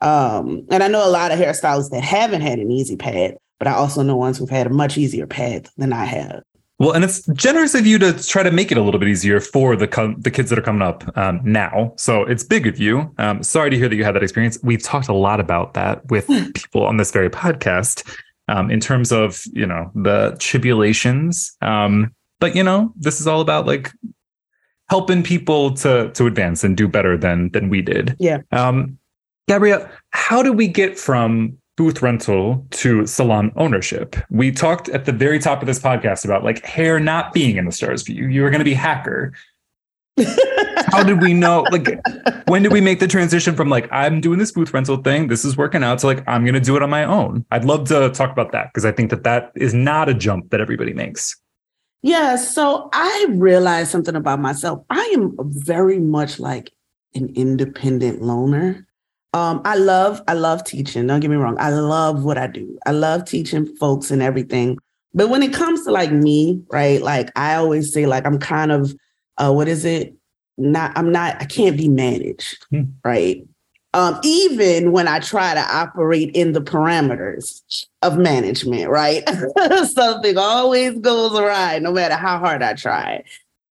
Um, 0.02 0.66
and 0.70 0.84
I 0.84 0.88
know 0.88 1.08
a 1.08 1.10
lot 1.10 1.32
of 1.32 1.40
hairstylists 1.40 1.90
that 1.90 2.04
haven't 2.04 2.42
had 2.42 2.60
an 2.60 2.70
easy 2.70 2.96
path, 2.96 3.34
but 3.58 3.68
I 3.68 3.74
also 3.74 4.04
know 4.04 4.18
ones 4.18 4.38
who've 4.38 4.50
had 4.50 4.68
a 4.68 4.72
much 4.72 4.98
easier 4.98 5.26
path 5.26 5.72
than 5.78 5.94
I 5.94 6.06
have. 6.06 6.44
Well, 6.84 6.92
and 6.92 7.06
it's 7.06 7.26
generous 7.28 7.76
of 7.76 7.88
you 7.88 7.98
to 8.00 8.12
try 8.28 8.44
to 8.44 8.52
make 8.52 8.70
it 8.70 8.78
a 8.78 8.82
little 8.82 9.00
bit 9.00 9.08
easier 9.08 9.40
for 9.40 9.78
the 9.78 9.88
com- 9.88 10.20
the 10.20 10.30
kids 10.30 10.50
that 10.50 10.60
are 10.60 10.64
coming 10.64 10.82
up 10.82 11.18
um, 11.18 11.40
now. 11.42 11.94
So 11.96 12.26
it's 12.26 12.44
big 12.44 12.68
of 12.68 12.78
you. 12.78 13.10
Um, 13.20 13.42
sorry 13.42 13.70
to 13.70 13.78
hear 13.78 13.88
that 13.88 13.96
you 13.96 14.04
had 14.04 14.16
that 14.16 14.22
experience. 14.22 14.58
We've 14.64 14.84
talked 14.84 15.08
a 15.08 15.14
lot 15.14 15.40
about 15.40 15.76
that 15.76 16.06
with 16.12 16.28
people 16.54 16.86
on 16.86 16.98
this 16.98 17.10
very 17.10 17.30
podcast 17.30 18.06
um, 18.50 18.70
in 18.70 18.82
terms 18.82 19.14
of 19.14 19.46
you 19.54 19.66
know 19.66 19.92
the 19.96 20.36
tribulations. 20.40 21.56
Um, 21.62 22.14
but 22.42 22.54
you 22.54 22.64
know, 22.64 22.92
this 22.98 23.22
is 23.22 23.28
all 23.28 23.40
about 23.40 23.66
like 23.66 23.90
helping 24.90 25.24
people 25.24 25.76
to 25.76 26.12
to 26.12 26.26
advance 26.26 26.66
and 26.66 26.76
do 26.76 26.90
better 26.90 27.16
than 27.18 27.50
than 27.52 27.70
we 27.70 27.82
did. 27.82 28.14
Yeah. 28.20 28.40
Um, 28.52 28.98
Gabrielle, 29.48 29.90
how 30.10 30.44
do 30.44 30.52
we 30.52 30.68
get 30.68 31.00
from 31.00 31.58
booth 31.76 32.02
rental 32.02 32.66
to 32.72 33.06
salon 33.08 33.52
ownership. 33.56 34.16
We 34.30 34.52
talked 34.52 34.90
at 34.90 35.06
the 35.06 35.12
very 35.12 35.40
top 35.40 35.62
of 35.62 35.68
this 35.68 35.80
podcast 35.80 36.24
about 36.24 36.44
like 36.44 36.64
hair 36.64 37.00
not 37.00 37.34
being 37.34 37.58
in 37.58 37.66
the 37.66 37.72
stars 37.72 38.08
you. 38.08 38.28
You 38.28 38.44
were 38.44 38.50
going 38.50 38.60
to 38.60 38.66
be 38.66 38.76
hacker. 38.76 39.34
How 40.88 41.02
did 41.02 41.24
we 41.24 41.34
know? 41.34 41.66
Like, 41.72 42.00
when 42.48 42.62
did 42.62 42.72
we 42.72 42.82
make 42.82 43.00
the 43.00 43.08
transition 43.08 43.56
from 43.56 43.70
like, 43.70 43.92
I'm 43.92 44.22
doing 44.22 44.38
this 44.38 44.52
booth 44.52 44.72
rental 44.72 44.98
thing, 44.98 45.28
this 45.28 45.44
is 45.44 45.58
working 45.58 45.84
out, 45.84 45.98
to 46.00 46.08
like, 46.08 46.24
I'm 46.28 46.44
going 46.44 46.54
to 46.54 46.60
do 46.60 46.76
it 46.76 46.84
on 46.84 46.92
my 46.92 47.04
own? 47.04 47.44
I'd 47.50 47.66
love 47.66 47.88
to 47.88 48.12
talk 48.12 48.32
about 48.32 48.52
that 48.52 48.68
because 48.72 48.86
I 48.86 48.92
think 48.92 49.10
that 49.10 49.24
that 49.24 49.52
is 49.56 49.74
not 49.74 50.10
a 50.10 50.14
jump 50.14 50.52
that 50.52 50.62
everybody 50.62 50.94
makes. 50.94 51.36
Yeah. 52.04 52.36
So 52.36 52.90
I 52.94 53.28
realized 53.32 53.90
something 53.90 54.16
about 54.16 54.40
myself. 54.40 54.86
I 54.92 55.12
am 55.16 55.36
very 55.40 56.00
much 56.00 56.40
like 56.40 56.72
an 57.16 57.32
independent 57.34 58.22
loner. 58.22 58.86
Um, 59.34 59.62
I 59.66 59.76
love, 59.76 60.22
I 60.28 60.34
love 60.34 60.64
teaching. 60.64 61.08
Don't 61.08 61.20
get 61.20 61.32
me 61.32 61.38
wrong. 61.38 61.58
I 61.60 61.70
love 61.70 62.24
what 62.24 62.38
I 62.38 62.48
do. 62.48 62.78
I 62.86 62.92
love 62.92 63.26
teaching 63.26 63.66
folks 63.78 64.12
and 64.12 64.22
everything. 64.22 64.78
But 65.14 65.30
when 65.30 65.42
it 65.44 65.54
comes 65.54 65.84
to 65.86 65.92
like 65.92 66.12
me, 66.12 66.62
right? 66.70 67.02
Like 67.02 67.32
I 67.36 67.56
always 67.56 67.92
say, 67.92 68.06
like 68.06 68.26
I'm 68.26 68.40
kind 68.40 68.72
of, 68.72 68.94
uh, 69.38 69.52
what 69.52 69.68
is 69.68 69.86
it? 69.86 70.16
Not, 70.58 70.96
I'm 70.96 71.12
not. 71.12 71.42
I 71.42 71.46
can't 71.46 71.78
be 71.78 71.90
managed, 71.90 72.64
hmm. 72.70 72.84
right? 73.04 73.44
Um, 73.96 74.20
even 74.24 74.92
when 74.92 75.08
I 75.08 75.20
try 75.20 75.54
to 75.54 75.60
operate 75.60 76.32
in 76.36 76.54
the 76.54 76.62
parameters 76.62 77.62
of 78.02 78.18
management, 78.18 78.90
right? 78.90 79.28
Something 79.86 80.38
always 80.38 80.98
goes 81.00 81.38
awry, 81.38 81.80
no 81.80 81.92
matter 81.92 82.16
how 82.16 82.40
hard 82.40 82.64
I 82.64 82.74
try. 82.74 83.24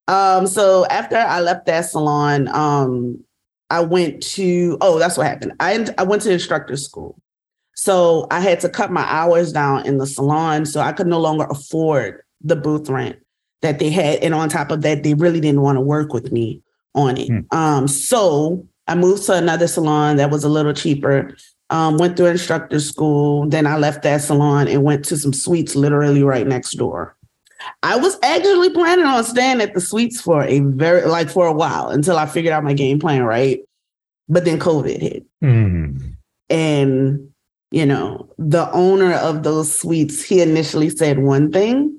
Um, 0.07 0.46
so 0.46 0.87
after 0.87 1.16
I 1.16 1.40
left 1.40 1.66
that 1.66 1.83
salon, 1.83 2.48
um, 2.48 3.25
I 3.72 3.80
went 3.80 4.22
to, 4.35 4.76
oh, 4.82 4.98
that's 4.98 5.16
what 5.16 5.26
happened. 5.26 5.54
I, 5.58 5.87
I 5.96 6.02
went 6.02 6.20
to 6.22 6.30
instructor 6.30 6.76
school. 6.76 7.18
So 7.74 8.26
I 8.30 8.40
had 8.40 8.61
to 8.61 8.68
cut 8.68 8.92
my 8.92 9.02
hours 9.02 9.50
down 9.50 9.87
in 9.87 9.96
the 9.96 10.06
salon. 10.06 10.66
So 10.66 10.80
I 10.80 10.92
could 10.92 11.06
no 11.06 11.18
longer 11.18 11.46
afford 11.48 12.20
the 12.42 12.54
booth 12.54 12.90
rent 12.90 13.16
that 13.62 13.78
they 13.78 13.88
had. 13.88 14.18
And 14.18 14.35
on 14.35 14.50
top 14.50 14.70
of 14.70 14.82
that, 14.82 15.02
they 15.02 15.14
really 15.14 15.40
didn't 15.40 15.62
want 15.62 15.76
to 15.76 15.80
work 15.80 16.12
with 16.12 16.30
me 16.30 16.62
on 16.94 17.16
it. 17.16 17.28
Hmm. 17.28 17.40
Um, 17.50 17.88
so 17.88 18.68
I 18.88 18.94
moved 18.94 19.24
to 19.24 19.32
another 19.32 19.66
salon 19.66 20.18
that 20.18 20.30
was 20.30 20.44
a 20.44 20.50
little 20.50 20.74
cheaper. 20.74 21.35
Um, 21.70 21.96
went 21.96 22.18
through 22.18 22.26
instructor 22.26 22.78
school. 22.78 23.48
Then 23.48 23.66
I 23.66 23.78
left 23.78 24.02
that 24.02 24.20
salon 24.20 24.68
and 24.68 24.85
went 24.85 25.06
to 25.06 25.16
some 25.16 25.32
suites 25.32 25.74
literally 25.74 26.22
right 26.22 26.46
next 26.46 26.72
door. 26.72 27.16
I 27.83 27.96
was 27.96 28.18
actually 28.22 28.70
planning 28.70 29.07
on 29.07 29.25
staying 29.25 29.61
at 29.61 29.75
the 29.75 29.81
suites 29.81 30.20
for 30.20 30.42
a 30.44 30.61
very 30.61 31.07
like 31.07 31.29
for 31.29 31.46
a 31.46 31.53
while 31.53 31.88
until 31.88 32.16
I 32.16 32.27
figured 32.27 32.53
out 32.53 32.64
my 32.64 32.75
game 32.75 32.98
plan 32.98 33.25
right. 33.25 33.61
But 34.29 34.44
then 34.44 34.59
COVID 34.59 35.01
hit. 35.01 35.27
Mm. 35.42 36.14
And 36.48 37.29
you 37.70 37.87
know, 37.87 38.29
the 38.38 38.70
owner 38.72 39.14
of 39.14 39.42
those 39.42 39.77
suites, 39.77 40.22
he 40.22 40.40
initially 40.42 40.90
said 40.90 41.20
one 41.20 41.51
thing 41.51 41.98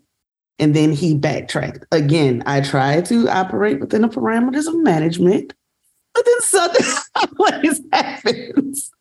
and 0.60 0.76
then 0.76 0.92
he 0.92 1.16
backtracked. 1.16 1.86
Again, 1.92 2.44
I 2.46 2.62
try 2.62 3.02
to 3.02 3.28
operate 3.28 3.80
within 3.80 4.04
the 4.04 4.08
parameters 4.08 4.68
of 4.68 4.78
management, 4.78 5.54
but 6.14 6.26
then 6.26 6.42
something 6.42 6.86
always 7.40 7.82
happens. 7.92 8.92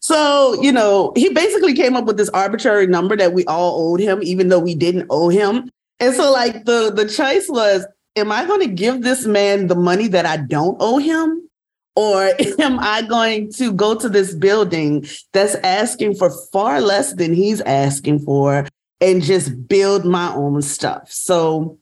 So, 0.00 0.60
you 0.60 0.70
know, 0.70 1.12
he 1.16 1.30
basically 1.30 1.72
came 1.72 1.96
up 1.96 2.04
with 2.04 2.18
this 2.18 2.28
arbitrary 2.30 2.86
number 2.86 3.16
that 3.16 3.32
we 3.32 3.44
all 3.46 3.90
owed 3.90 4.00
him, 4.00 4.20
even 4.22 4.48
though 4.48 4.58
we 4.58 4.74
didn't 4.74 5.06
owe 5.08 5.30
him. 5.30 5.70
And 6.00 6.14
so, 6.14 6.32
like, 6.32 6.64
the, 6.64 6.92
the 6.94 7.08
choice 7.08 7.48
was, 7.48 7.86
am 8.16 8.32
I 8.32 8.46
going 8.46 8.60
to 8.60 8.74
give 8.74 9.02
this 9.02 9.26
man 9.26 9.68
the 9.68 9.74
money 9.74 10.08
that 10.08 10.26
I 10.26 10.38
don't 10.38 10.76
owe 10.80 10.98
him? 10.98 11.48
Or 11.96 12.24
am 12.58 12.78
I 12.80 13.02
going 13.02 13.52
to 13.54 13.72
go 13.72 13.94
to 13.94 14.08
this 14.08 14.34
building 14.34 15.06
that's 15.32 15.54
asking 15.56 16.16
for 16.16 16.30
far 16.52 16.80
less 16.80 17.14
than 17.14 17.32
he's 17.32 17.60
asking 17.60 18.20
for 18.20 18.66
and 19.00 19.22
just 19.22 19.68
build 19.68 20.04
my 20.04 20.34
own 20.34 20.62
stuff? 20.62 21.10
So, 21.10 21.78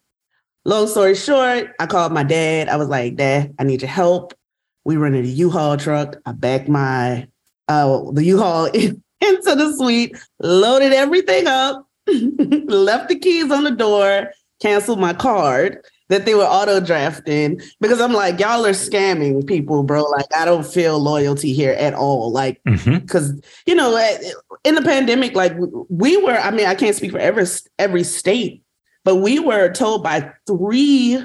long 0.65 0.87
story 0.87 1.15
short, 1.15 1.71
I 1.81 1.87
called 1.87 2.13
my 2.13 2.25
dad. 2.25 2.69
I 2.69 2.77
was 2.77 2.89
like, 2.89 3.17
Dad, 3.17 3.55
I 3.59 3.65
need 3.65 3.83
your 3.83 3.91
help. 3.91 4.35
We 4.85 4.97
rented 4.97 5.25
a 5.25 5.29
U-Haul 5.29 5.77
truck. 5.77 6.17
I 6.27 6.33
backed 6.33 6.69
my 6.69 7.29
uh 7.69 8.11
the 8.13 8.25
U-Haul 8.25 8.67
into 8.75 9.01
the 9.21 9.75
suite, 9.77 10.17
loaded 10.41 10.93
everything 10.93 11.47
up, 11.47 11.87
left 12.69 13.09
the 13.09 13.19
keys 13.19 13.51
on 13.51 13.65
the 13.65 13.71
door, 13.71 14.31
canceled 14.61 15.01
my 15.01 15.13
card 15.13 15.79
that 16.13 16.27
they 16.27 16.35
were 16.35 16.45
auto 16.45 16.79
drafting 16.79 17.59
because 17.81 17.99
I'm 17.99 18.13
like, 18.13 18.39
y'all 18.39 18.67
are 18.67 18.73
scamming 18.73 19.47
people, 19.47 19.83
bro. 19.83 20.03
Like, 20.03 20.27
I 20.35 20.45
don't 20.45 20.67
feel 20.67 20.99
loyalty 20.99 21.55
here 21.55 21.73
at 21.73 21.95
all. 21.95 22.31
Like, 22.31 22.61
because 22.65 23.33
mm-hmm. 23.33 23.39
you 23.67 23.75
know, 23.75 23.97
in 24.65 24.75
the 24.75 24.83
pandemic, 24.83 25.35
like 25.35 25.55
we 25.89 26.19
were. 26.19 26.37
I 26.37 26.51
mean, 26.51 26.67
I 26.67 26.75
can't 26.75 26.95
speak 26.95 27.13
for 27.13 27.19
every 27.19 27.47
every 27.79 28.05
state, 28.05 28.63
but 29.05 29.17
we 29.17 29.39
were 29.39 29.73
told 29.73 30.05
by 30.05 30.31
three 30.47 31.25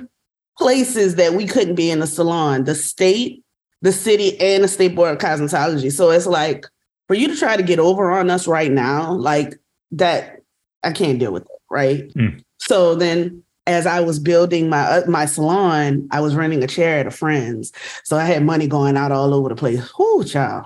places 0.58 1.16
that 1.16 1.34
we 1.34 1.46
couldn't 1.46 1.76
be 1.76 1.92
in 1.92 2.00
the 2.00 2.08
salon: 2.08 2.64
the 2.64 2.76
state, 2.76 3.44
the 3.82 3.92
city, 3.92 4.40
and 4.40 4.64
the 4.64 4.70
state 4.70 4.96
board 4.96 5.12
of 5.12 5.18
cosmetology. 5.18 5.92
So 5.92 6.12
it's 6.12 6.28
like 6.28 6.66
for 7.08 7.14
you 7.14 7.28
to 7.28 7.36
try 7.36 7.58
to 7.58 7.64
get 7.64 7.80
over 7.80 8.12
on 8.12 8.30
us 8.30 8.48
right 8.48 8.72
now, 8.72 9.12
like 9.12 9.56
that, 9.92 10.37
I 10.84 10.92
can't 10.92 11.20
deal 11.20 11.32
with 11.32 11.44
it, 11.44 11.62
right? 11.70 12.14
Mm. 12.14 12.44
So 12.60 12.96
then 12.96 13.44
as 13.68 13.86
I 13.86 14.00
was 14.00 14.20
building 14.20 14.70
my 14.70 14.82
uh, 14.82 15.04
my 15.08 15.26
salon, 15.26 16.08
I 16.12 16.22
was 16.22 16.36
renting 16.36 16.64
a 16.64 16.68
chair 16.68 17.00
at 17.00 17.08
a 17.08 17.12
friend's. 17.12 17.72
So 18.04 18.18
I 18.18 18.24
had 18.24 18.44
money 18.44 18.68
going 18.68 18.98
out 18.98 19.12
all 19.12 19.34
over 19.34 19.50
the 19.50 19.56
place. 19.56 19.90
Whoo, 20.00 20.24
child. 20.24 20.66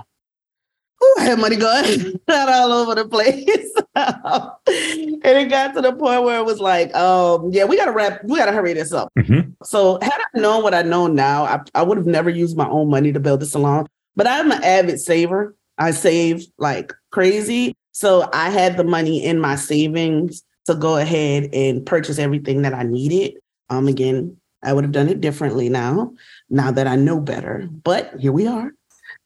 Ooh, 1.04 1.16
I 1.18 1.24
had 1.24 1.40
money 1.40 1.56
going 1.56 2.20
out 2.28 2.50
all 2.50 2.72
over 2.72 2.96
the 2.96 3.08
place. 3.08 3.72
and 3.96 5.38
it 5.38 5.50
got 5.50 5.74
to 5.74 5.82
the 5.82 5.94
point 5.94 6.24
where 6.24 6.40
it 6.40 6.46
was 6.46 6.60
like, 6.60 6.94
um, 6.96 7.50
yeah, 7.52 7.66
we 7.66 7.76
gotta 7.76 7.92
wrap, 7.92 8.24
we 8.24 8.38
gotta 8.38 8.52
hurry 8.52 8.74
this 8.74 8.94
up. 8.94 9.12
Mm-hmm. 9.18 9.52
So 9.64 9.98
had 10.02 10.20
I 10.20 10.40
known 10.40 10.62
what 10.62 10.76
I 10.76 10.84
know 10.84 11.08
now, 11.08 11.44
I, 11.44 11.60
I 11.74 11.82
would 11.82 11.98
have 11.98 12.06
never 12.06 12.30
used 12.30 12.56
my 12.56 12.70
own 12.70 12.90
money 12.90 13.12
to 13.12 13.20
build 13.20 13.40
the 13.40 13.48
salon. 13.48 13.88
But 14.16 14.28
I'm 14.28 14.52
an 14.52 14.64
avid 14.64 15.00
saver. 15.00 15.56
I 15.78 15.92
save 15.92 16.46
like 16.60 16.94
crazy. 17.12 17.76
So 17.92 18.30
I 18.34 18.50
had 18.50 18.78
the 18.78 18.84
money 18.84 19.24
in 19.24 19.40
my 19.40 19.56
savings 19.56 20.44
to 20.66 20.76
go 20.76 20.98
ahead 20.98 21.50
and 21.54 21.86
purchase 21.86 22.20
everything 22.20 22.62
that 22.62 22.74
I 22.74 22.84
needed. 22.84 23.40
Um, 23.70 23.88
again, 23.88 24.38
I 24.64 24.74
would 24.74 24.84
have 24.84 24.92
done 24.92 25.10
it 25.10 25.22
differently 25.22 25.70
now, 25.70 26.14
now 26.50 26.72
that 26.72 26.88
I 26.88 26.96
know 26.96 27.20
better. 27.20 27.68
But 27.72 28.14
here 28.20 28.32
we 28.32 28.48
are. 28.48 28.72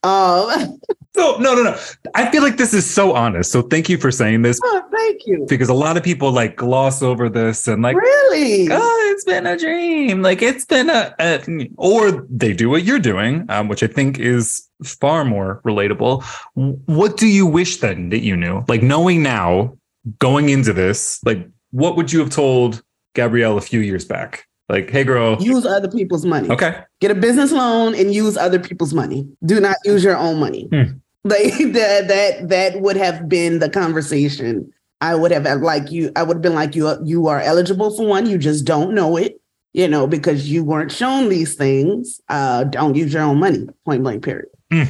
Um, 0.04 0.80
no, 1.16 1.38
no, 1.38 1.56
no, 1.56 1.64
no. 1.64 1.80
I 2.14 2.30
feel 2.32 2.42
like 2.42 2.58
this 2.58 2.74
is 2.74 2.90
so 2.90 3.14
honest. 3.14 3.52
So 3.52 3.62
thank 3.62 3.90
you 3.90 3.98
for 3.98 4.12
saying 4.12 4.42
this. 4.42 4.60
Oh, 4.64 4.84
thank 4.92 5.26
you. 5.26 5.46
Because 5.48 5.70
a 5.70 5.74
lot 5.74 5.98
of 5.98 6.04
people 6.04 6.32
like 6.32 6.56
gloss 6.56 7.02
over 7.02 7.30
this 7.30 7.68
and 7.68 7.82
like, 7.82 7.96
really? 7.96 8.68
Oh, 8.72 9.12
it's 9.12 9.24
been 9.24 9.46
a 9.46 9.58
dream. 9.58 10.22
Like 10.22 10.42
it's 10.42 10.66
been 10.66 10.90
a, 10.90 11.14
a 11.20 11.70
or 11.78 12.26
they 12.30 12.54
do 12.54 12.70
what 12.70 12.84
you're 12.84 13.00
doing, 13.00 13.46
um, 13.50 13.68
which 13.68 13.84
I 13.84 13.88
think 13.88 14.20
is 14.20 14.68
far 14.84 15.26
more 15.26 15.62
relatable. 15.66 16.24
What 16.54 17.18
do 17.18 17.28
you 17.28 17.46
wish 17.46 17.78
then 17.78 18.10
that 18.10 18.20
you 18.20 18.36
knew? 18.36 18.64
Like 18.68 18.84
knowing 18.84 19.24
now 19.24 19.78
going 20.20 20.50
into 20.50 20.74
this, 20.74 21.20
like 21.26 21.48
what 21.72 21.96
would 21.96 22.12
you 22.12 22.20
have 22.20 22.30
told 22.30 22.84
Gabrielle 23.14 23.58
a 23.58 23.62
few 23.62 23.80
years 23.80 24.06
back? 24.06 24.46
Like, 24.68 24.90
hey, 24.90 25.04
girl, 25.04 25.42
use 25.42 25.66
other 25.66 25.90
people's 25.90 26.26
money. 26.26 26.50
Okay. 26.50 26.82
Get 27.00 27.12
a 27.12 27.16
business 27.16 27.52
loan 27.52 27.94
and 27.94 28.14
use 28.14 28.36
other 28.36 28.58
people's 28.58 28.94
money. 28.94 29.28
Do 29.46 29.60
not 29.60 29.78
use 29.86 30.04
your 30.04 30.18
own 30.18 30.40
money. 30.40 30.68
Hmm. 30.72 30.98
Like 31.26 31.58
that, 31.74 32.08
that, 32.08 32.48
that 32.50 32.82
would 32.82 32.96
have 32.96 33.28
been 33.28 33.60
the 33.60 33.70
conversation. 33.70 34.72
I 35.02 35.16
would 35.16 35.32
have 35.32 35.62
like 35.62 35.92
you. 35.92 36.12
I 36.16 36.24
would 36.24 36.38
have 36.38 36.42
been 36.42 36.56
like 36.56 36.76
you. 36.76 36.96
You 37.04 37.28
are 37.28 37.42
eligible 37.42 37.96
for 37.96 38.08
one. 38.08 38.28
You 38.28 38.38
just 38.38 38.64
don't 38.64 38.96
know 38.96 39.18
it. 39.18 39.42
You 39.74 39.90
know 39.90 40.08
because 40.08 40.50
you 40.50 40.64
weren't 40.64 40.92
shown 40.92 41.28
these 41.28 41.56
things. 41.56 42.22
Uh, 42.30 42.64
don't 42.64 42.96
use 42.96 43.14
your 43.14 43.24
own 43.24 43.40
money. 43.40 43.68
Point 43.84 44.04
blank. 44.04 44.24
Period. 44.24 44.48
Hmm. 44.72 44.84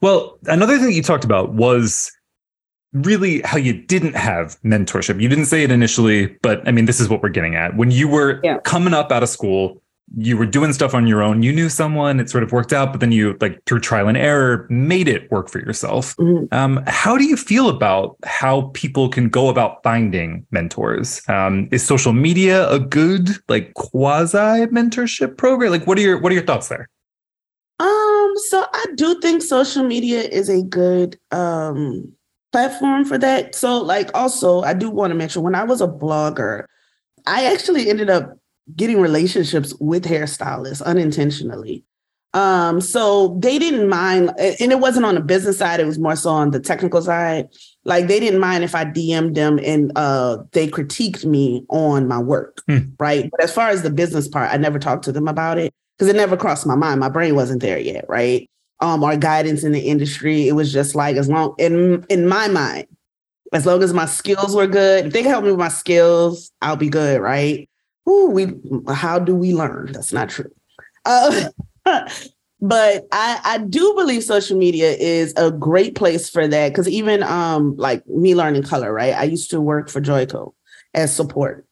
Well, 0.00 0.36
another 0.46 0.78
thing 0.78 0.90
you 0.90 1.02
talked 1.02 1.24
about 1.24 1.54
was 1.54 2.10
really 2.92 3.40
how 3.42 3.56
you 3.56 3.72
didn't 3.72 4.16
have 4.16 4.60
mentorship. 4.62 5.20
You 5.20 5.28
didn't 5.28 5.46
say 5.46 5.62
it 5.62 5.70
initially, 5.70 6.26
but 6.42 6.66
I 6.66 6.72
mean, 6.72 6.86
this 6.86 7.00
is 7.00 7.08
what 7.08 7.22
we're 7.22 7.28
getting 7.28 7.54
at. 7.54 7.76
When 7.76 7.92
you 7.92 8.08
were 8.08 8.40
yeah. 8.42 8.58
coming 8.64 8.94
up 8.94 9.12
out 9.12 9.22
of 9.22 9.28
school, 9.28 9.80
you 10.16 10.36
were 10.36 10.46
doing 10.46 10.72
stuff 10.72 10.94
on 10.94 11.06
your 11.06 11.22
own. 11.22 11.42
You 11.42 11.52
knew 11.52 11.68
someone, 11.68 12.20
it 12.20 12.28
sort 12.30 12.44
of 12.44 12.52
worked 12.52 12.72
out, 12.72 12.92
but 12.92 13.00
then 13.00 13.10
you, 13.10 13.36
like, 13.40 13.64
through 13.64 13.80
trial 13.80 14.06
and 14.06 14.16
error, 14.16 14.66
made 14.68 15.08
it 15.08 15.30
work 15.30 15.48
for 15.48 15.58
yourself. 15.60 16.14
Mm-hmm. 16.16 16.54
Um, 16.54 16.84
how 16.86 17.16
do 17.16 17.24
you 17.24 17.36
feel 17.36 17.68
about 17.68 18.16
how 18.24 18.70
people 18.74 19.08
can 19.08 19.28
go 19.28 19.48
about 19.48 19.82
finding 19.82 20.46
mentors? 20.50 21.26
Um, 21.28 21.68
is 21.72 21.84
social 21.84 22.12
media 22.12 22.68
a 22.70 22.78
good, 22.78 23.30
like, 23.48 23.74
quasi 23.74 24.66
mentorship 24.66 25.36
program? 25.36 25.70
Like, 25.70 25.86
what 25.86 25.98
are 25.98 26.02
your 26.02 26.20
what 26.20 26.30
are 26.30 26.34
your 26.34 26.44
thoughts 26.44 26.68
there? 26.68 26.88
Um, 27.80 28.32
so 28.48 28.66
I 28.72 28.86
do 28.94 29.20
think 29.20 29.42
social 29.42 29.84
media 29.84 30.20
is 30.20 30.48
a 30.48 30.62
good 30.62 31.18
um 31.32 32.12
platform 32.52 33.04
for 33.04 33.18
that. 33.18 33.54
So, 33.54 33.78
like, 33.78 34.10
also, 34.14 34.62
I 34.62 34.74
do 34.74 34.90
want 34.90 35.10
to 35.10 35.16
mention 35.16 35.42
when 35.42 35.56
I 35.56 35.64
was 35.64 35.80
a 35.80 35.88
blogger, 35.88 36.66
I 37.26 37.46
actually 37.46 37.90
ended 37.90 38.10
up 38.10 38.38
getting 38.76 39.00
relationships 39.00 39.74
with 39.80 40.04
hairstylists 40.04 40.82
unintentionally. 40.82 41.84
Um, 42.32 42.80
so 42.80 43.38
they 43.40 43.58
didn't 43.60 43.88
mind, 43.88 44.32
and 44.38 44.72
it 44.72 44.80
wasn't 44.80 45.06
on 45.06 45.14
the 45.14 45.20
business 45.20 45.58
side, 45.58 45.78
it 45.78 45.86
was 45.86 46.00
more 46.00 46.16
so 46.16 46.30
on 46.30 46.50
the 46.50 46.58
technical 46.58 47.00
side. 47.00 47.48
Like 47.84 48.08
they 48.08 48.18
didn't 48.18 48.40
mind 48.40 48.64
if 48.64 48.74
I 48.74 48.84
DM'd 48.84 49.36
them 49.36 49.60
and 49.62 49.92
uh 49.94 50.38
they 50.52 50.66
critiqued 50.66 51.24
me 51.24 51.64
on 51.68 52.08
my 52.08 52.18
work, 52.18 52.62
hmm. 52.66 52.78
right? 52.98 53.30
But 53.30 53.44
as 53.44 53.52
far 53.52 53.68
as 53.68 53.82
the 53.82 53.90
business 53.90 54.26
part, 54.26 54.52
I 54.52 54.56
never 54.56 54.80
talked 54.80 55.04
to 55.04 55.12
them 55.12 55.28
about 55.28 55.58
it 55.58 55.72
because 55.96 56.12
it 56.12 56.16
never 56.16 56.36
crossed 56.36 56.66
my 56.66 56.74
mind. 56.74 56.98
My 56.98 57.08
brain 57.08 57.36
wasn't 57.36 57.62
there 57.62 57.78
yet, 57.78 58.04
right? 58.08 58.48
um, 58.80 59.02
or 59.02 59.16
guidance 59.16 59.64
in 59.64 59.72
the 59.72 59.80
industry. 59.80 60.48
It 60.48 60.52
was 60.52 60.72
just 60.72 60.94
like 60.94 61.16
as 61.16 61.28
long 61.28 61.54
in 61.58 62.04
in 62.08 62.26
my 62.26 62.48
mind, 62.48 62.86
as 63.52 63.66
long 63.66 63.82
as 63.82 63.92
my 63.92 64.06
skills 64.06 64.54
were 64.54 64.66
good, 64.66 65.06
if 65.06 65.12
they 65.12 65.22
can 65.22 65.30
help 65.30 65.44
me 65.44 65.50
with 65.50 65.60
my 65.60 65.68
skills, 65.68 66.50
I'll 66.60 66.76
be 66.76 66.88
good, 66.88 67.20
right? 67.20 67.68
We 68.06 68.54
how 68.88 69.18
do 69.18 69.34
we 69.34 69.54
learn? 69.54 69.92
That's 69.92 70.12
not 70.12 70.28
true. 70.28 70.50
Uh, 71.04 71.48
but 72.60 73.06
I, 73.12 73.40
I 73.44 73.58
do 73.58 73.94
believe 73.94 74.24
social 74.24 74.58
media 74.58 74.92
is 74.92 75.32
a 75.36 75.50
great 75.50 75.94
place 75.94 76.28
for 76.28 76.46
that 76.46 76.68
because 76.70 76.88
even 76.88 77.22
um 77.22 77.76
like 77.76 78.06
me 78.06 78.34
learning 78.34 78.64
color, 78.64 78.92
right? 78.92 79.14
I 79.14 79.24
used 79.24 79.50
to 79.50 79.60
work 79.60 79.88
for 79.88 80.00
Joico 80.00 80.52
as 80.92 81.14
support. 81.14 81.66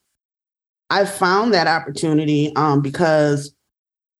I 0.90 1.05
found 1.07 1.55
that 1.55 1.66
opportunity 1.66 2.55
um 2.57 2.81
because 2.81 3.55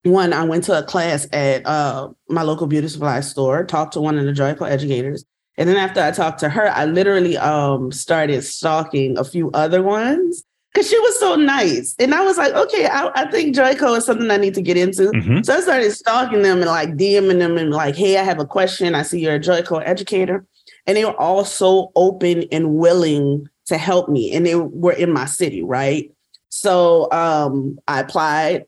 one, 0.03 0.33
I 0.33 0.43
went 0.43 0.65
to 0.65 0.77
a 0.77 0.83
class 0.83 1.27
at 1.31 1.65
uh, 1.65 2.09
my 2.27 2.41
local 2.41 2.67
beauty 2.67 2.89
supply 2.89 3.21
store, 3.21 3.63
talked 3.63 3.93
to 3.93 4.01
one 4.01 4.17
of 4.17 4.25
the 4.25 4.33
Joico 4.33 4.69
educators. 4.69 5.23
And 5.57 5.69
then 5.69 5.77
after 5.77 6.01
I 6.01 6.11
talked 6.11 6.39
to 6.39 6.49
her, 6.49 6.69
I 6.69 6.85
literally 6.85 7.37
um, 7.37 7.91
started 7.91 8.43
stalking 8.43 9.17
a 9.17 9.23
few 9.23 9.49
other 9.51 9.81
ones 9.81 10.43
because 10.73 10.89
she 10.89 10.99
was 10.99 11.19
so 11.19 11.35
nice. 11.35 11.95
And 11.99 12.15
I 12.15 12.23
was 12.23 12.37
like, 12.37 12.53
okay, 12.53 12.87
I, 12.87 13.11
I 13.13 13.29
think 13.29 13.55
Joico 13.55 13.95
is 13.97 14.05
something 14.05 14.31
I 14.31 14.37
need 14.37 14.55
to 14.55 14.61
get 14.61 14.75
into. 14.75 15.03
Mm-hmm. 15.03 15.43
So 15.43 15.55
I 15.55 15.59
started 15.59 15.91
stalking 15.91 16.41
them 16.41 16.57
and 16.57 16.65
like 16.65 16.95
DMing 16.95 17.39
them 17.39 17.57
and 17.57 17.69
like, 17.69 17.95
hey, 17.95 18.17
I 18.17 18.23
have 18.23 18.39
a 18.39 18.45
question. 18.45 18.95
I 18.95 19.03
see 19.03 19.19
you're 19.19 19.35
a 19.35 19.39
Joico 19.39 19.81
educator. 19.85 20.45
And 20.87 20.97
they 20.97 21.05
were 21.05 21.19
all 21.19 21.45
so 21.45 21.91
open 21.95 22.45
and 22.51 22.75
willing 22.75 23.47
to 23.67 23.77
help 23.77 24.09
me. 24.09 24.33
And 24.33 24.45
they 24.45 24.55
were 24.55 24.93
in 24.93 25.13
my 25.13 25.25
city, 25.25 25.61
right? 25.61 26.11
So 26.49 27.11
um, 27.11 27.79
I 27.87 27.99
applied, 27.99 28.65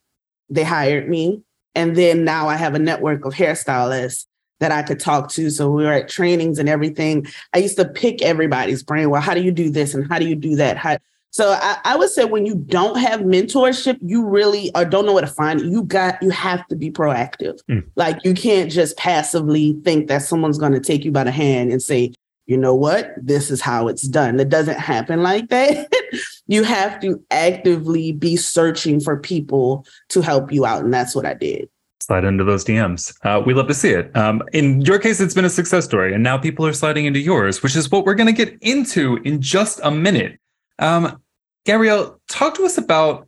they 0.49 0.63
hired 0.63 1.09
me. 1.09 1.41
And 1.73 1.95
then 1.95 2.23
now 2.23 2.47
I 2.47 2.55
have 2.55 2.75
a 2.75 2.79
network 2.79 3.25
of 3.25 3.33
hairstylists 3.33 4.27
that 4.59 4.71
I 4.71 4.83
could 4.83 4.99
talk 4.99 5.29
to. 5.31 5.49
So 5.49 5.69
we 5.69 5.83
were 5.83 5.91
at 5.91 6.07
trainings 6.07 6.59
and 6.59 6.69
everything. 6.69 7.25
I 7.53 7.57
used 7.57 7.77
to 7.77 7.85
pick 7.85 8.21
everybody's 8.21 8.83
brain. 8.83 9.09
Well, 9.09 9.21
how 9.21 9.33
do 9.33 9.41
you 9.41 9.51
do 9.51 9.69
this 9.69 9.93
and 9.93 10.07
how 10.07 10.19
do 10.19 10.27
you 10.27 10.35
do 10.35 10.55
that? 10.55 10.77
How, 10.77 10.97
so 11.35 11.51
I, 11.51 11.77
I, 11.83 11.97
would 11.97 12.09
say 12.11 12.23
when 12.23 12.45
you 12.45 12.55
don't 12.55 12.97
have 12.97 13.19
mentorship, 13.19 13.97
you 14.01 14.25
really 14.25 14.71
or 14.73 14.85
don't 14.85 15.05
know 15.05 15.11
what 15.11 15.19
to 15.19 15.27
find. 15.27 15.59
You 15.59 15.83
got 15.83 16.23
you 16.23 16.29
have 16.29 16.65
to 16.67 16.77
be 16.77 16.89
proactive. 16.89 17.59
Mm. 17.69 17.85
Like 17.97 18.23
you 18.23 18.33
can't 18.33 18.71
just 18.71 18.95
passively 18.95 19.73
think 19.83 20.07
that 20.07 20.19
someone's 20.19 20.57
going 20.57 20.71
to 20.71 20.79
take 20.79 21.03
you 21.03 21.11
by 21.11 21.25
the 21.25 21.31
hand 21.31 21.73
and 21.73 21.83
say, 21.83 22.13
you 22.45 22.55
know 22.55 22.73
what, 22.73 23.15
this 23.21 23.51
is 23.51 23.59
how 23.59 23.89
it's 23.89 24.03
done. 24.03 24.39
It 24.39 24.47
doesn't 24.47 24.79
happen 24.79 25.23
like 25.23 25.49
that. 25.49 25.91
you 26.47 26.63
have 26.63 27.01
to 27.01 27.21
actively 27.31 28.13
be 28.13 28.37
searching 28.37 29.01
for 29.01 29.17
people 29.17 29.85
to 30.11 30.21
help 30.21 30.53
you 30.53 30.65
out, 30.65 30.85
and 30.85 30.93
that's 30.93 31.13
what 31.13 31.25
I 31.25 31.33
did 31.33 31.67
slide 31.99 32.23
into 32.23 32.43
those 32.43 32.63
DMs. 32.63 33.17
Uh, 33.23 33.41
we 33.41 33.53
love 33.53 33.67
to 33.67 33.73
see 33.73 33.89
it. 33.89 34.15
Um, 34.15 34.43
in 34.53 34.81
your 34.81 34.99
case, 34.99 35.19
it's 35.19 35.33
been 35.33 35.43
a 35.43 35.49
success 35.49 35.83
story, 35.83 36.13
and 36.13 36.23
now 36.23 36.37
people 36.37 36.65
are 36.65 36.71
sliding 36.71 37.05
into 37.05 37.19
yours, 37.19 37.61
which 37.61 37.75
is 37.75 37.91
what 37.91 38.05
we're 38.05 38.13
going 38.13 38.33
to 38.33 38.45
get 38.45 38.57
into 38.61 39.17
in 39.25 39.41
just 39.41 39.81
a 39.83 39.89
minute. 39.89 40.39
Um, 40.77 41.19
Gabrielle, 41.65 42.19
talk 42.29 42.55
to 42.55 42.65
us 42.65 42.77
about. 42.77 43.27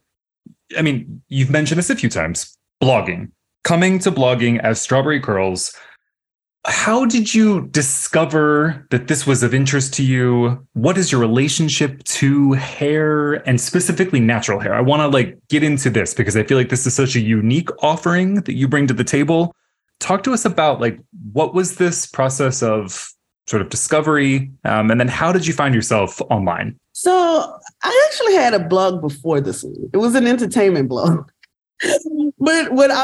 I 0.78 0.82
mean, 0.82 1.22
you've 1.28 1.50
mentioned 1.50 1.80
this 1.80 1.90
a 1.90 1.96
few 1.96 2.10
times 2.10 2.58
blogging, 2.82 3.32
coming 3.64 4.00
to 4.00 4.12
blogging 4.12 4.60
as 4.60 4.86
Strawberri 4.86 5.22
Curls. 5.22 5.76
How 6.66 7.06
did 7.06 7.34
you 7.34 7.68
discover 7.68 8.86
that 8.92 9.08
this 9.08 9.26
was 9.26 9.42
of 9.42 9.54
interest 9.54 9.94
to 9.96 10.04
you? 10.04 10.68
What 10.74 10.98
is 10.98 11.12
your 11.12 11.22
relationship 11.22 12.04
to 12.04 12.52
hair 12.54 13.36
and 13.48 13.60
specifically 13.60 14.20
natural 14.20 14.60
hair? 14.60 14.74
I 14.74 14.82
want 14.82 15.00
to 15.00 15.08
like 15.08 15.40
get 15.48 15.64
into 15.64 15.90
this 15.90 16.14
because 16.14 16.36
i 16.36 16.44
feel 16.44 16.58
like 16.58 16.68
this 16.68 16.86
is 16.86 16.94
such 16.94 17.16
a 17.16 17.22
unique 17.22 17.70
offering 17.82 18.36
that 18.42 18.56
you 18.56 18.68
bring 18.68 18.86
to 18.88 18.94
the 18.94 19.06
table. 19.06 19.56
Talk 20.02 20.24
to 20.24 20.34
us 20.34 20.44
about 20.44 20.82
like 20.82 21.00
what 21.32 21.54
was 21.54 21.78
this 21.78 22.06
process 22.06 22.62
of 22.62 23.10
sort 23.48 23.62
of 23.62 23.70
discovery 23.70 24.52
um, 24.66 24.92
and 24.92 25.00
then 25.00 25.08
how 25.08 25.32
did 25.32 25.48
you 25.48 25.54
find 25.54 25.74
yourself 25.74 26.22
online? 26.30 26.78
So 26.92 27.58
i 27.84 28.08
actually 28.10 28.34
had 28.34 28.54
a 28.54 28.60
blog 28.68 29.02
before 29.02 29.40
this 29.42 29.64
one 29.64 29.90
it 29.94 29.98
was 29.98 30.16
an 30.16 30.28
entertainment 30.28 30.90
blog 30.90 31.30
but 32.40 32.72
when 32.74 32.92
I 32.92 33.04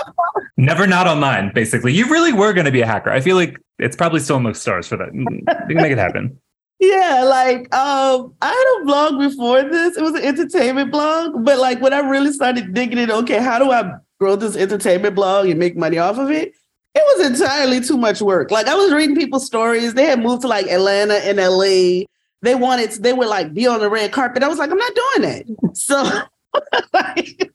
never 0.58 0.88
not 0.88 1.08
online, 1.08 1.54
basically, 1.54 1.94
you 1.94 2.10
really 2.10 2.34
were 2.34 2.54
going 2.54 2.66
to 2.66 2.72
be 2.72 2.82
a 2.82 2.86
hacker. 2.86 3.12
I 3.12 3.22
feel 3.22 3.36
like 3.36 3.58
it's 3.80 3.96
probably 3.96 4.20
still 4.20 4.38
in 4.38 4.44
the 4.44 4.54
stars 4.54 4.88
for 4.88 4.98
that. 4.98 5.10
Mm, 5.10 5.42
you 5.70 5.76
can 5.76 5.84
make 5.84 5.92
it 5.92 5.98
happen. 5.98 6.40
Yeah, 6.80 7.24
like 7.24 7.74
um, 7.74 8.34
I 8.42 8.48
had 8.48 8.82
a 8.82 8.86
blog 8.86 9.20
before 9.20 9.64
this. 9.64 9.96
It 9.96 10.02
was 10.02 10.16
an 10.16 10.24
entertainment 10.24 10.92
blog, 10.92 11.46
but 11.46 11.58
like 11.60 11.82
when 11.82 11.94
I 11.94 12.00
really 12.00 12.32
started 12.32 12.74
digging 12.74 12.98
it, 12.98 13.10
okay, 13.10 13.42
how 13.42 13.60
do 13.60 13.72
I 13.72 13.94
grow 14.20 14.36
this 14.36 14.58
entertainment 14.58 15.16
blog 15.16 15.48
and 15.48 15.60
make 15.60 15.78
money 15.78 15.98
off 15.98 16.18
of 16.18 16.30
it? 16.32 16.54
It 16.96 17.04
was 17.18 17.28
entirely 17.28 17.80
too 17.80 17.98
much 17.98 18.22
work. 18.22 18.52
Like 18.52 18.68
I 18.68 18.76
was 18.76 18.92
reading 18.92 19.16
people's 19.16 19.46
stories. 19.46 19.94
They 19.94 20.06
had 20.06 20.20
moved 20.20 20.42
to 20.42 20.48
like 20.48 20.68
Atlanta 20.68 21.16
and 21.16 21.38
LA. 21.38 22.06
They 22.44 22.56
wanted, 22.56 22.92
they 22.92 23.14
would 23.14 23.28
like 23.28 23.54
be 23.54 23.66
on 23.66 23.80
the 23.80 23.90
red 23.90 24.12
carpet. 24.12 24.44
I 24.44 24.48
was 24.48 24.60
like, 24.60 24.70
I'm 24.70 24.78
not 24.78 24.96
doing 24.96 25.30
that. 25.30 25.76
So 25.76 26.04
like, 26.94 27.52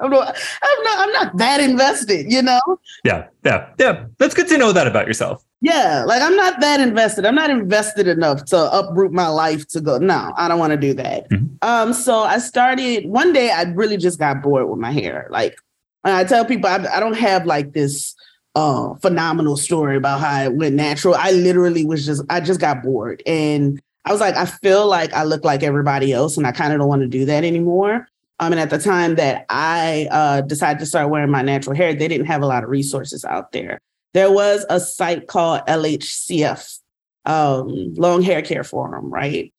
I'm 0.00 0.10
not, 0.10 0.36
I'm 0.62 0.82
not, 0.82 0.98
I'm 0.98 1.12
not 1.12 1.36
that 1.38 1.60
invested, 1.60 2.30
you 2.30 2.42
know? 2.42 2.60
Yeah, 3.04 3.28
yeah, 3.44 3.70
yeah. 3.78 4.06
That's 4.18 4.34
good 4.34 4.48
to 4.48 4.58
know 4.58 4.72
that 4.72 4.86
about 4.86 5.06
yourself. 5.06 5.44
Yeah, 5.60 6.04
like 6.06 6.22
I'm 6.22 6.36
not 6.36 6.60
that 6.60 6.80
invested. 6.80 7.26
I'm 7.26 7.34
not 7.34 7.50
invested 7.50 8.06
enough 8.06 8.44
to 8.46 8.72
uproot 8.72 9.12
my 9.12 9.26
life 9.26 9.66
to 9.68 9.80
go. 9.80 9.98
No, 9.98 10.32
I 10.36 10.46
don't 10.46 10.58
want 10.60 10.70
to 10.70 10.76
do 10.76 10.94
that. 10.94 11.28
Mm-hmm. 11.30 11.46
Um, 11.62 11.92
so 11.92 12.20
I 12.20 12.38
started 12.38 13.08
one 13.08 13.32
day. 13.32 13.50
I 13.50 13.62
really 13.62 13.96
just 13.96 14.20
got 14.20 14.40
bored 14.40 14.68
with 14.68 14.78
my 14.78 14.92
hair. 14.92 15.26
Like 15.30 15.56
I 16.04 16.22
tell 16.24 16.44
people, 16.44 16.70
I, 16.70 16.76
I 16.94 17.00
don't 17.00 17.16
have 17.16 17.44
like 17.44 17.72
this 17.72 18.14
uh 18.54 18.94
phenomenal 19.02 19.56
story 19.56 19.96
about 19.96 20.20
how 20.20 20.44
it 20.44 20.54
went 20.54 20.76
natural. 20.76 21.16
I 21.16 21.32
literally 21.32 21.84
was 21.84 22.06
just, 22.06 22.22
I 22.30 22.38
just 22.40 22.60
got 22.60 22.82
bored, 22.84 23.20
and 23.26 23.82
I 24.08 24.12
was 24.12 24.20
like, 24.20 24.36
I 24.36 24.46
feel 24.46 24.86
like 24.86 25.12
I 25.12 25.24
look 25.24 25.44
like 25.44 25.62
everybody 25.62 26.14
else, 26.14 26.38
and 26.38 26.46
I 26.46 26.52
kind 26.52 26.72
of 26.72 26.78
don't 26.78 26.88
want 26.88 27.02
to 27.02 27.08
do 27.08 27.26
that 27.26 27.44
anymore. 27.44 28.08
Um, 28.40 28.52
and 28.52 28.60
at 28.60 28.70
the 28.70 28.78
time 28.78 29.16
that 29.16 29.44
I 29.50 30.08
uh, 30.10 30.40
decided 30.42 30.78
to 30.78 30.86
start 30.86 31.10
wearing 31.10 31.30
my 31.30 31.42
natural 31.42 31.76
hair, 31.76 31.92
they 31.92 32.08
didn't 32.08 32.26
have 32.26 32.42
a 32.42 32.46
lot 32.46 32.64
of 32.64 32.70
resources 32.70 33.24
out 33.24 33.52
there. 33.52 33.80
There 34.14 34.32
was 34.32 34.64
a 34.70 34.80
site 34.80 35.26
called 35.26 35.60
LHCF, 35.66 36.78
um, 37.26 37.94
Long 37.94 38.22
Hair 38.22 38.42
Care 38.42 38.64
Forum, 38.64 39.10
right? 39.10 39.52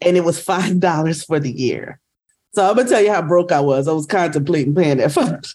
And 0.00 0.16
it 0.16 0.24
was 0.24 0.42
$5 0.42 1.26
for 1.26 1.38
the 1.38 1.52
year. 1.52 2.00
So 2.54 2.68
I'm 2.68 2.76
gonna 2.76 2.88
tell 2.88 3.02
you 3.02 3.12
how 3.12 3.22
broke 3.22 3.52
I 3.52 3.60
was. 3.60 3.86
I 3.86 3.92
was 3.92 4.06
contemplating 4.06 4.74
paying 4.74 4.96
that. 4.96 5.54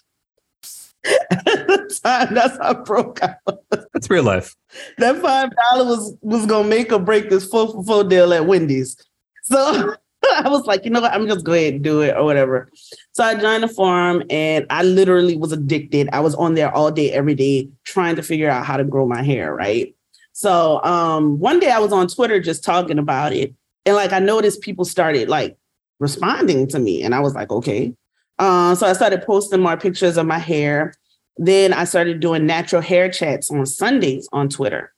At 1.30 1.44
the 1.44 2.00
time, 2.02 2.34
that's 2.34 2.58
how 2.58 2.74
broke 2.74 3.22
I 3.22 3.36
was. 3.46 3.86
That's 3.92 4.10
real 4.10 4.24
life. 4.24 4.54
That 4.98 5.20
five 5.20 5.50
dollars 5.56 5.86
was 5.86 6.16
was 6.20 6.46
gonna 6.46 6.68
make 6.68 6.92
or 6.92 6.98
break 6.98 7.30
this 7.30 7.46
four 7.46 7.68
for 7.68 7.84
four 7.84 8.04
deal 8.04 8.32
at 8.32 8.46
Wendy's. 8.46 8.96
So 9.44 9.94
I 10.34 10.48
was 10.48 10.66
like, 10.66 10.84
you 10.84 10.90
know 10.90 11.00
what? 11.00 11.12
I'm 11.12 11.26
just 11.26 11.44
going 11.44 11.72
to 11.72 11.78
do 11.78 12.00
it 12.00 12.16
or 12.16 12.24
whatever. 12.24 12.68
So 13.12 13.24
I 13.24 13.34
joined 13.34 13.62
the 13.62 13.68
forum 13.68 14.22
and 14.30 14.66
I 14.70 14.82
literally 14.82 15.36
was 15.36 15.52
addicted. 15.52 16.08
I 16.12 16.20
was 16.20 16.34
on 16.34 16.54
there 16.54 16.74
all 16.74 16.90
day, 16.90 17.12
every 17.12 17.34
day, 17.34 17.68
trying 17.84 18.16
to 18.16 18.22
figure 18.22 18.50
out 18.50 18.66
how 18.66 18.76
to 18.76 18.84
grow 18.84 19.06
my 19.06 19.22
hair, 19.22 19.54
right? 19.54 19.94
So 20.32 20.82
um, 20.84 21.38
one 21.38 21.60
day 21.60 21.70
I 21.70 21.78
was 21.78 21.92
on 21.92 22.08
Twitter 22.08 22.40
just 22.40 22.64
talking 22.64 22.98
about 22.98 23.32
it. 23.32 23.54
And 23.84 23.94
like 23.94 24.12
I 24.12 24.18
noticed 24.18 24.60
people 24.62 24.84
started 24.84 25.28
like 25.28 25.56
responding 25.98 26.66
to 26.68 26.78
me. 26.78 27.02
And 27.02 27.14
I 27.14 27.20
was 27.20 27.34
like, 27.34 27.50
okay. 27.50 27.94
Uh, 28.38 28.74
so 28.74 28.86
I 28.86 28.92
started 28.92 29.22
posting 29.22 29.60
more 29.60 29.76
pictures 29.76 30.16
of 30.16 30.26
my 30.26 30.38
hair. 30.38 30.94
Then 31.36 31.72
I 31.72 31.84
started 31.84 32.20
doing 32.20 32.46
natural 32.46 32.82
hair 32.82 33.10
chats 33.10 33.50
on 33.50 33.66
Sundays 33.66 34.28
on 34.32 34.48
Twitter. 34.48 34.92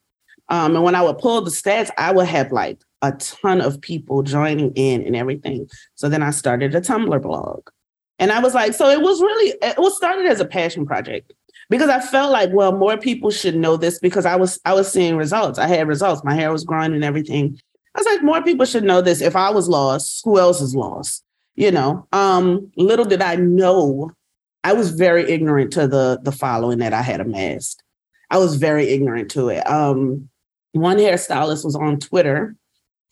Um, 0.49 0.75
and 0.75 0.83
when 0.83 0.95
I 0.95 1.01
would 1.01 1.19
pull 1.19 1.41
the 1.41 1.51
stats, 1.51 1.91
I 1.97 2.11
would 2.11 2.27
have 2.27 2.51
like 2.51 2.79
a 3.01 3.11
ton 3.13 3.61
of 3.61 3.79
people 3.81 4.23
joining 4.23 4.71
in 4.73 5.03
and 5.05 5.15
everything. 5.15 5.69
So 5.95 6.09
then 6.09 6.23
I 6.23 6.31
started 6.31 6.75
a 6.75 6.81
Tumblr 6.81 7.21
blog. 7.21 7.69
And 8.17 8.31
I 8.31 8.39
was 8.39 8.53
like, 8.53 8.73
so 8.73 8.89
it 8.89 9.01
was 9.01 9.21
really, 9.21 9.55
it 9.61 9.77
was 9.77 9.95
started 9.95 10.25
as 10.25 10.41
a 10.41 10.45
passion 10.45 10.85
project 10.85 11.31
because 11.69 11.89
I 11.89 11.99
felt 11.99 12.31
like, 12.31 12.49
well, 12.51 12.75
more 12.75 12.97
people 12.97 13.31
should 13.31 13.55
know 13.55 13.77
this 13.77 13.99
because 13.99 14.25
I 14.25 14.35
was, 14.35 14.59
I 14.65 14.73
was 14.73 14.91
seeing 14.91 15.15
results. 15.15 15.57
I 15.57 15.67
had 15.67 15.87
results. 15.87 16.23
My 16.23 16.33
hair 16.33 16.51
was 16.51 16.65
growing 16.65 16.93
and 16.93 17.03
everything. 17.03 17.59
I 17.95 17.99
was 17.99 18.05
like, 18.07 18.23
more 18.23 18.41
people 18.43 18.65
should 18.65 18.83
know 18.83 19.01
this. 19.01 19.21
If 19.21 19.35
I 19.35 19.49
was 19.51 19.69
lost, 19.69 20.21
who 20.25 20.37
else 20.37 20.59
is 20.59 20.75
lost? 20.75 21.23
You 21.59 21.71
know, 21.71 22.07
um, 22.13 22.71
little 22.77 23.03
did 23.03 23.21
I 23.21 23.35
know, 23.35 24.11
I 24.63 24.71
was 24.71 24.91
very 24.91 25.29
ignorant 25.29 25.73
to 25.73 25.89
the 25.89 26.17
the 26.23 26.31
following 26.31 26.79
that 26.79 26.93
I 26.93 27.01
had 27.01 27.19
amassed. 27.19 27.83
I 28.29 28.37
was 28.37 28.55
very 28.55 28.87
ignorant 28.87 29.29
to 29.31 29.49
it. 29.49 29.69
Um, 29.69 30.29
one 30.71 30.95
hairstylist 30.95 31.65
was 31.65 31.75
on 31.75 31.99
Twitter 31.99 32.55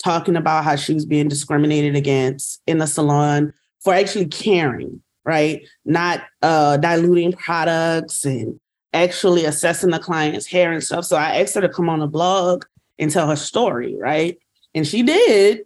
talking 0.02 0.38
about 0.38 0.64
how 0.64 0.78
she 0.78 0.94
was 0.94 1.06
being 1.06 1.28
discriminated 1.28 1.98
against 1.98 2.62
in 2.66 2.78
the 2.78 2.88
salon 2.88 3.52
for 3.82 3.94
actually 3.94 4.28
caring, 4.28 5.02
right? 5.26 5.68
Not 5.84 6.24
uh, 6.42 6.78
diluting 6.78 7.34
products 7.34 8.24
and 8.24 8.58
actually 8.94 9.44
assessing 9.44 9.90
the 9.90 10.00
client's 10.00 10.48
hair 10.48 10.72
and 10.72 10.82
stuff. 10.82 11.04
So 11.04 11.18
I 11.18 11.42
asked 11.42 11.56
her 11.56 11.62
to 11.62 11.68
come 11.68 11.90
on 11.90 12.00
the 12.00 12.08
blog 12.08 12.64
and 12.98 13.12
tell 13.12 13.28
her 13.28 13.36
story, 13.36 13.98
right? 14.00 14.38
And 14.74 14.88
she 14.88 15.04
did. 15.04 15.66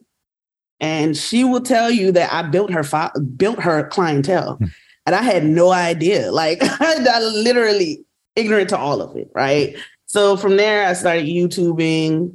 And 0.82 1.16
she 1.16 1.44
will 1.44 1.62
tell 1.62 1.92
you 1.92 2.12
that 2.12 2.34
I 2.34 2.42
built 2.42 2.72
her 2.72 2.84
fi- 2.84 3.12
built 3.38 3.60
her 3.60 3.88
clientele. 3.88 4.56
Hmm. 4.56 4.66
And 5.06 5.16
I 5.16 5.22
had 5.22 5.46
no 5.46 5.72
idea. 5.72 6.32
Like 6.32 6.60
I 6.62 7.20
literally 7.20 8.04
ignorant 8.36 8.70
to 8.70 8.78
all 8.78 9.02
of 9.02 9.16
it, 9.16 9.30
right? 9.34 9.76
So 10.08 10.36
from 10.36 10.58
there, 10.58 10.88
I 10.88 10.94
started 10.94 11.26
YouTubing, 11.26 12.34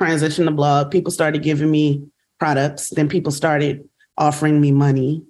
transitioned 0.00 0.46
to 0.46 0.50
blog. 0.50 0.90
People 0.90 1.12
started 1.12 1.42
giving 1.42 1.70
me 1.70 2.04
products. 2.38 2.90
Then 2.90 3.08
people 3.08 3.30
started 3.30 3.88
offering 4.18 4.60
me 4.60 4.72
money. 4.72 5.22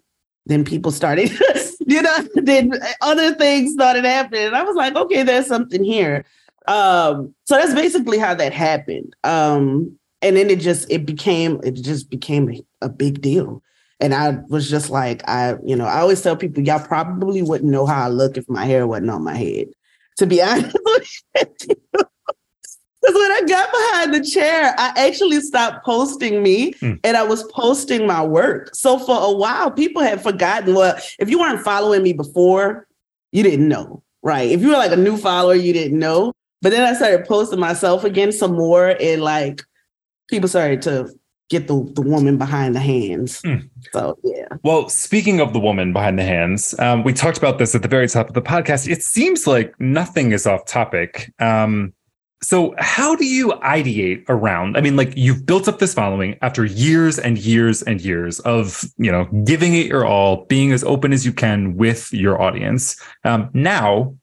Then 0.46 0.64
people 0.64 0.90
started, 0.90 1.30
you 1.86 2.00
know, 2.00 2.18
then 2.34 2.72
other 3.00 3.34
things 3.34 3.72
started 3.72 4.04
happening. 4.04 4.46
And 4.46 4.56
I 4.56 4.62
was 4.62 4.76
like, 4.76 4.96
okay, 4.96 5.22
there's 5.22 5.46
something 5.46 5.84
here. 5.84 6.24
Um, 6.68 7.34
so 7.44 7.56
that's 7.56 7.74
basically 7.74 8.18
how 8.18 8.34
that 8.34 8.52
happened. 8.52 9.14
Um, 9.24 9.98
and 10.22 10.36
then 10.36 10.48
it 10.48 10.60
just 10.60 10.90
it 10.90 11.04
became 11.04 11.60
it 11.62 11.72
just 11.72 12.08
became 12.08 12.50
a, 12.50 12.86
a 12.86 12.88
big 12.88 13.20
deal. 13.20 13.62
And 14.00 14.14
I 14.14 14.38
was 14.48 14.68
just 14.68 14.90
like, 14.90 15.22
I, 15.28 15.54
you 15.64 15.76
know, 15.76 15.84
I 15.84 16.00
always 16.00 16.20
tell 16.20 16.36
people, 16.36 16.64
y'all 16.64 16.84
probably 16.84 17.40
wouldn't 17.40 17.70
know 17.70 17.86
how 17.86 18.04
I 18.04 18.08
look 18.08 18.36
if 18.36 18.48
my 18.48 18.64
hair 18.64 18.84
wasn't 18.84 19.10
on 19.10 19.22
my 19.22 19.36
head. 19.36 19.68
To 20.18 20.26
be 20.26 20.42
honest. 20.42 20.74
Because 23.02 23.14
when 23.14 23.32
I 23.32 23.42
got 23.46 23.70
behind 23.70 24.14
the 24.14 24.28
chair, 24.28 24.74
I 24.76 24.92
actually 24.96 25.40
stopped 25.40 25.84
posting 25.84 26.42
me 26.42 26.72
mm. 26.74 26.98
and 27.04 27.16
I 27.16 27.22
was 27.22 27.44
posting 27.44 28.06
my 28.06 28.24
work. 28.24 28.74
So 28.74 28.98
for 28.98 29.18
a 29.20 29.32
while, 29.32 29.70
people 29.70 30.02
had 30.02 30.22
forgotten. 30.22 30.74
Well, 30.74 30.96
if 31.18 31.30
you 31.30 31.38
weren't 31.38 31.64
following 31.64 32.02
me 32.02 32.12
before, 32.12 32.86
you 33.30 33.42
didn't 33.42 33.68
know, 33.68 34.02
right? 34.22 34.50
If 34.50 34.62
you 34.62 34.68
were 34.68 34.74
like 34.74 34.92
a 34.92 34.96
new 34.96 35.16
follower, 35.16 35.54
you 35.54 35.72
didn't 35.72 35.98
know. 35.98 36.32
But 36.60 36.70
then 36.70 36.82
I 36.82 36.96
started 36.96 37.26
posting 37.26 37.60
myself 37.60 38.04
again 38.04 38.30
some 38.32 38.54
more 38.54 38.96
and 39.00 39.22
like 39.22 39.62
people 40.28 40.48
started 40.48 40.82
to 40.82 41.10
get 41.50 41.68
the, 41.68 41.92
the 41.94 42.02
woman 42.02 42.38
behind 42.38 42.74
the 42.74 42.80
hands. 42.80 43.42
Mm. 43.42 43.68
So 43.92 44.18
yeah. 44.24 44.48
Well, 44.62 44.88
speaking 44.88 45.40
of 45.40 45.52
the 45.52 45.60
woman 45.60 45.92
behind 45.92 46.18
the 46.18 46.24
hands, 46.24 46.74
um, 46.78 47.04
we 47.04 47.12
talked 47.12 47.36
about 47.36 47.58
this 47.58 47.74
at 47.74 47.82
the 47.82 47.88
very 47.88 48.08
top 48.08 48.28
of 48.28 48.34
the 48.34 48.42
podcast. 48.42 48.88
It 48.88 49.02
seems 49.02 49.46
like 49.46 49.78
nothing 49.78 50.32
is 50.32 50.46
off 50.46 50.64
topic. 50.64 51.32
Um, 51.38 51.92
so 52.42 52.74
how 52.78 53.14
do 53.14 53.24
you 53.24 53.50
ideate 53.62 54.24
around? 54.28 54.76
I 54.76 54.80
mean, 54.80 54.96
like 54.96 55.12
you've 55.16 55.46
built 55.46 55.68
up 55.68 55.78
this 55.78 55.94
following 55.94 56.36
after 56.42 56.64
years 56.64 57.18
and 57.18 57.38
years 57.38 57.82
and 57.82 58.00
years 58.00 58.40
of, 58.40 58.84
you 58.96 59.12
know, 59.12 59.26
giving 59.44 59.74
it 59.74 59.86
your 59.86 60.04
all, 60.04 60.44
being 60.46 60.72
as 60.72 60.82
open 60.82 61.12
as 61.12 61.24
you 61.24 61.32
can 61.32 61.76
with 61.76 62.12
your 62.12 62.42
audience. 62.42 63.00
Um, 63.24 63.48
now, 63.52 64.16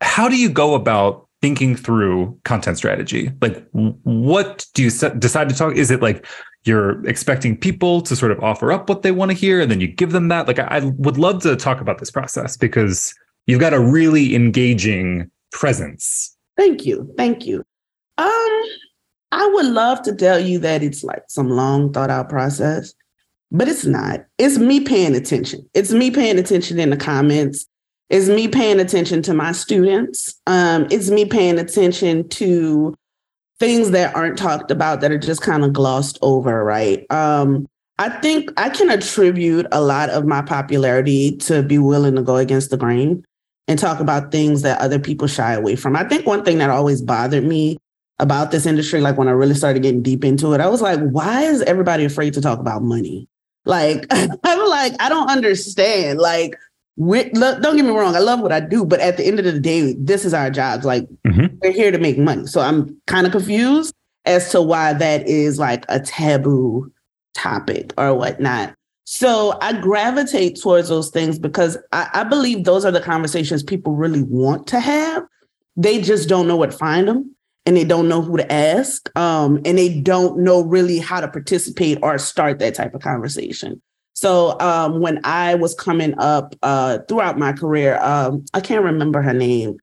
how 0.00 0.28
do 0.28 0.36
you 0.36 0.48
go 0.48 0.74
about 0.74 1.25
thinking 1.46 1.76
through 1.76 2.36
content 2.44 2.76
strategy? 2.76 3.30
Like, 3.40 3.64
what 3.72 4.66
do 4.74 4.82
you 4.82 4.90
decide 4.90 5.48
to 5.48 5.54
talk? 5.54 5.76
Is 5.76 5.90
it 5.90 6.02
like 6.02 6.26
you're 6.64 7.06
expecting 7.06 7.56
people 7.56 8.00
to 8.02 8.16
sort 8.16 8.32
of 8.32 8.42
offer 8.42 8.72
up 8.72 8.88
what 8.88 9.02
they 9.02 9.12
want 9.12 9.30
to 9.30 9.36
hear 9.36 9.60
and 9.60 9.70
then 9.70 9.80
you 9.80 9.86
give 9.86 10.10
them 10.10 10.28
that? 10.28 10.48
Like, 10.48 10.58
I, 10.58 10.66
I 10.70 10.80
would 10.80 11.18
love 11.18 11.42
to 11.42 11.54
talk 11.54 11.80
about 11.80 11.98
this 11.98 12.10
process 12.10 12.56
because 12.56 13.14
you've 13.46 13.60
got 13.60 13.72
a 13.74 13.80
really 13.80 14.34
engaging 14.34 15.30
presence 15.52 16.36
Thank 16.56 16.86
you. 16.86 17.12
Thank 17.16 17.46
you. 17.46 17.62
Um, 18.18 18.62
I 19.32 19.48
would 19.52 19.66
love 19.66 20.02
to 20.02 20.14
tell 20.14 20.40
you 20.40 20.58
that 20.60 20.82
it's 20.82 21.04
like 21.04 21.24
some 21.28 21.50
long 21.50 21.92
thought 21.92 22.10
out 22.10 22.28
process, 22.28 22.94
but 23.50 23.68
it's 23.68 23.84
not. 23.84 24.24
It's 24.38 24.58
me 24.58 24.80
paying 24.80 25.14
attention. 25.14 25.68
It's 25.74 25.92
me 25.92 26.10
paying 26.10 26.38
attention 26.38 26.78
in 26.78 26.90
the 26.90 26.96
comments. 26.96 27.66
It's 28.08 28.28
me 28.28 28.48
paying 28.48 28.78
attention 28.78 29.22
to 29.22 29.34
my 29.34 29.52
students. 29.52 30.40
Um, 30.46 30.86
it's 30.90 31.10
me 31.10 31.24
paying 31.24 31.58
attention 31.58 32.28
to 32.30 32.94
things 33.58 33.90
that 33.90 34.14
aren't 34.14 34.38
talked 34.38 34.70
about 34.70 35.00
that 35.00 35.10
are 35.10 35.18
just 35.18 35.42
kind 35.42 35.64
of 35.64 35.72
glossed 35.72 36.18
over, 36.22 36.62
right? 36.62 37.10
Um, 37.10 37.66
I 37.98 38.10
think 38.10 38.50
I 38.58 38.68
can 38.68 38.90
attribute 38.90 39.66
a 39.72 39.80
lot 39.80 40.10
of 40.10 40.26
my 40.26 40.42
popularity 40.42 41.36
to 41.38 41.62
be 41.62 41.78
willing 41.78 42.14
to 42.16 42.22
go 42.22 42.36
against 42.36 42.70
the 42.70 42.76
grain 42.76 43.24
and 43.68 43.78
talk 43.78 44.00
about 44.00 44.30
things 44.30 44.62
that 44.62 44.80
other 44.80 44.98
people 44.98 45.26
shy 45.26 45.54
away 45.54 45.76
from. 45.76 45.96
I 45.96 46.04
think 46.04 46.26
one 46.26 46.44
thing 46.44 46.58
that 46.58 46.70
always 46.70 47.00
bothered 47.00 47.44
me 47.44 47.78
about 48.18 48.50
this 48.50 48.66
industry, 48.66 49.00
like 49.00 49.16
when 49.16 49.28
I 49.28 49.32
really 49.32 49.54
started 49.54 49.82
getting 49.82 50.02
deep 50.02 50.24
into 50.24 50.52
it, 50.52 50.60
I 50.60 50.68
was 50.68 50.82
like, 50.82 51.00
why 51.00 51.42
is 51.42 51.62
everybody 51.62 52.04
afraid 52.04 52.34
to 52.34 52.40
talk 52.40 52.58
about 52.58 52.82
money? 52.82 53.28
Like, 53.64 54.06
I'm 54.10 54.68
like, 54.68 54.92
I 55.00 55.08
don't 55.08 55.30
understand. 55.30 56.18
Like, 56.18 56.56
look, 56.96 57.62
don't 57.62 57.76
get 57.76 57.84
me 57.84 57.90
wrong, 57.90 58.16
I 58.16 58.20
love 58.20 58.40
what 58.40 58.52
I 58.52 58.60
do, 58.60 58.84
but 58.84 59.00
at 59.00 59.16
the 59.16 59.24
end 59.26 59.38
of 59.38 59.44
the 59.44 59.60
day, 59.60 59.94
this 59.98 60.24
is 60.24 60.32
our 60.32 60.50
jobs. 60.50 60.84
Like, 60.84 61.06
mm-hmm. 61.26 61.56
we're 61.62 61.72
here 61.72 61.90
to 61.90 61.98
make 61.98 62.18
money. 62.18 62.46
So 62.46 62.60
I'm 62.60 63.00
kind 63.06 63.26
of 63.26 63.32
confused 63.32 63.94
as 64.24 64.50
to 64.50 64.62
why 64.62 64.92
that 64.94 65.26
is 65.26 65.58
like 65.58 65.84
a 65.88 66.00
taboo 66.00 66.90
topic 67.34 67.92
or 67.96 68.14
whatnot. 68.14 68.74
So 69.04 69.56
I 69.60 69.72
gravitate 69.80 70.60
towards 70.60 70.88
those 70.88 71.10
things 71.10 71.38
because 71.38 71.78
I, 71.92 72.08
I, 72.12 72.24
believe 72.24 72.64
those 72.64 72.84
are 72.84 72.90
the 72.90 73.00
conversations 73.00 73.62
people 73.62 73.94
really 73.94 74.22
want 74.22 74.66
to 74.68 74.80
have. 74.80 75.22
They 75.76 76.00
just 76.00 76.28
don't 76.28 76.48
know 76.48 76.56
what 76.56 76.72
to 76.72 76.76
find 76.76 77.06
them 77.06 77.36
and 77.66 77.76
they 77.76 77.84
don't 77.84 78.08
know 78.08 78.20
who 78.20 78.36
to 78.36 78.52
ask. 78.52 79.16
Um, 79.16 79.60
and 79.64 79.78
they 79.78 80.00
don't 80.00 80.38
know 80.38 80.62
really 80.64 80.98
how 80.98 81.20
to 81.20 81.28
participate 81.28 81.98
or 82.02 82.18
start 82.18 82.58
that 82.58 82.74
type 82.74 82.94
of 82.94 83.02
conversation. 83.02 83.80
So 84.16 84.58
um, 84.60 85.00
when 85.00 85.20
I 85.24 85.54
was 85.56 85.74
coming 85.74 86.14
up 86.18 86.54
uh, 86.62 87.00
throughout 87.06 87.38
my 87.38 87.52
career, 87.52 87.98
um, 88.00 88.46
I 88.54 88.60
can't 88.60 88.82
remember 88.82 89.20
her 89.20 89.34
name 89.34 89.76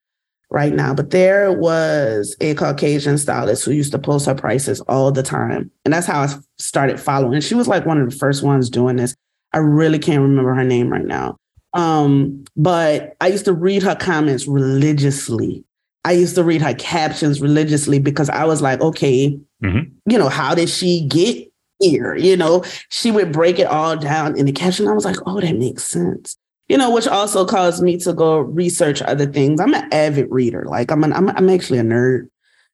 right 0.49 0.73
now, 0.73 0.93
but 0.95 1.11
there 1.11 1.51
was 1.51 2.36
a 2.41 2.55
Caucasian 2.55 3.19
stylist 3.19 3.63
who 3.63 3.71
used 3.71 3.91
to 3.91 3.99
post 3.99 4.25
her 4.25 4.34
prices 4.34 4.81
all 4.81 5.11
the 5.11 5.21
time. 5.21 5.69
And 5.86 5.93
that's 5.93 6.07
how 6.07 6.21
I 6.21 6.29
started 6.57 6.99
following. 6.99 7.36
And 7.36 7.43
she 7.43 7.53
was 7.53 7.67
like 7.67 7.86
one 7.86 8.01
of 8.01 8.09
the 8.09 8.15
first 8.15 8.41
ones 8.41 8.71
doing 8.71 8.95
this. 8.95 9.15
I 9.53 9.59
really 9.59 9.99
can't 9.99 10.21
remember 10.21 10.55
her 10.55 10.63
name 10.63 10.89
right 10.89 11.05
now. 11.05 11.38
Um, 11.73 12.43
but 12.57 13.15
I 13.21 13.27
used 13.27 13.45
to 13.45 13.53
read 13.53 13.84
her 13.84 13.95
comments 13.95 14.47
religiously. 14.47 15.63
I 16.05 16.13
used 16.13 16.36
to 16.36 16.43
read 16.43 16.63
her 16.63 16.73
captions 16.73 17.39
religiously 17.39 17.99
because 17.99 18.29
I 18.29 18.45
was 18.45 18.63
like, 18.63 18.81
okay, 18.81 19.39
mm-hmm. 19.63 19.91
you 20.09 20.17
know, 20.17 20.29
how 20.29 20.55
did 20.55 20.69
she 20.69 21.05
get 21.07 21.52
here? 21.91 22.15
You 22.15 22.38
know, 22.38 22.63
she 22.89 23.11
would 23.11 23.31
break 23.31 23.59
it 23.59 23.67
all 23.67 23.95
down 23.97 24.38
in 24.38 24.45
the 24.45 24.51
caption. 24.51 24.88
I 24.88 24.93
was 24.93 25.05
like, 25.05 25.17
oh, 25.25 25.39
that 25.41 25.57
makes 25.57 25.84
sense 25.84 26.38
you 26.69 26.77
know, 26.77 26.89
which 26.89 27.07
also 27.07 27.45
caused 27.45 27.84
me 27.84 27.97
to 27.97 28.13
go 28.13 28.39
research 28.39 29.01
other 29.01 29.25
things. 29.25 29.59
I'm 29.59 29.73
an 29.73 29.88
avid 29.93 30.27
reader. 30.31 30.65
Like 30.65 30.91
I'm 30.91 31.03
an, 31.03 31.13
I'm, 31.13 31.29
I'm 31.29 31.49
actually 31.49 31.79
a 31.79 31.84
nerd. 31.84 32.29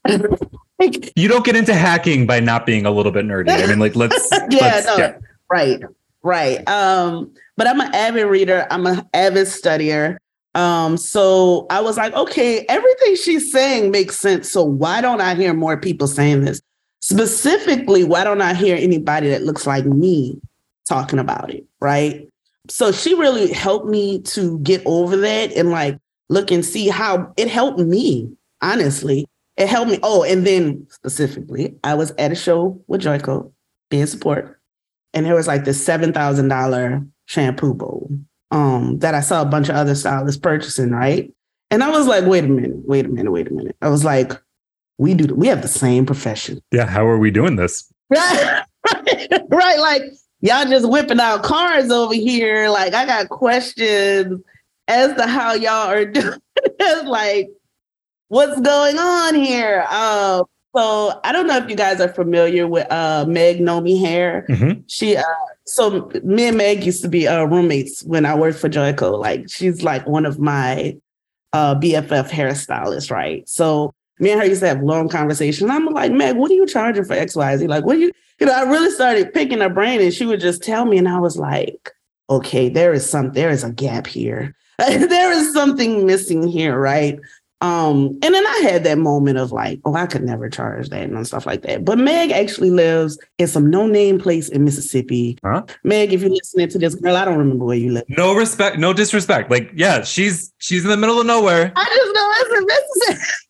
like, 0.80 1.12
you 1.16 1.28
don't 1.28 1.44
get 1.44 1.56
into 1.56 1.74
hacking 1.74 2.26
by 2.26 2.40
not 2.40 2.66
being 2.66 2.86
a 2.86 2.92
little 2.92 3.12
bit 3.12 3.26
nerdy. 3.26 3.50
I 3.50 3.68
mean, 3.68 3.80
like 3.80 3.96
let's 3.96 4.30
yeah, 4.32 4.58
let's, 4.62 4.86
no, 4.86 4.98
yeah. 4.98 5.18
right, 5.52 5.82
right. 6.24 6.68
Um, 6.70 7.34
but 7.58 7.68
I'm 7.68 7.82
an 7.82 7.94
avid 7.94 8.28
reader. 8.28 8.68
I'm 8.70 8.86
an 8.86 9.06
avid 9.14 9.48
studier. 9.48 10.18
Um, 10.56 10.98
so 10.98 11.68
I 11.70 11.82
was 11.82 11.98
like, 11.98 12.14
okay, 12.14 12.66
everything 12.70 13.16
she's 13.16 13.52
saying 13.52 13.92
makes 13.92 14.18
sense. 14.18 14.50
So 14.50 14.64
why 14.64 15.02
don't 15.02 15.22
I 15.22 15.36
hear 15.36 15.54
more 15.54 15.78
people 15.78 16.08
saying 16.08 16.46
this? 16.46 16.62
Specifically, 17.02 18.04
why 18.04 18.24
don't 18.24 18.42
I 18.42 18.54
hear 18.54 18.76
anybody 18.76 19.30
that 19.30 19.44
looks 19.44 19.66
like 19.66 19.86
me 19.86 20.40
talking 20.88 21.20
about 21.20 21.54
it? 21.54 21.66
Right 21.80 22.30
so 22.70 22.92
she 22.92 23.14
really 23.16 23.52
helped 23.52 23.88
me 23.88 24.20
to 24.20 24.60
get 24.60 24.82
over 24.86 25.18
that 25.18 25.52
and 25.54 25.72
like 25.72 25.98
look 26.30 26.52
and 26.52 26.64
see 26.64 26.88
how 26.88 27.34
it 27.38 27.48
helped 27.48 27.80
me, 27.80 28.32
honestly. 28.62 29.26
It 29.58 29.68
helped 29.68 29.92
me. 29.92 30.00
Oh, 30.04 30.24
and 30.24 30.46
then 30.48 30.88
specifically, 30.90 31.76
I 31.84 31.96
was 31.96 32.12
at 32.18 32.32
a 32.32 32.36
show 32.36 32.82
with 32.88 33.02
Joico 33.02 33.52
being 33.90 34.06
support, 34.06 34.62
and 35.14 35.26
there 35.26 35.36
was 35.36 35.48
like 35.48 35.66
this 35.66 35.86
$7,000 35.86 37.10
shampoo 37.26 37.74
bowl 37.74 38.10
um, 38.52 39.00
that 39.00 39.16
I 39.16 39.20
saw 39.20 39.42
a 39.42 39.46
bunch 39.46 39.68
of 39.68 39.76
other 39.76 39.96
stylists 39.96 40.40
purchasing, 40.40 40.92
right? 40.92 41.34
And 41.72 41.84
I 41.84 41.90
was 41.90 42.08
like, 42.08 42.26
wait 42.26 42.46
a 42.46 42.48
minute, 42.48 42.88
wait 42.88 43.06
a 43.06 43.10
minute, 43.10 43.32
wait 43.32 43.48
a 43.48 43.54
minute. 43.54 43.76
I 43.82 43.90
was 43.90 44.06
like, 44.06 44.32
we 45.00 45.16
do, 45.16 45.34
we 45.34 45.48
have 45.48 45.64
the 45.64 45.68
same 45.68 46.06
profession. 46.06 46.62
Yeah. 46.72 46.86
How 46.86 47.08
are 47.08 47.18
we 47.18 47.32
doing 47.32 47.56
this? 47.56 47.92
right. 48.12 48.64
right. 49.50 49.80
Like, 49.80 50.04
y'all 50.42 50.66
just 50.66 50.90
whipping 50.90 51.20
out 51.20 51.44
cars 51.44 51.92
over 51.92 52.14
here. 52.14 52.70
Like 52.70 52.94
I 52.94 53.06
got 53.06 53.30
questions 53.30 54.42
as 54.88 55.16
to 55.16 55.28
how 55.28 55.54
y'all 55.54 55.90
are 55.90 56.06
doing. 56.12 56.40
like, 57.06 57.50
what's 58.28 58.60
going 58.62 58.98
on 58.98 59.36
here? 59.36 59.86
Um, 59.90 60.46
so 60.76 61.20
I 61.24 61.32
don't 61.32 61.48
know 61.48 61.58
if 61.58 61.70
you 61.70 61.76
guys 61.76 62.00
are 62.00 62.14
familiar 62.14 62.68
with 62.68 62.92
uh, 62.92 63.26
Meg 63.28 63.60
Nomi 63.60 64.00
Hair. 64.00 64.46
Mm-hmm. 64.50 64.82
She 64.88 65.18
uh, 65.18 65.24
so 65.66 66.12
me 66.24 66.48
and 66.48 66.58
Meg 66.58 66.84
used 66.84 67.02
to 67.02 67.10
be 67.10 67.28
uh, 67.28 67.46
roommates 67.46 68.04
when 68.04 68.26
I 68.26 68.36
worked 68.36 68.60
for 68.60 68.70
Joico. 68.70 69.20
Like 69.20 69.50
she's 69.50 69.84
like 69.84 70.06
one 70.08 70.26
of 70.26 70.40
my 70.40 70.96
uh, 71.54 71.76
BFF 71.76 72.30
hairstylists, 72.30 73.10
right? 73.10 73.48
So 73.50 73.94
me 74.20 74.32
and 74.32 74.42
her 74.42 74.48
used 74.48 74.62
to 74.62 74.68
have 74.68 74.82
long 74.82 75.10
conversations. 75.10 75.70
I'm 75.70 75.86
like, 75.86 76.12
Meg, 76.12 76.36
what 76.36 76.52
are 76.52 76.56
you 76.56 76.68
charging 76.68 77.06
for 77.06 77.16
XYZ? 77.16 77.68
Like, 77.68 77.86
what 77.86 77.96
are 77.96 78.00
you 78.00 78.12
you 78.40 78.48
know, 78.48 78.54
I 78.54 78.64
really 78.64 78.92
started 78.92 79.34
picking 79.34 79.60
her 79.60 79.70
brain 79.70 80.02
and 80.02 80.14
she 80.14 80.26
would 80.26 80.40
just 80.40 80.64
tell 80.64 80.86
me, 80.86 80.98
and 80.98 81.10
I 81.10 81.20
was 81.20 81.38
like, 81.38 81.92
okay, 82.30 82.70
there 82.70 82.94
is 82.94 83.10
some, 83.10 83.32
there 83.34 83.50
is 83.50 83.64
a 83.64 83.72
gap 83.72 84.08
here. 84.08 84.56
there 84.78 85.32
is 85.32 85.54
something 85.54 86.06
missing 86.06 86.48
here, 86.48 86.80
right? 86.80 87.20
Um, 87.62 88.18
and 88.24 88.34
then 88.34 88.48
I 88.48 88.60
had 88.64 88.86
that 88.86 88.98
moment 88.98 89.38
of 89.38 89.52
like, 89.52 89.82
oh, 89.84 89.94
I 89.94 90.06
could 90.06 90.24
never 90.24 90.50
charge 90.50 90.88
that 90.90 91.10
and 91.10 91.28
stuff 91.28 91.46
like 91.46 91.64
that. 91.64 91.84
But 91.84 91.98
Meg 91.98 92.32
actually 92.32 92.72
lives 92.72 93.20
in 93.38 93.48
some 93.48 93.70
no-name 93.70 94.18
place 94.18 94.48
in 94.48 94.64
Mississippi. 94.64 95.38
Huh? 95.44 95.66
Meg, 95.84 96.14
if 96.14 96.22
you're 96.22 96.30
listening 96.30 96.70
to 96.70 96.80
this, 96.80 96.96
girl, 96.96 97.18
I 97.18 97.26
don't 97.26 97.38
remember 97.38 97.66
where 97.66 97.76
you 97.76 97.92
live. 97.92 98.06
No 98.08 98.34
respect, 98.34 98.80
no 98.80 98.94
disrespect. 98.94 99.52
Like, 99.52 99.72
yeah, 99.76 100.04
she's 100.04 100.54
she's 100.60 100.86
in 100.86 100.90
the 100.90 100.96
middle 100.96 101.20
of 101.20 101.28
nowhere. 101.28 101.74
I 101.76 101.86
just 101.86 102.14
know 102.16 102.32
it's 102.38 102.58
in 102.58 102.66
Mississippi, 102.66 103.34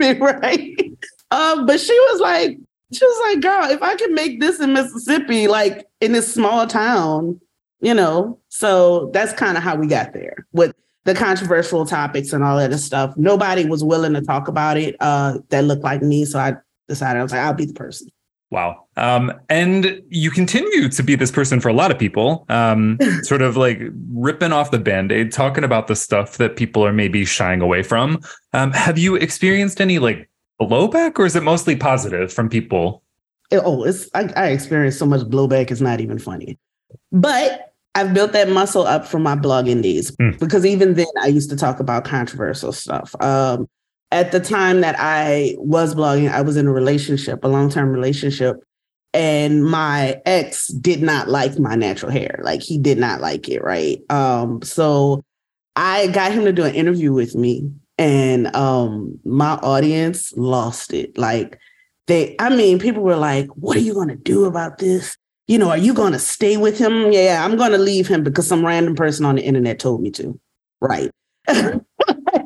right? 0.00 0.76
Um, 1.30 1.66
but 1.66 1.80
she 1.80 1.98
was 2.10 2.20
like, 2.20 2.58
she 2.92 3.04
was 3.04 3.20
like, 3.28 3.40
girl, 3.42 3.70
if 3.70 3.82
I 3.82 3.94
can 3.94 4.14
make 4.14 4.40
this 4.40 4.60
in 4.60 4.72
Mississippi, 4.72 5.46
like 5.46 5.86
in 6.00 6.12
this 6.12 6.32
small 6.32 6.66
town, 6.66 7.40
you 7.80 7.94
know, 7.94 8.38
so 8.48 9.10
that's 9.12 9.32
kind 9.32 9.56
of 9.56 9.62
how 9.62 9.76
we 9.76 9.86
got 9.86 10.12
there 10.12 10.46
with 10.52 10.74
the 11.04 11.14
controversial 11.14 11.86
topics 11.86 12.32
and 12.32 12.44
all 12.44 12.56
that 12.56 12.76
stuff. 12.78 13.16
Nobody 13.16 13.64
was 13.64 13.82
willing 13.82 14.14
to 14.14 14.20
talk 14.20 14.48
about 14.48 14.76
it 14.76 14.96
uh, 15.00 15.38
that 15.48 15.64
looked 15.64 15.84
like 15.84 16.02
me. 16.02 16.24
So 16.24 16.38
I 16.38 16.54
decided 16.88 17.20
I 17.20 17.22
was 17.22 17.32
like, 17.32 17.40
I'll 17.40 17.54
be 17.54 17.64
the 17.64 17.74
person. 17.74 18.08
Wow. 18.50 18.86
Um, 19.00 19.32
and 19.48 20.02
you 20.10 20.30
continue 20.30 20.88
to 20.90 21.02
be 21.02 21.14
this 21.16 21.30
person 21.30 21.58
for 21.58 21.68
a 21.68 21.72
lot 21.72 21.90
of 21.90 21.98
people, 21.98 22.44
um, 22.50 22.98
sort 23.22 23.42
of 23.42 23.56
like 23.56 23.80
ripping 24.12 24.52
off 24.52 24.70
the 24.70 24.78
band 24.78 25.10
aid, 25.10 25.32
talking 25.32 25.64
about 25.64 25.86
the 25.86 25.96
stuff 25.96 26.36
that 26.36 26.56
people 26.56 26.84
are 26.84 26.92
maybe 26.92 27.24
shying 27.24 27.62
away 27.62 27.82
from. 27.82 28.20
Um, 28.52 28.72
have 28.72 28.98
you 28.98 29.16
experienced 29.16 29.80
any 29.80 29.98
like 29.98 30.28
blowback 30.60 31.18
or 31.18 31.26
is 31.26 31.34
it 31.34 31.42
mostly 31.42 31.74
positive 31.74 32.32
from 32.32 32.48
people? 32.48 33.02
Oh, 33.52 33.82
it's 33.84 34.08
I, 34.14 34.30
I 34.36 34.48
experience 34.48 34.96
so 34.96 35.06
much 35.06 35.22
blowback, 35.22 35.70
it's 35.70 35.80
not 35.80 36.00
even 36.00 36.18
funny. 36.18 36.58
But 37.10 37.72
I've 37.94 38.14
built 38.14 38.32
that 38.32 38.48
muscle 38.48 38.86
up 38.86 39.06
from 39.06 39.22
my 39.22 39.34
blogging 39.34 39.82
days 39.82 40.12
mm. 40.12 40.38
because 40.38 40.64
even 40.64 40.94
then 40.94 41.06
I 41.20 41.26
used 41.26 41.50
to 41.50 41.56
talk 41.56 41.80
about 41.80 42.04
controversial 42.04 42.72
stuff. 42.72 43.14
Um, 43.20 43.68
at 44.12 44.32
the 44.32 44.40
time 44.40 44.80
that 44.80 44.96
I 44.98 45.56
was 45.58 45.94
blogging, 45.94 46.30
I 46.30 46.42
was 46.42 46.56
in 46.56 46.66
a 46.66 46.72
relationship, 46.72 47.44
a 47.44 47.48
long 47.48 47.70
term 47.70 47.90
relationship. 47.90 48.56
And 49.12 49.64
my 49.64 50.20
ex 50.24 50.68
did 50.68 51.02
not 51.02 51.28
like 51.28 51.58
my 51.58 51.74
natural 51.74 52.12
hair. 52.12 52.40
Like 52.42 52.62
he 52.62 52.78
did 52.78 52.98
not 52.98 53.20
like 53.20 53.48
it, 53.48 53.62
right? 53.62 53.98
Um, 54.10 54.62
so 54.62 55.22
I 55.76 56.08
got 56.08 56.32
him 56.32 56.44
to 56.44 56.52
do 56.52 56.64
an 56.64 56.74
interview 56.74 57.12
with 57.12 57.34
me, 57.34 57.70
and 57.98 58.54
um, 58.54 59.18
my 59.24 59.54
audience 59.54 60.32
lost 60.36 60.92
it. 60.92 61.16
Like 61.18 61.58
they, 62.06 62.36
I 62.38 62.54
mean, 62.54 62.78
people 62.78 63.02
were 63.02 63.16
like, 63.16 63.48
"What 63.56 63.76
are 63.76 63.80
you 63.80 63.94
going 63.94 64.08
to 64.08 64.16
do 64.16 64.44
about 64.44 64.78
this?" 64.78 65.16
You 65.48 65.58
know, 65.58 65.70
are 65.70 65.78
you 65.78 65.92
going 65.92 66.12
to 66.12 66.18
stay 66.18 66.56
with 66.56 66.78
him? 66.78 67.12
Yeah, 67.12 67.44
I'm 67.44 67.56
going 67.56 67.72
to 67.72 67.78
leave 67.78 68.06
him 68.06 68.22
because 68.22 68.46
some 68.46 68.64
random 68.64 68.94
person 68.94 69.24
on 69.24 69.34
the 69.34 69.42
internet 69.42 69.80
told 69.80 70.00
me 70.00 70.10
to. 70.12 70.38
Right. 70.80 71.10
you 71.48 71.84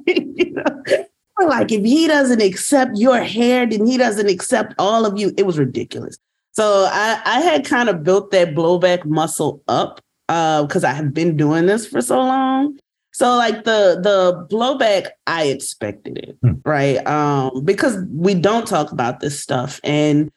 know? 0.53 1.07
Like 1.47 1.71
if 1.71 1.85
he 1.85 2.07
doesn't 2.07 2.41
accept 2.41 2.93
your 2.97 3.19
hair, 3.19 3.67
then 3.67 3.87
he 3.87 3.99
doesn't 3.99 4.31
accept 4.31 4.75
all 4.79 5.05
of 5.05 5.19
you. 5.19 5.35
It 5.37 5.45
was 5.45 5.59
ridiculous. 5.59 6.17
So 6.55 6.89
I, 6.91 7.21
I 7.25 7.41
had 7.41 7.65
kind 7.65 7.89
of 7.89 8.05
built 8.05 8.31
that 8.31 8.55
blowback 8.55 9.05
muscle 9.05 9.63
up 9.67 10.01
because 10.29 10.85
uh, 10.85 10.89
I 10.89 10.93
have 10.93 11.13
been 11.13 11.37
doing 11.37 11.67
this 11.67 11.87
for 11.87 12.01
so 12.01 12.19
long. 12.19 12.79
So 13.13 13.37
like 13.37 13.65
the 13.65 14.01
the 14.03 14.47
blowback, 14.51 15.09
I 15.27 15.45
expected 15.45 16.19
it, 16.19 16.37
hmm. 16.43 16.55
right? 16.65 17.05
Um, 17.07 17.65
because 17.65 17.99
we 18.11 18.35
don't 18.35 18.67
talk 18.67 18.93
about 18.93 19.21
this 19.21 19.39
stuff. 19.39 19.81
And 19.85 20.33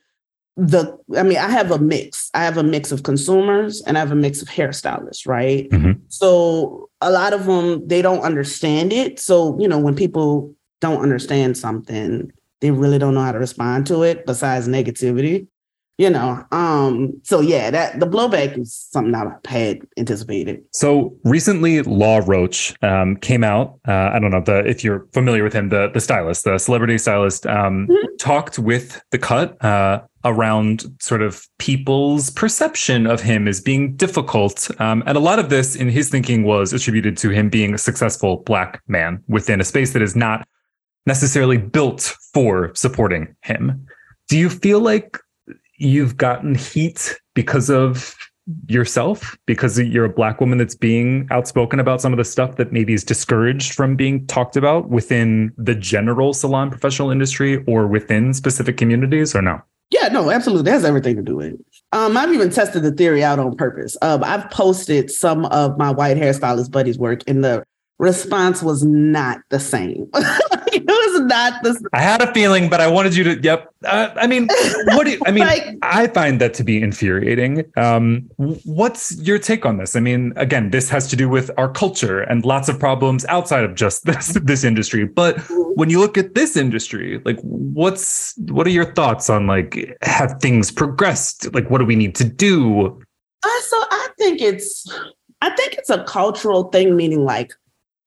the 0.57 0.97
I 1.15 1.23
mean, 1.23 1.37
I 1.37 1.49
have 1.49 1.71
a 1.71 1.79
mix. 1.79 2.31
I 2.33 2.43
have 2.43 2.57
a 2.57 2.63
mix 2.63 2.91
of 2.91 3.03
consumers 3.03 3.81
and 3.83 3.97
I 3.97 3.99
have 3.99 4.11
a 4.11 4.15
mix 4.15 4.41
of 4.41 4.47
hairstylists, 4.47 5.27
right? 5.27 5.69
Mm-hmm. 5.69 5.99
So 6.09 6.89
a 7.01 7.11
lot 7.11 7.33
of 7.33 7.45
them 7.45 7.87
they 7.87 8.01
don't 8.01 8.21
understand 8.21 8.91
it. 8.91 9.19
So, 9.19 9.57
you 9.59 9.67
know, 9.67 9.79
when 9.79 9.95
people 9.95 10.53
don't 10.81 11.01
understand 11.01 11.57
something, 11.57 12.31
they 12.61 12.71
really 12.71 12.97
don't 12.97 13.13
know 13.13 13.23
how 13.23 13.31
to 13.31 13.39
respond 13.39 13.85
to 13.87 14.01
it 14.01 14.25
besides 14.25 14.67
negativity 14.67 15.47
you 15.97 16.09
know 16.09 16.45
um 16.51 17.13
so 17.23 17.39
yeah 17.39 17.69
that 17.71 17.99
the 17.99 18.05
blowback 18.05 18.57
is 18.57 18.73
something 18.73 19.13
i 19.15 19.25
had 19.47 19.81
anticipated. 19.97 20.63
So 20.71 21.15
recently 21.23 21.81
Law 21.81 22.21
Roach 22.25 22.75
um 22.83 23.17
came 23.17 23.43
out 23.43 23.79
uh, 23.87 24.11
i 24.13 24.19
don't 24.19 24.31
know 24.31 24.41
the 24.41 24.65
if 24.65 24.83
you're 24.83 25.07
familiar 25.13 25.43
with 25.43 25.53
him 25.53 25.69
the 25.69 25.89
the 25.93 25.99
stylist 25.99 26.43
the 26.43 26.57
celebrity 26.57 26.97
stylist 26.97 27.45
um 27.47 27.87
mm-hmm. 27.87 28.15
talked 28.17 28.59
with 28.59 29.01
the 29.11 29.17
cut 29.17 29.63
uh 29.63 30.01
around 30.25 30.83
sort 30.99 31.21
of 31.21 31.47
people's 31.57 32.29
perception 32.29 33.07
of 33.07 33.21
him 33.21 33.47
as 33.47 33.61
being 33.61 33.95
difficult. 33.95 34.69
Um, 34.79 35.01
and 35.05 35.17
a 35.17 35.21
lot 35.21 35.39
of 35.39 35.49
this 35.49 35.75
in 35.75 35.89
his 35.89 36.09
thinking 36.09 36.43
was 36.43 36.73
attributed 36.73 37.15
to 37.17 37.29
him 37.29 37.49
being 37.49 37.73
a 37.73 37.77
successful 37.77 38.37
black 38.37 38.81
man 38.87 39.23
within 39.29 39.61
a 39.61 39.63
space 39.63 39.93
that 39.93 40.01
is 40.01 40.15
not 40.15 40.45
necessarily 41.05 41.57
built 41.57 42.13
for 42.33 42.75
supporting 42.75 43.35
him. 43.41 43.87
Do 44.27 44.37
you 44.37 44.49
feel 44.49 44.81
like 44.81 45.17
you've 45.77 46.17
gotten 46.17 46.55
heat 46.55 47.19
because 47.33 47.69
of 47.69 48.15
yourself 48.67 49.37
because 49.45 49.77
you're 49.77 50.05
a 50.05 50.09
black 50.09 50.39
woman 50.39 50.57
that's 50.57 50.75
being 50.75 51.27
outspoken 51.31 51.79
about 51.79 52.01
some 52.01 52.13
of 52.13 52.17
the 52.17 52.23
stuff 52.23 52.55
that 52.55 52.71
maybe 52.71 52.93
is 52.93 53.03
discouraged 53.03 53.73
from 53.73 53.95
being 53.95 54.25
talked 54.27 54.55
about 54.55 54.89
within 54.89 55.51
the 55.57 55.75
general 55.75 56.33
salon 56.33 56.69
professional 56.69 57.11
industry 57.11 57.63
or 57.65 57.87
within 57.87 58.33
specific 58.33 58.77
communities 58.77 59.35
or 59.35 59.41
no? 59.41 59.61
Yeah 59.89 60.07
no 60.07 60.31
absolutely. 60.31 60.63
That 60.63 60.71
has 60.71 60.85
everything 60.85 61.17
to 61.17 61.21
do 61.21 61.35
with 61.35 61.53
it. 61.53 61.59
Um, 61.91 62.15
i've 62.15 62.33
even 62.33 62.49
tested 62.49 62.83
the 62.83 62.91
theory 62.91 63.23
out 63.23 63.39
on 63.39 63.55
purpose. 63.55 63.97
Um, 64.01 64.23
i've 64.23 64.49
posted 64.49 65.11
some 65.11 65.45
of 65.45 65.77
my 65.77 65.91
white 65.91 66.17
hairstylist 66.17 66.71
buddies 66.71 66.97
work 66.97 67.21
and 67.27 67.43
the 67.43 67.63
response 67.99 68.61
was 68.63 68.83
not 68.83 69.39
the 69.49 69.59
same. 69.59 70.09
It 70.69 70.85
was 70.85 71.06
the. 71.27 71.89
I 71.93 72.01
had 72.01 72.21
a 72.21 72.33
feeling, 72.33 72.69
but 72.69 72.81
I 72.81 72.87
wanted 72.87 73.15
you 73.15 73.23
to. 73.23 73.41
Yep. 73.41 73.73
Uh, 73.85 74.09
I 74.15 74.27
mean, 74.27 74.47
what 74.87 75.05
do 75.05 75.11
you, 75.11 75.21
I 75.25 75.31
mean? 75.37 75.45
like, 75.45 75.77
I 75.81 76.07
find 76.07 76.41
that 76.41 76.53
to 76.55 76.63
be 76.63 76.81
infuriating. 76.81 77.63
Um, 77.77 78.29
what's 78.37 79.17
your 79.19 79.39
take 79.39 79.65
on 79.65 79.77
this? 79.77 79.95
I 79.95 79.99
mean, 79.99 80.33
again, 80.35 80.71
this 80.71 80.89
has 80.89 81.07
to 81.09 81.15
do 81.15 81.29
with 81.29 81.51
our 81.57 81.69
culture 81.69 82.21
and 82.21 82.45
lots 82.45 82.69
of 82.69 82.79
problems 82.79 83.25
outside 83.25 83.63
of 83.63 83.75
just 83.75 84.05
this 84.09 84.37
this 84.43 84.63
industry. 84.63 85.05
But 85.05 85.39
when 85.75 85.89
you 85.89 85.99
look 85.99 86.17
at 86.17 86.35
this 86.35 86.57
industry, 86.57 87.21
like, 87.25 87.39
what's 87.41 88.35
what 88.49 88.65
are 88.67 88.71
your 88.71 88.93
thoughts 88.93 89.29
on 89.29 89.47
like 89.47 89.97
have 90.01 90.39
things 90.41 90.71
progressed? 90.71 91.53
Like, 91.53 91.69
what 91.69 91.79
do 91.79 91.85
we 91.85 91.95
need 91.95 92.15
to 92.15 92.23
do? 92.23 92.87
Uh, 93.43 93.61
so 93.61 93.77
I 93.77 94.07
think 94.17 94.41
it's 94.41 94.85
I 95.41 95.49
think 95.51 95.73
it's 95.73 95.89
a 95.89 96.03
cultural 96.03 96.65
thing, 96.65 96.95
meaning 96.95 97.23
like 97.23 97.53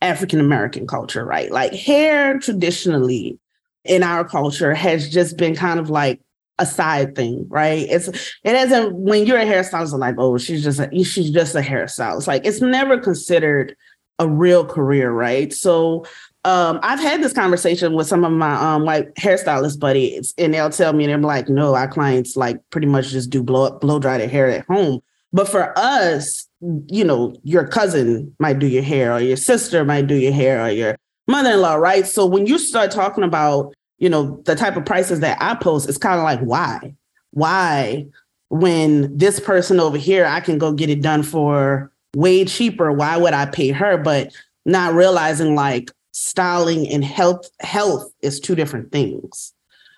African 0.03 0.41
American 0.41 0.87
culture, 0.87 1.25
right? 1.25 1.51
Like 1.51 1.73
hair 1.73 2.39
traditionally 2.39 3.39
in 3.85 4.03
our 4.03 4.25
culture 4.25 4.75
has 4.75 5.11
just 5.11 5.37
been 5.37 5.55
kind 5.55 5.81
of 5.81 5.91
like 5.91 6.21
a 6.59 6.67
side 6.67 7.17
thing, 7.17 7.47
right? 7.49 7.87
It's 7.89 8.09
it 8.09 8.57
hasn't 8.57 8.95
when 8.95 9.27
you're 9.27 9.39
a 9.39 9.45
hairstylist, 9.45 9.99
like, 9.99 10.17
oh, 10.19 10.39
she's 10.39 10.63
just 10.63 10.79
a 10.79 10.89
she's 11.05 11.31
just 11.31 11.55
a 11.55 11.61
hairstylist. 11.61 12.27
Like 12.27 12.45
it's 12.45 12.61
never 12.61 12.99
considered 12.99 13.77
a 14.19 14.29
real 14.29 14.65
career, 14.65 15.11
right? 15.11 15.53
So 15.53 16.05
um, 16.45 16.81
I've 16.83 17.01
had 17.01 17.23
this 17.23 17.33
conversation 17.33 17.95
with 17.95 18.07
some 18.07 18.25
of 18.25 18.33
my 18.33 18.55
um 18.55 18.85
white 18.85 19.15
hairstylist 19.17 19.81
buddies, 19.81 20.35
and 20.39 20.55
they'll 20.55 20.71
tell 20.71 20.93
me, 20.93 21.05
and 21.05 21.13
I'm 21.13 21.23
like, 21.23 21.49
no, 21.49 21.75
our 21.75 21.89
clients 21.89 22.37
like 22.37 22.59
pretty 22.71 22.87
much 22.87 23.09
just 23.09 23.31
do 23.31 23.43
blow 23.43 23.79
blow 23.79 23.99
dry 23.99 24.19
their 24.19 24.29
hair 24.29 24.49
at 24.49 24.67
home. 24.67 25.01
But 25.33 25.49
for 25.49 25.73
us, 25.79 26.49
you 26.89 27.05
know, 27.05 27.35
your 27.45 27.67
cousin 27.67 28.35
might 28.39 28.59
do 28.59 28.67
your 28.67 28.83
hair, 28.83 29.13
or 29.15 29.21
your 29.21 29.37
sister 29.37 29.85
might 29.85 30.07
do 30.07 30.17
your 30.17 30.33
hair, 30.33 30.65
or 30.65 30.71
your 30.71 30.97
mother-in-law, 31.29 31.75
right? 31.75 32.07
So 32.07 32.27
when 32.27 32.47
you 32.47 32.59
start 32.59 32.91
talking 32.91 33.25
about, 33.25 33.73
you 33.99 34.09
know, 34.09 34.43
the 34.45 34.57
type 34.57 34.77
of 34.77 34.85
prices 34.85 35.21
that 35.21 35.39
I 35.41 35.55
post, 35.55 35.89
it's 35.89 35.99
kind 35.99 36.19
of 36.19 36.25
like, 36.25 36.41
why? 36.41 36.95
Why, 37.31 38.07
when 38.49 39.17
this 39.17 39.39
person 39.39 39.79
over 39.79 39.97
here, 39.97 40.27
I 40.27 40.41
can 40.41 40.59
go 40.59 40.73
get 40.73 40.91
it 40.91 41.03
done 41.03 41.23
for 41.23 41.93
way 42.17 42.45
cheaper, 42.45 42.93
why 42.93 43.17
would 43.17 43.33
I 43.33 43.47
pay 43.47 43.71
her? 43.71 43.97
But 43.97 44.35
not 44.67 44.95
realizing 44.95 45.55
like 45.55 45.93
styling 46.13 46.89
and 46.89 47.05
health 47.05 47.49
health 47.61 48.13
is 48.21 48.41
two 48.41 48.57
different 48.57 48.91
things. 48.91 49.55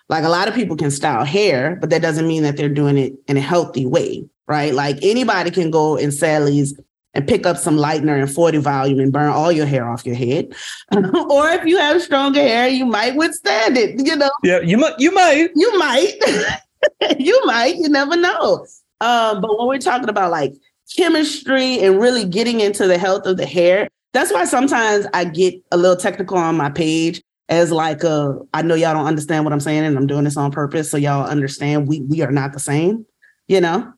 Like 0.09 0.23
a 0.23 0.29
lot 0.29 0.47
of 0.47 0.53
people 0.53 0.75
can 0.75 0.91
style 0.91 1.25
hair, 1.25 1.77
but 1.81 1.89
that 1.89 2.03
doesn't 2.03 2.27
mean 2.27 2.43
that 2.43 2.55
they're 2.55 2.69
doing 2.69 2.97
it 2.97 3.13
in 3.27 3.37
a 3.37 3.41
healthy 3.41 3.85
way 3.85 4.25
right? 4.47 4.73
Like 4.73 4.97
anybody 5.01 5.51
can 5.51 5.71
go 5.71 5.95
in 5.95 6.11
Sally's 6.11 6.77
and 7.13 7.27
pick 7.27 7.45
up 7.45 7.57
some 7.57 7.77
lightener 7.77 8.19
and 8.19 8.31
40 8.31 8.57
volume 8.57 8.99
and 8.99 9.13
burn 9.13 9.29
all 9.29 9.51
your 9.51 9.65
hair 9.65 9.87
off 9.87 10.05
your 10.05 10.15
head. 10.15 10.53
or 10.91 11.49
if 11.49 11.65
you 11.65 11.77
have 11.77 12.01
stronger 12.01 12.41
hair, 12.41 12.67
you 12.67 12.85
might 12.85 13.15
withstand 13.15 13.77
it, 13.77 14.05
you 14.05 14.15
know. 14.15 14.31
Yeah, 14.43 14.59
you 14.61 14.77
might 14.77 14.99
you 14.99 15.13
might. 15.13 15.49
You 15.55 15.77
might. 15.77 16.59
you 17.19 17.39
might, 17.45 17.75
you 17.75 17.87
never 17.89 18.15
know. 18.15 18.65
Um, 19.01 19.41
but 19.41 19.57
when 19.57 19.67
we're 19.67 19.79
talking 19.79 20.09
about 20.09 20.31
like 20.31 20.53
chemistry 20.95 21.79
and 21.79 21.99
really 21.99 22.25
getting 22.25 22.61
into 22.61 22.87
the 22.87 22.97
health 22.97 23.25
of 23.25 23.37
the 23.37 23.45
hair, 23.45 23.87
that's 24.13 24.31
why 24.31 24.45
sometimes 24.45 25.05
I 25.13 25.25
get 25.25 25.55
a 25.71 25.77
little 25.77 25.97
technical 25.97 26.37
on 26.37 26.57
my 26.57 26.69
page 26.69 27.21
as 27.49 27.71
like 27.71 28.05
uh 28.05 28.33
I 28.53 28.61
know 28.61 28.73
y'all 28.73 28.93
don't 28.93 29.05
understand 29.05 29.43
what 29.43 29.51
I'm 29.53 29.59
saying 29.59 29.83
and 29.83 29.97
I'm 29.97 30.07
doing 30.07 30.23
this 30.23 30.37
on 30.37 30.49
purpose 30.51 30.89
so 30.89 30.97
y'all 30.97 31.27
understand 31.27 31.87
we 31.87 31.99
we 32.01 32.21
are 32.21 32.31
not 32.31 32.53
the 32.53 32.59
same, 32.59 33.05
you 33.47 33.59
know 33.59 33.93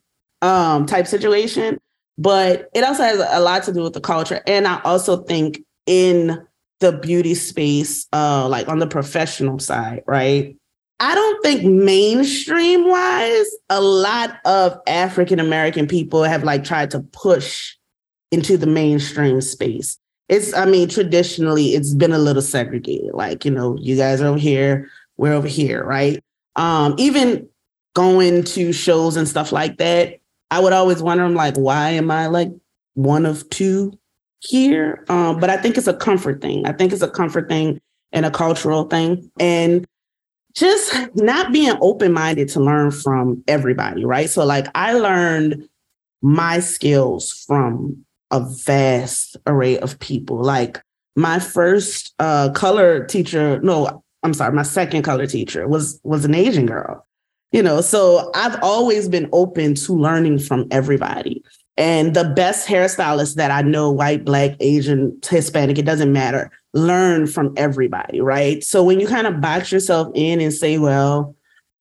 um, 0.46 0.86
type 0.86 1.06
situation. 1.06 1.78
But 2.18 2.70
it 2.74 2.82
also 2.82 3.02
has 3.02 3.20
a 3.30 3.40
lot 3.40 3.64
to 3.64 3.72
do 3.72 3.82
with 3.82 3.92
the 3.92 4.00
culture. 4.00 4.40
And 4.46 4.66
I 4.66 4.80
also 4.82 5.22
think 5.24 5.62
in 5.84 6.42
the 6.80 6.92
beauty 6.92 7.34
space, 7.34 8.06
uh, 8.12 8.48
like 8.48 8.68
on 8.68 8.78
the 8.78 8.86
professional 8.86 9.58
side, 9.58 10.02
right? 10.06 10.56
I 10.98 11.14
don't 11.14 11.42
think 11.42 11.64
mainstream 11.64 12.88
wise, 12.88 13.46
a 13.68 13.82
lot 13.82 14.38
of 14.46 14.78
African 14.86 15.38
American 15.38 15.86
people 15.86 16.22
have 16.22 16.42
like 16.42 16.64
tried 16.64 16.90
to 16.92 17.00
push 17.00 17.74
into 18.32 18.56
the 18.56 18.66
mainstream 18.66 19.40
space. 19.42 19.98
It's, 20.28 20.54
I 20.54 20.64
mean, 20.64 20.88
traditionally 20.88 21.74
it's 21.74 21.94
been 21.94 22.12
a 22.12 22.18
little 22.18 22.42
segregated. 22.42 23.12
Like, 23.12 23.44
you 23.44 23.50
know, 23.50 23.76
you 23.78 23.96
guys 23.96 24.22
are 24.22 24.26
over 24.26 24.38
here, 24.38 24.88
we're 25.18 25.34
over 25.34 25.48
here, 25.48 25.84
right? 25.84 26.22
Um, 26.56 26.94
even 26.98 27.48
going 27.94 28.44
to 28.44 28.72
shows 28.72 29.16
and 29.16 29.28
stuff 29.28 29.52
like 29.52 29.76
that, 29.78 30.18
I 30.50 30.60
would 30.60 30.72
always 30.72 31.02
wonder, 31.02 31.24
I'm 31.24 31.34
like, 31.34 31.56
why 31.56 31.90
am 31.90 32.10
I 32.10 32.26
like 32.26 32.50
one 32.94 33.26
of 33.26 33.48
two 33.50 33.98
here? 34.40 35.04
Um, 35.08 35.40
but 35.40 35.50
I 35.50 35.56
think 35.56 35.76
it's 35.76 35.86
a 35.86 35.94
comfort 35.94 36.40
thing. 36.40 36.66
I 36.66 36.72
think 36.72 36.92
it's 36.92 37.02
a 37.02 37.10
comfort 37.10 37.48
thing 37.48 37.80
and 38.12 38.24
a 38.24 38.30
cultural 38.30 38.84
thing. 38.84 39.30
And 39.40 39.86
just 40.54 40.94
not 41.14 41.52
being 41.52 41.76
open 41.80 42.12
minded 42.12 42.48
to 42.50 42.60
learn 42.60 42.90
from 42.90 43.42
everybody, 43.46 44.04
right? 44.04 44.30
So, 44.30 44.44
like, 44.44 44.66
I 44.74 44.94
learned 44.94 45.68
my 46.22 46.60
skills 46.60 47.44
from 47.46 48.04
a 48.30 48.40
vast 48.40 49.36
array 49.46 49.78
of 49.78 49.98
people. 49.98 50.42
Like, 50.42 50.82
my 51.14 51.38
first 51.38 52.14
uh, 52.18 52.50
color 52.50 53.04
teacher, 53.04 53.60
no, 53.60 54.02
I'm 54.22 54.34
sorry, 54.34 54.52
my 54.54 54.62
second 54.62 55.02
color 55.02 55.26
teacher 55.26 55.66
was 55.68 56.00
was 56.02 56.24
an 56.24 56.34
Asian 56.34 56.66
girl 56.66 57.05
you 57.52 57.62
know 57.62 57.80
so 57.80 58.30
i've 58.34 58.58
always 58.62 59.08
been 59.08 59.28
open 59.32 59.74
to 59.74 59.92
learning 59.92 60.38
from 60.38 60.66
everybody 60.70 61.42
and 61.76 62.14
the 62.14 62.24
best 62.24 62.68
hairstylists 62.68 63.34
that 63.34 63.50
i 63.50 63.62
know 63.62 63.90
white 63.90 64.24
black 64.24 64.56
asian 64.60 65.18
hispanic 65.26 65.78
it 65.78 65.84
doesn't 65.86 66.12
matter 66.12 66.50
learn 66.74 67.26
from 67.26 67.52
everybody 67.56 68.20
right 68.20 68.62
so 68.64 68.82
when 68.82 69.00
you 69.00 69.06
kind 69.06 69.26
of 69.26 69.40
box 69.40 69.72
yourself 69.72 70.08
in 70.14 70.40
and 70.40 70.52
say 70.52 70.78
well 70.78 71.34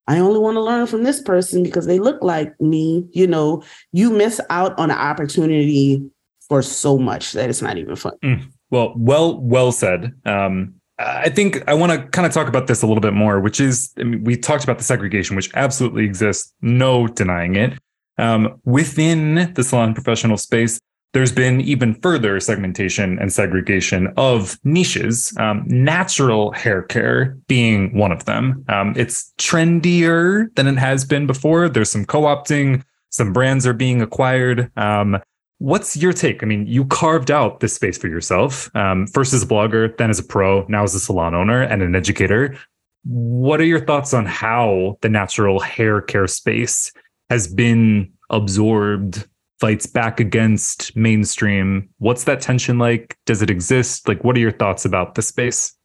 I 0.07 0.19
only 0.19 0.39
want 0.39 0.55
to 0.55 0.61
learn 0.61 0.85
from 0.87 1.03
this 1.03 1.21
person 1.21 1.63
because 1.63 1.87
they 1.87 1.99
look 1.99 2.21
like 2.21 2.59
me. 2.61 3.07
You 3.11 3.25
know, 3.25 3.63
you 3.91 4.11
miss 4.11 4.39
out 4.49 4.77
on 4.77 4.91
an 4.91 4.97
opportunity 4.97 6.03
for 6.47 6.61
so 6.61 6.97
much 6.97 7.31
that 7.33 7.49
it's 7.49 7.61
not 7.61 7.77
even 7.77 7.95
fun. 7.95 8.13
Mm. 8.23 8.51
Well, 8.69 8.93
well, 8.95 9.39
well 9.39 9.71
said. 9.71 10.13
Um, 10.25 10.75
I 10.97 11.29
think 11.29 11.67
I 11.67 11.73
want 11.73 11.91
to 11.91 12.07
kind 12.09 12.25
of 12.25 12.33
talk 12.33 12.47
about 12.47 12.67
this 12.67 12.81
a 12.81 12.87
little 12.87 13.01
bit 13.01 13.13
more, 13.13 13.39
which 13.39 13.59
is 13.59 13.93
I 13.99 14.03
mean, 14.03 14.23
we 14.23 14.37
talked 14.37 14.63
about 14.63 14.77
the 14.77 14.83
segregation, 14.83 15.35
which 15.35 15.51
absolutely 15.53 16.05
exists, 16.05 16.53
no 16.61 17.07
denying 17.07 17.55
it. 17.55 17.73
Um, 18.17 18.61
within 18.63 19.53
the 19.53 19.63
salon 19.63 19.93
professional 19.93 20.37
space, 20.37 20.79
there's 21.15 21.31
been 21.31 21.61
even 21.61 21.95
further 21.95 22.39
segmentation 22.39 23.17
and 23.19 23.31
segregation 23.31 24.13
of 24.17 24.57
niches, 24.63 25.33
um, 25.37 25.63
natural 25.67 26.51
hair 26.51 26.81
care 26.81 27.37
being 27.47 27.97
one 27.97 28.11
of 28.11 28.25
them. 28.25 28.65
Um, 28.67 28.93
it's 28.97 29.33
trendier 29.37 30.53
than 30.55 30.67
it 30.67 30.77
has 30.77 31.05
been 31.05 31.25
before. 31.25 31.69
There's 31.69 31.89
some 31.89 32.05
co 32.05 32.23
opting, 32.23 32.83
some 33.09 33.31
brands 33.31 33.65
are 33.65 33.73
being 33.73 34.01
acquired. 34.01 34.69
Um, 34.77 35.17
what's 35.59 35.97
your 35.97 36.13
take? 36.13 36.43
I 36.43 36.45
mean, 36.45 36.67
you 36.67 36.85
carved 36.85 37.31
out 37.31 37.59
this 37.59 37.75
space 37.75 37.97
for 37.97 38.07
yourself, 38.07 38.73
um, 38.75 39.07
first 39.07 39.33
as 39.33 39.43
a 39.43 39.47
blogger, 39.47 39.95
then 39.97 40.09
as 40.09 40.19
a 40.19 40.23
pro, 40.23 40.65
now 40.67 40.83
as 40.83 40.95
a 40.95 40.99
salon 40.99 41.33
owner 41.35 41.61
and 41.61 41.81
an 41.81 41.95
educator. 41.95 42.57
What 43.03 43.61
are 43.61 43.65
your 43.65 43.85
thoughts 43.85 44.13
on 44.13 44.25
how 44.25 44.97
the 45.01 45.09
natural 45.09 45.59
hair 45.59 46.01
care 46.01 46.27
space 46.27 46.91
has 47.29 47.47
been 47.47 48.11
absorbed 48.29 49.27
fights 49.59 49.85
back 49.85 50.19
against 50.19 50.95
mainstream. 50.95 51.89
What's 51.97 52.25
that 52.25 52.41
tension 52.41 52.77
like? 52.77 53.17
Does 53.25 53.41
it 53.41 53.49
exist? 53.49 54.07
Like, 54.07 54.23
what 54.23 54.35
are 54.35 54.39
your 54.39 54.51
thoughts 54.51 54.85
about 54.85 55.15
the 55.15 55.21
space? 55.21 55.75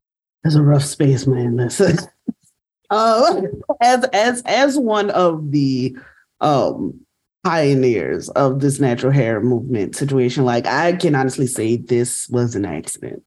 It's 0.44 0.54
a 0.54 0.62
rough 0.62 0.84
space, 0.84 1.26
man. 1.26 1.56
Listen, 1.56 1.98
uh, 2.90 3.42
as 3.80 4.04
as 4.12 4.42
as 4.46 4.78
one 4.78 5.10
of 5.10 5.50
the 5.50 5.96
um, 6.40 7.00
pioneers 7.42 8.28
of 8.30 8.60
this 8.60 8.80
natural 8.80 9.12
hair 9.12 9.40
movement 9.40 9.96
situation, 9.96 10.44
like 10.44 10.66
I 10.66 10.92
can 10.92 11.14
honestly 11.14 11.46
say 11.46 11.76
this 11.76 12.28
was 12.28 12.54
an 12.54 12.64
accident. 12.64 13.22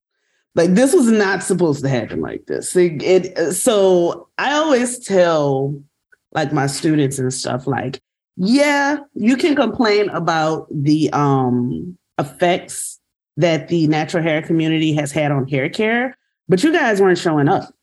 Like 0.56 0.76
this 0.76 0.94
was 0.94 1.08
not 1.08 1.42
supposed 1.42 1.82
to 1.84 1.90
happen 1.90 2.22
like 2.22 2.46
this. 2.46 2.76
It, 2.76 3.02
it 3.02 3.54
so 3.54 4.30
I 4.38 4.54
always 4.54 5.00
tell 5.00 5.82
like 6.34 6.54
my 6.54 6.68
students 6.68 7.18
and 7.18 7.34
stuff 7.34 7.66
like 7.66 8.02
yeah, 8.36 8.98
you 9.14 9.38
can 9.38 9.56
complain 9.56 10.10
about 10.10 10.68
the 10.72 11.12
um, 11.14 11.98
effects 12.20 13.00
that 13.38 13.68
the 13.68 13.88
natural 13.88 14.24
hair 14.24 14.42
community 14.42 14.94
has 14.94 15.12
had 15.12 15.32
on 15.32 15.48
hair 15.48 15.70
care, 15.70 16.18
but 16.50 16.64
you 16.64 16.72
guys 16.72 17.02
weren't 17.02 17.18
showing 17.18 17.48
up. 17.48 17.74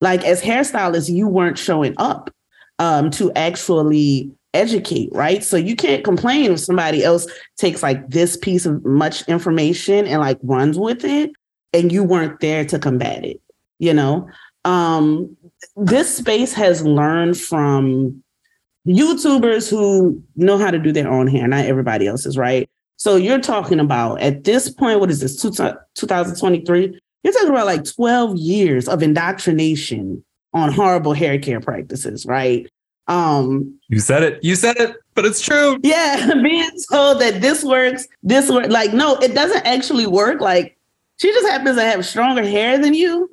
Like 0.00 0.24
as 0.24 0.42
hairstylists, 0.42 1.12
you 1.12 1.28
weren't 1.28 1.58
showing 1.58 1.94
up 1.98 2.30
um, 2.78 3.10
to 3.12 3.32
actually 3.34 4.32
educate, 4.54 5.10
right? 5.12 5.44
So 5.44 5.56
you 5.56 5.76
can't 5.76 6.04
complain 6.04 6.52
if 6.52 6.60
somebody 6.60 7.04
else 7.04 7.26
takes 7.56 7.82
like 7.82 8.08
this 8.08 8.36
piece 8.36 8.64
of 8.64 8.84
much 8.84 9.28
information 9.28 10.06
and 10.06 10.20
like 10.20 10.38
runs 10.42 10.78
with 10.78 11.04
it, 11.04 11.32
and 11.72 11.92
you 11.92 12.04
weren't 12.04 12.40
there 12.40 12.64
to 12.64 12.78
combat 12.78 13.24
it. 13.24 13.40
You 13.78 13.92
know, 13.92 14.28
um, 14.64 15.36
this 15.76 16.16
space 16.16 16.52
has 16.54 16.86
learned 16.86 17.38
from 17.38 18.22
YouTubers 18.86 19.68
who 19.68 20.22
know 20.36 20.58
how 20.58 20.70
to 20.70 20.78
do 20.78 20.92
their 20.92 21.10
own 21.10 21.26
hair, 21.26 21.46
not 21.48 21.66
everybody 21.66 22.06
else's, 22.06 22.36
right? 22.36 22.68
So 22.96 23.16
you're 23.16 23.40
talking 23.40 23.80
about 23.80 24.20
at 24.20 24.44
this 24.44 24.70
point, 24.70 25.00
what 25.00 25.10
is 25.10 25.20
this, 25.20 25.40
2023? 25.40 27.00
You're 27.22 27.32
talking 27.32 27.48
about 27.48 27.66
like 27.66 27.84
12 27.84 28.36
years 28.36 28.88
of 28.88 29.02
indoctrination 29.02 30.24
on 30.52 30.72
horrible 30.72 31.12
hair 31.12 31.38
care 31.38 31.60
practices, 31.60 32.24
right? 32.26 32.70
Um, 33.06 33.78
you 33.88 34.00
said 34.00 34.22
it. 34.22 34.42
You 34.42 34.54
said 34.54 34.76
it, 34.76 34.96
but 35.14 35.24
it's 35.24 35.40
true. 35.40 35.78
Yeah, 35.82 36.32
being 36.42 36.70
told 36.90 37.20
that 37.20 37.40
this 37.40 37.62
works, 37.62 38.06
this 38.22 38.50
work, 38.50 38.68
Like, 38.68 38.92
no, 38.92 39.16
it 39.16 39.34
doesn't 39.34 39.66
actually 39.66 40.06
work. 40.06 40.40
Like, 40.40 40.78
she 41.18 41.30
just 41.30 41.46
happens 41.46 41.76
to 41.76 41.82
have 41.82 42.04
stronger 42.04 42.42
hair 42.44 42.78
than 42.78 42.94
you. 42.94 43.30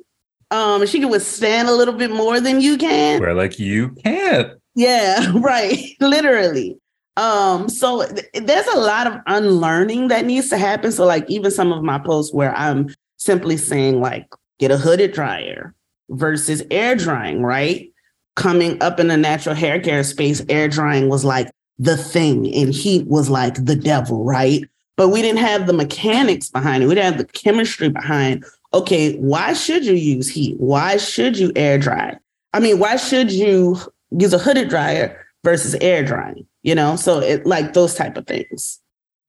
Um, 0.50 0.86
she 0.86 1.00
can 1.00 1.08
withstand 1.08 1.68
a 1.68 1.72
little 1.72 1.94
bit 1.94 2.10
more 2.10 2.38
than 2.38 2.60
you 2.60 2.76
can. 2.76 3.20
Where 3.20 3.34
like 3.34 3.58
you 3.58 3.90
can't. 4.04 4.52
Yeah, 4.74 5.32
right. 5.34 5.78
Literally. 6.00 6.78
Um, 7.16 7.68
so 7.68 8.06
th- 8.06 8.26
there's 8.34 8.66
a 8.68 8.78
lot 8.78 9.06
of 9.06 9.14
unlearning 9.26 10.08
that 10.08 10.24
needs 10.24 10.48
to 10.50 10.58
happen. 10.58 10.92
So, 10.92 11.04
like, 11.04 11.28
even 11.30 11.50
some 11.50 11.72
of 11.72 11.82
my 11.82 11.98
posts 11.98 12.34
where 12.34 12.54
I'm 12.56 12.94
simply 13.16 13.56
saying, 13.56 14.00
like, 14.00 14.26
get 14.58 14.70
a 14.70 14.78
hooded 14.78 15.12
dryer 15.12 15.74
versus 16.10 16.62
air 16.70 16.94
drying, 16.94 17.42
right? 17.42 17.91
Coming 18.34 18.82
up 18.82 18.98
in 18.98 19.08
the 19.08 19.16
natural 19.16 19.54
hair 19.54 19.80
care 19.80 20.02
space, 20.04 20.42
air 20.48 20.68
drying 20.68 21.08
was 21.08 21.24
like 21.24 21.50
the 21.78 21.96
thing, 21.96 22.52
and 22.54 22.72
heat 22.72 23.06
was 23.06 23.28
like 23.28 23.64
the 23.64 23.76
devil, 23.76 24.24
right? 24.24 24.64
But 24.96 25.08
we 25.08 25.22
didn't 25.22 25.40
have 25.40 25.66
the 25.66 25.72
mechanics 25.72 26.48
behind 26.48 26.82
it. 26.82 26.86
We 26.86 26.94
didn't 26.94 27.14
have 27.14 27.26
the 27.26 27.32
chemistry 27.32 27.88
behind, 27.88 28.44
okay, 28.74 29.16
why 29.16 29.52
should 29.54 29.84
you 29.84 29.94
use 29.94 30.28
heat? 30.28 30.56
Why 30.58 30.96
should 30.96 31.38
you 31.38 31.50
air 31.56 31.78
dry? 31.78 32.16
I 32.52 32.60
mean, 32.60 32.78
why 32.78 32.96
should 32.96 33.32
you 33.32 33.78
use 34.10 34.32
a 34.32 34.38
hooded 34.38 34.68
dryer 34.68 35.18
versus 35.42 35.74
air 35.80 36.04
drying, 36.04 36.46
you 36.62 36.74
know? 36.74 36.96
So 36.96 37.20
it 37.20 37.46
like 37.46 37.72
those 37.72 37.94
type 37.94 38.16
of 38.16 38.26
things. 38.26 38.80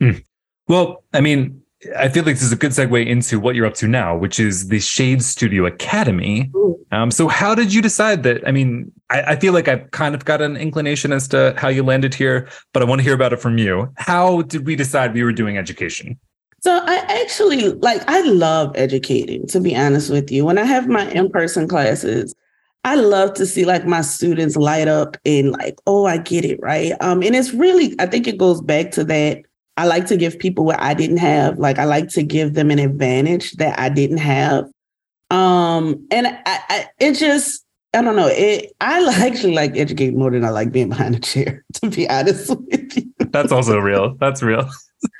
Mm. 0.01 0.23
Well, 0.67 1.03
I 1.13 1.21
mean, 1.21 1.62
I 1.97 2.09
feel 2.09 2.23
like 2.23 2.35
this 2.35 2.43
is 2.43 2.51
a 2.51 2.57
good 2.57 2.71
segue 2.71 3.05
into 3.05 3.39
what 3.39 3.55
you're 3.55 3.65
up 3.65 3.73
to 3.75 3.87
now, 3.87 4.15
which 4.15 4.39
is 4.39 4.67
the 4.67 4.79
Shades 4.79 5.25
Studio 5.25 5.65
Academy. 5.65 6.51
Um, 6.91 7.09
so, 7.11 7.27
how 7.27 7.55
did 7.55 7.73
you 7.73 7.81
decide 7.81 8.23
that? 8.23 8.47
I 8.47 8.51
mean, 8.51 8.91
I, 9.09 9.21
I, 9.21 9.35
feel 9.35 9.51
like 9.51 9.67
I've 9.67 9.89
kind 9.91 10.13
of 10.13 10.25
got 10.25 10.41
an 10.41 10.55
inclination 10.55 11.11
as 11.11 11.27
to 11.29 11.55
how 11.57 11.67
you 11.67 11.83
landed 11.83 12.13
here, 12.13 12.47
but 12.71 12.83
I 12.83 12.85
want 12.85 12.99
to 12.99 13.03
hear 13.03 13.15
about 13.15 13.33
it 13.33 13.37
from 13.37 13.57
you. 13.57 13.91
How 13.97 14.43
did 14.43 14.67
we 14.67 14.75
decide 14.75 15.13
we 15.13 15.23
were 15.23 15.33
doing 15.33 15.57
education? 15.57 16.19
So, 16.61 16.71
I 16.71 16.97
actually 17.21 17.69
like, 17.69 18.03
I 18.07 18.21
love 18.21 18.73
educating, 18.75 19.47
to 19.47 19.59
be 19.59 19.75
honest 19.75 20.11
with 20.11 20.31
you. 20.31 20.45
When 20.45 20.59
I 20.59 20.65
have 20.65 20.87
my 20.87 21.09
in 21.11 21.29
person 21.31 21.67
classes, 21.67 22.35
I 22.85 22.95
love 22.95 23.33
to 23.35 23.45
see 23.45 23.65
like 23.65 23.85
my 23.85 24.01
students 24.01 24.55
light 24.55 24.87
up 24.87 25.17
and 25.25 25.51
like, 25.51 25.79
oh, 25.87 26.05
I 26.05 26.17
get 26.17 26.45
it, 26.45 26.59
right? 26.61 26.93
Um, 26.99 27.23
and 27.23 27.35
it's 27.35 27.53
really, 27.53 27.95
I 27.99 28.05
think 28.05 28.27
it 28.27 28.37
goes 28.37 28.61
back 28.61 28.91
to 28.91 29.03
that. 29.05 29.43
I 29.77 29.85
like 29.85 30.05
to 30.07 30.17
give 30.17 30.37
people 30.37 30.65
what 30.65 30.79
I 30.79 30.93
didn't 30.93 31.17
have. 31.17 31.57
Like 31.57 31.79
I 31.79 31.85
like 31.85 32.09
to 32.09 32.23
give 32.23 32.53
them 32.53 32.69
an 32.71 32.79
advantage 32.79 33.53
that 33.53 33.79
I 33.79 33.89
didn't 33.89 34.17
have. 34.17 34.65
Um, 35.31 36.05
and 36.11 36.27
I, 36.27 36.41
I 36.45 36.87
it 36.99 37.13
just, 37.13 37.65
I 37.93 38.01
don't 38.01 38.15
know. 38.15 38.27
It 38.27 38.71
I 38.81 39.03
actually 39.27 39.55
like 39.55 39.75
educating 39.75 40.19
more 40.19 40.31
than 40.31 40.45
I 40.45 40.49
like 40.49 40.71
being 40.71 40.89
behind 40.89 41.15
a 41.15 41.19
chair, 41.19 41.63
to 41.75 41.89
be 41.89 42.07
honest 42.09 42.49
with 42.49 42.97
you. 42.97 43.13
That's 43.31 43.51
also 43.51 43.79
real. 43.79 44.15
That's 44.19 44.43
real. 44.43 44.69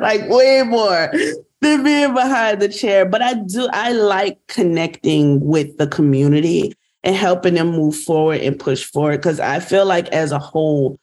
like 0.00 0.28
way 0.28 0.62
more 0.64 1.12
than 1.60 1.82
being 1.82 2.14
behind 2.14 2.62
the 2.62 2.68
chair. 2.68 3.04
But 3.06 3.22
I 3.22 3.34
do, 3.34 3.68
I 3.72 3.92
like 3.92 4.38
connecting 4.46 5.40
with 5.40 5.76
the 5.78 5.88
community 5.88 6.74
and 7.02 7.16
helping 7.16 7.54
them 7.54 7.70
move 7.70 7.96
forward 7.96 8.40
and 8.40 8.58
push 8.58 8.84
forward. 8.84 9.16
Because 9.16 9.40
I 9.40 9.58
feel 9.58 9.84
like 9.84 10.08
as 10.08 10.30
a 10.30 10.38
whole, 10.38 10.99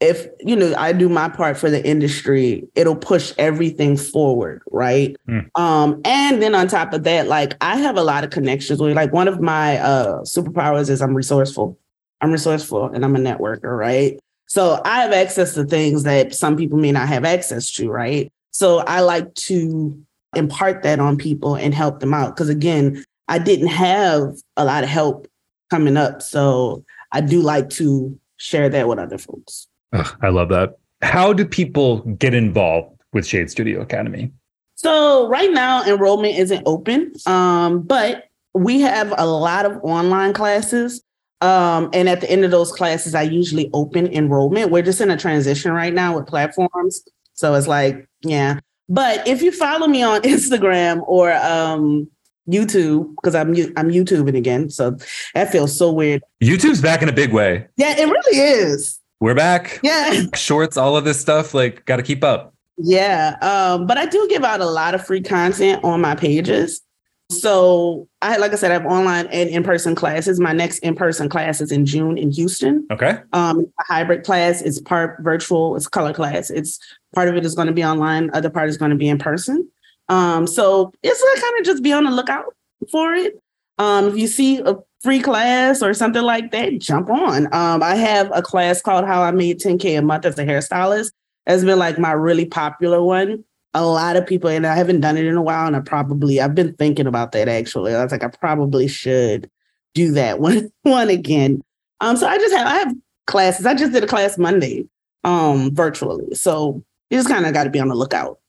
if 0.00 0.26
you 0.40 0.54
know 0.54 0.74
i 0.76 0.92
do 0.92 1.08
my 1.08 1.28
part 1.28 1.56
for 1.56 1.70
the 1.70 1.84
industry 1.86 2.66
it'll 2.74 2.96
push 2.96 3.32
everything 3.38 3.96
forward 3.96 4.62
right 4.70 5.16
mm. 5.26 5.48
um 5.58 6.00
and 6.04 6.42
then 6.42 6.54
on 6.54 6.68
top 6.68 6.92
of 6.92 7.02
that 7.04 7.28
like 7.28 7.56
i 7.62 7.76
have 7.76 7.96
a 7.96 8.04
lot 8.04 8.22
of 8.22 8.30
connections 8.30 8.80
with 8.80 8.94
like 8.94 9.12
one 9.12 9.26
of 9.26 9.40
my 9.40 9.78
uh 9.78 10.20
superpowers 10.20 10.90
is 10.90 11.00
i'm 11.00 11.14
resourceful 11.14 11.78
i'm 12.20 12.30
resourceful 12.30 12.86
and 12.86 13.04
i'm 13.04 13.16
a 13.16 13.18
networker 13.18 13.76
right 13.76 14.20
so 14.46 14.80
i 14.84 15.00
have 15.00 15.12
access 15.12 15.54
to 15.54 15.64
things 15.64 16.02
that 16.02 16.34
some 16.34 16.56
people 16.56 16.76
may 16.76 16.92
not 16.92 17.08
have 17.08 17.24
access 17.24 17.72
to 17.72 17.88
right 17.88 18.30
so 18.56 18.78
I 18.86 19.00
like 19.00 19.34
to 19.34 20.02
impart 20.34 20.82
that 20.82 20.98
on 20.98 21.18
people 21.18 21.56
and 21.56 21.74
help 21.74 22.00
them 22.00 22.14
out. 22.14 22.34
Because 22.34 22.48
again, 22.48 23.04
I 23.28 23.38
didn't 23.38 23.66
have 23.66 24.34
a 24.56 24.64
lot 24.64 24.82
of 24.82 24.88
help 24.88 25.28
coming 25.68 25.98
up. 25.98 26.22
So 26.22 26.82
I 27.12 27.20
do 27.20 27.42
like 27.42 27.68
to 27.70 28.18
share 28.38 28.70
that 28.70 28.88
with 28.88 28.98
other 28.98 29.18
folks. 29.18 29.68
Ugh, 29.96 30.16
I 30.22 30.28
love 30.28 30.48
that. 30.50 30.78
How 31.02 31.32
do 31.32 31.44
people 31.44 32.00
get 32.00 32.34
involved 32.34 32.96
with 33.12 33.26
Shades 33.26 33.52
Studio 33.52 33.80
Academy? 33.80 34.32
So 34.76 35.28
right 35.28 35.50
now 35.50 35.84
enrollment 35.84 36.36
isn't 36.38 36.62
open, 36.66 37.12
um, 37.26 37.82
but 37.82 38.24
we 38.54 38.80
have 38.80 39.12
a 39.16 39.26
lot 39.26 39.64
of 39.66 39.78
online 39.82 40.32
classes. 40.32 41.02
Um, 41.40 41.90
and 41.92 42.08
at 42.08 42.20
the 42.20 42.30
end 42.30 42.44
of 42.44 42.50
those 42.50 42.72
classes, 42.72 43.14
I 43.14 43.22
usually 43.22 43.70
open 43.74 44.06
enrollment. 44.06 44.70
We're 44.70 44.82
just 44.82 45.00
in 45.00 45.10
a 45.10 45.16
transition 45.16 45.72
right 45.72 45.92
now 45.92 46.16
with 46.16 46.26
platforms. 46.26 47.02
So 47.34 47.54
it's 47.54 47.66
like, 47.66 48.08
yeah. 48.22 48.60
But 48.88 49.26
if 49.26 49.42
you 49.42 49.52
follow 49.52 49.86
me 49.86 50.02
on 50.02 50.22
Instagram 50.22 51.02
or 51.06 51.32
um, 51.32 52.08
YouTube, 52.48 53.14
because 53.16 53.34
I'm 53.34 53.50
I'm 53.76 53.90
YouTubing 53.90 54.36
again, 54.36 54.70
so 54.70 54.96
that 55.34 55.50
feels 55.50 55.76
so 55.76 55.90
weird. 55.92 56.22
YouTube's 56.42 56.80
back 56.80 57.02
in 57.02 57.08
a 57.08 57.12
big 57.12 57.32
way. 57.32 57.66
Yeah, 57.76 57.94
it 57.98 58.06
really 58.06 58.38
is. 58.38 58.98
We're 59.20 59.34
back. 59.34 59.80
Yeah. 59.82 60.24
Shorts, 60.34 60.76
all 60.76 60.96
of 60.96 61.04
this 61.04 61.18
stuff, 61.18 61.54
like 61.54 61.84
got 61.86 61.96
to 61.96 62.02
keep 62.02 62.22
up. 62.22 62.54
Yeah. 62.78 63.36
Um, 63.40 63.86
but 63.86 63.96
I 63.96 64.06
do 64.06 64.26
give 64.28 64.44
out 64.44 64.60
a 64.60 64.66
lot 64.66 64.94
of 64.94 65.04
free 65.04 65.22
content 65.22 65.82
on 65.82 66.00
my 66.00 66.14
pages. 66.14 66.82
so 67.30 68.06
I 68.20 68.36
like 68.36 68.52
I 68.52 68.56
said, 68.56 68.70
I 68.70 68.74
have 68.74 68.86
online 68.86 69.26
and 69.28 69.48
in-person 69.48 69.94
classes. 69.94 70.38
My 70.38 70.52
next 70.52 70.80
in-person 70.80 71.28
class 71.30 71.60
is 71.60 71.72
in 71.72 71.86
June 71.86 72.18
in 72.18 72.30
Houston. 72.30 72.86
Okay. 72.90 73.18
Um, 73.32 73.66
a 73.80 73.84
hybrid 73.84 74.24
class. 74.24 74.60
It's 74.60 74.80
part 74.80 75.16
virtual, 75.20 75.76
it's 75.76 75.88
color 75.88 76.12
class. 76.12 76.50
It's 76.50 76.78
part 77.14 77.28
of 77.28 77.36
it 77.36 77.46
is 77.46 77.54
going 77.54 77.68
to 77.68 77.72
be 77.72 77.84
online, 77.84 78.30
other 78.34 78.50
part 78.50 78.68
is 78.68 78.76
going 78.76 78.90
to 78.90 78.96
be 78.96 79.08
in 79.08 79.18
person. 79.18 79.68
Um, 80.08 80.46
so 80.46 80.92
it's 81.02 81.24
like 81.32 81.42
kind 81.42 81.58
of 81.58 81.64
just 81.64 81.82
be 81.82 81.92
on 81.92 82.04
the 82.04 82.10
lookout 82.10 82.54
for 82.92 83.14
it. 83.14 83.40
Um, 83.78 84.08
if 84.08 84.16
you 84.16 84.26
see 84.26 84.58
a 84.58 84.76
free 85.06 85.20
class 85.20 85.84
or 85.84 85.94
something 85.94 86.24
like 86.24 86.50
that, 86.50 86.80
jump 86.80 87.08
on. 87.08 87.46
Um, 87.54 87.80
I 87.80 87.94
have 87.94 88.28
a 88.34 88.42
class 88.42 88.82
called 88.82 89.04
How 89.04 89.22
I 89.22 89.30
Made 89.30 89.60
10K 89.60 89.96
a 89.96 90.02
Month 90.02 90.26
as 90.26 90.36
a 90.36 90.44
Hairstylist. 90.44 91.12
It's 91.46 91.62
been 91.62 91.78
like 91.78 91.96
my 91.96 92.10
really 92.10 92.44
popular 92.44 93.00
one. 93.00 93.44
A 93.72 93.86
lot 93.86 94.16
of 94.16 94.26
people, 94.26 94.50
and 94.50 94.66
I 94.66 94.74
haven't 94.74 95.02
done 95.02 95.16
it 95.16 95.24
in 95.24 95.36
a 95.36 95.42
while, 95.42 95.68
and 95.68 95.76
I 95.76 95.80
probably 95.80 96.40
I've 96.40 96.56
been 96.56 96.74
thinking 96.74 97.06
about 97.06 97.30
that 97.32 97.46
actually. 97.46 97.94
I 97.94 98.02
was 98.02 98.10
like, 98.10 98.24
I 98.24 98.28
probably 98.28 98.88
should 98.88 99.48
do 99.94 100.10
that 100.12 100.40
one 100.40 100.72
one 100.82 101.08
again. 101.08 101.62
Um, 102.00 102.16
so 102.16 102.26
I 102.26 102.36
just 102.36 102.54
have 102.56 102.66
I 102.66 102.74
have 102.78 102.94
classes. 103.28 103.64
I 103.64 103.74
just 103.74 103.92
did 103.92 104.02
a 104.02 104.08
class 104.08 104.36
Monday, 104.38 104.88
um, 105.22 105.72
virtually. 105.72 106.34
So 106.34 106.82
you 107.10 107.18
just 107.18 107.28
kind 107.28 107.46
of 107.46 107.52
got 107.52 107.64
to 107.64 107.70
be 107.70 107.78
on 107.78 107.88
the 107.88 107.94
lookout. 107.94 108.40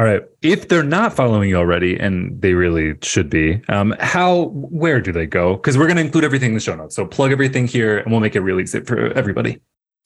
All 0.00 0.06
right. 0.06 0.22
If 0.40 0.68
they're 0.68 0.82
not 0.82 1.14
following 1.14 1.50
you 1.50 1.56
already, 1.56 2.00
and 2.00 2.40
they 2.40 2.54
really 2.54 2.94
should 3.02 3.28
be, 3.28 3.60
um, 3.68 3.94
how, 4.00 4.44
where 4.54 4.98
do 4.98 5.12
they 5.12 5.26
go? 5.26 5.56
Because 5.56 5.76
we're 5.76 5.88
going 5.88 5.98
to 5.98 6.02
include 6.02 6.24
everything 6.24 6.52
in 6.52 6.54
the 6.54 6.60
show 6.60 6.74
notes. 6.74 6.96
So 6.96 7.04
plug 7.04 7.32
everything 7.32 7.66
here 7.66 7.98
and 7.98 8.10
we'll 8.10 8.22
make 8.22 8.34
it 8.34 8.40
really 8.40 8.62
easy 8.62 8.80
for 8.80 9.12
everybody. 9.12 9.60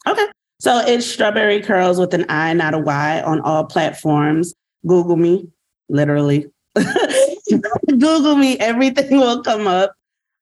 Okay. 0.09 0.27
So 0.59 0.79
it's 0.79 1.07
Strawberri 1.07 1.63
Curls 1.63 2.01
with 2.01 2.13
an 2.13 2.27
I, 2.29 2.55
not 2.55 2.75
a 2.75 2.81
Y, 2.81 3.23
on 3.23 3.41
all 3.43 3.67
platforms. 3.67 4.53
Google 4.85 5.15
me, 5.15 5.47
literally. 5.89 6.51
Google 7.87 8.35
me, 8.35 8.59
everything 8.59 9.17
will 9.17 9.45
come 9.45 9.69
up. 9.69 9.93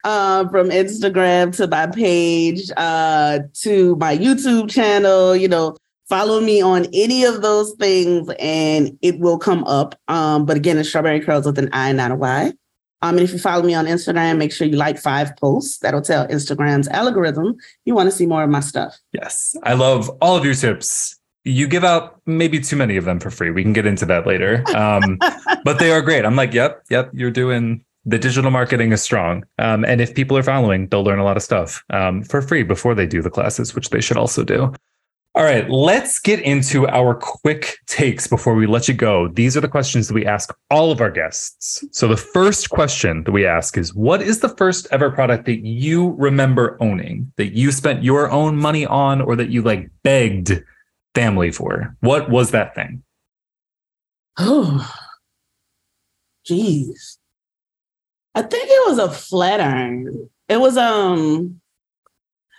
Uh, 0.03 0.49
from 0.49 0.71
Instagram 0.71 1.55
to 1.55 1.69
my 1.69 1.87
page, 1.87 2.71
uh, 2.79 3.39
to 3.53 3.95
my 3.97 4.17
YouTube 4.17 4.69
channel, 4.71 5.37
you 5.37 5.47
know, 5.47 5.77
follow 6.13 6.43
me 6.43 6.61
on 6.61 6.85
any 6.93 7.25
of 7.25 7.41
those 7.41 7.73
things 7.81 8.29
and 8.39 8.99
it 9.01 9.19
will 9.19 9.39
come 9.39 9.65
up. 9.65 9.99
Um, 10.09 10.45
but 10.45 10.59
again, 10.59 10.77
it's 10.77 10.93
strawberri 10.93 11.25
curls 11.25 11.47
with 11.47 11.59
an 11.59 11.71
I, 11.73 11.91
not 11.93 12.11
a 12.11 12.15
Y. 12.15 12.53
Um, 13.01 13.17
and 13.17 13.21
if 13.21 13.33
you 13.33 13.39
follow 13.39 13.63
me 13.63 13.73
on 13.73 13.87
Instagram, 13.87 14.37
make 14.37 14.53
sure 14.53 14.67
you 14.67 14.77
like 14.77 14.99
five 14.99 15.35
posts. 15.39 15.79
That'll 15.79 16.03
tell 16.03 16.29
Instagram's 16.29 16.87
algorithm 16.89 17.57
you 17.87 17.95
want 17.95 18.11
to 18.11 18.15
see 18.15 18.27
more 18.27 18.43
of 18.43 18.51
my 18.51 18.61
stuff. 18.61 19.01
Yes. 19.15 19.57
I 19.63 19.73
love 19.73 20.11
all 20.21 20.37
of 20.37 20.45
your 20.45 20.53
tips. 20.53 21.19
You 21.45 21.67
give 21.67 21.83
out 21.83 22.21
maybe 22.27 22.61
too 22.61 22.77
many 22.77 22.99
of 22.99 23.07
them 23.07 23.19
for 23.19 23.31
free. 23.31 23.51
We 23.51 23.63
can 23.63 23.73
get 23.73 23.87
into 23.87 24.05
that 24.05 24.27
later. 24.27 24.63
Um, 24.77 25.19
but 25.65 25.79
they 25.79 25.93
are 25.93 26.03
great. 26.03 26.27
I'm 26.27 26.37
like, 26.37 26.53
yep, 26.53 26.83
yep, 26.91 27.11
you're 27.15 27.31
doing 27.31 27.87
the 28.05 28.19
digital 28.19 28.51
marketing 28.51 28.93
is 28.93 29.01
strong. 29.01 29.45
Um, 29.59 29.83
and 29.87 30.03
if 30.03 30.15
people 30.15 30.37
are 30.37 30.43
following, 30.43 30.89
they'll 30.89 31.05
learn 31.05 31.21
a 31.21 31.25
lot 31.25 31.39
of 31.39 31.43
stuff 31.43 31.83
um, 31.89 32.23
for 32.23 32.43
free 32.43 32.65
before 32.65 32.95
they 32.95 33.07
do 33.07 33.23
the 33.23 33.31
classes, 33.31 33.75
which 33.75 33.89
they 33.89 34.03
should 34.03 34.19
also 34.19 34.45
do. 34.45 34.75
All 35.35 35.45
right, 35.45 35.69
let's 35.71 36.19
get 36.19 36.41
into 36.41 36.87
our 36.89 37.15
quick 37.15 37.79
takes 37.87 38.27
before 38.27 38.55
we 38.55 38.67
let 38.67 38.87
you 38.87 38.93
go. 38.93 39.29
These 39.29 39.57
are 39.57 39.63
the 39.63 39.69
questions 39.69 40.07
that 40.09 40.15
we 40.15 40.27
ask 40.27 40.55
all 40.71 40.93
of 40.93 41.01
our 41.01 41.11
guests. 41.11 41.83
So, 41.91 42.07
the 42.07 42.19
first 42.19 42.69
question 42.69 43.25
that 43.25 43.33
we 43.33 43.47
ask 43.47 43.79
is 43.79 43.95
What 43.95 44.21
is 44.21 44.41
the 44.41 44.51
first 44.51 44.87
ever 44.91 45.11
product 45.11 45.47
that 45.47 45.67
you 45.67 46.11
remember 46.19 46.77
owning, 46.81 47.33
that 47.37 47.57
you 47.57 47.73
spent 47.73 48.05
your 48.05 48.31
own 48.31 48.59
money 48.59 48.85
on, 48.85 49.23
or 49.23 49.35
that 49.37 49.49
you 49.49 49.63
like 49.63 49.89
begged 50.03 50.63
family 51.15 51.51
for? 51.51 51.97
What 52.01 52.29
was 52.29 52.51
that 52.51 52.75
thing? 52.75 53.03
Oh, 54.37 54.87
jeez. 56.47 57.17
I 58.35 58.43
think 58.43 58.65
it 58.69 58.89
was 58.89 58.99
a 58.99 59.11
flat 59.11 59.63
iron. 59.63 60.29
It 60.51 60.61
was, 60.61 60.77
um, 60.77 61.62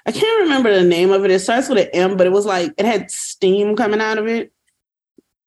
I 0.05 0.11
can't 0.11 0.43
remember 0.43 0.73
the 0.73 0.83
name 0.83 1.11
of 1.11 1.23
it. 1.23 1.31
It 1.31 1.39
starts 1.39 1.69
with 1.69 1.77
an 1.77 1.89
M, 1.93 2.17
but 2.17 2.27
it 2.27 2.31
was 2.31 2.45
like 2.45 2.73
it 2.77 2.85
had 2.85 3.09
steam 3.09 3.75
coming 3.75 4.01
out 4.01 4.17
of 4.17 4.27
it. 4.27 4.51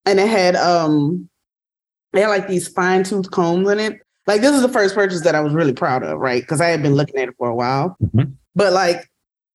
And 0.06 0.18
it 0.18 0.28
had 0.28 0.56
um 0.56 1.28
it 2.12 2.20
had 2.20 2.28
like 2.28 2.48
these 2.48 2.68
fine 2.68 3.04
tooth 3.04 3.30
combs 3.30 3.68
in 3.68 3.78
it. 3.78 4.00
Like 4.26 4.40
this 4.40 4.54
is 4.54 4.62
the 4.62 4.68
first 4.68 4.94
purchase 4.94 5.22
that 5.22 5.34
I 5.34 5.40
was 5.40 5.52
really 5.52 5.72
proud 5.72 6.02
of, 6.02 6.18
right? 6.18 6.42
Because 6.42 6.60
I 6.60 6.68
had 6.68 6.82
been 6.82 6.94
looking 6.94 7.16
at 7.16 7.28
it 7.28 7.34
for 7.38 7.48
a 7.48 7.54
while. 7.54 7.96
Mm-hmm. 8.02 8.32
But 8.54 8.72
like 8.72 9.10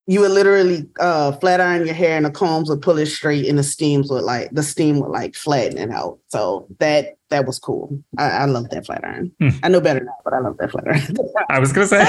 you 0.08 0.20
would 0.20 0.32
literally 0.32 0.88
uh, 1.00 1.32
flat 1.34 1.62
iron 1.62 1.86
your 1.86 1.96
hair 1.96 2.18
and 2.18 2.26
the 2.26 2.32
combs 2.32 2.70
would 2.70 2.82
pull 2.82 2.98
it 2.98 3.06
straight 3.08 3.48
and 3.48 3.58
the 3.58 3.64
steams 3.64 4.10
would 4.12 4.24
like 4.24 4.50
the 4.52 4.64
steam 4.64 5.00
would 5.00 5.12
like 5.12 5.36
flatten 5.36 5.78
it 5.78 5.90
out. 5.90 6.20
So 6.28 6.68
that 6.80 7.18
that 7.32 7.46
was 7.46 7.58
cool. 7.58 8.00
I, 8.18 8.30
I 8.30 8.46
love 8.46 8.70
that 8.70 8.86
flat 8.86 9.04
iron. 9.04 9.32
Mm. 9.42 9.60
I 9.64 9.70
know 9.70 9.82
better 9.82 10.02
now, 10.02 10.16
but 10.24 10.34
I 10.34 10.40
love 10.40 10.58
that 10.58 10.72
flat 10.72 10.88
iron. 10.88 11.18
I 11.50 11.60
was 11.60 11.74
gonna 11.74 11.88
say 11.88 12.06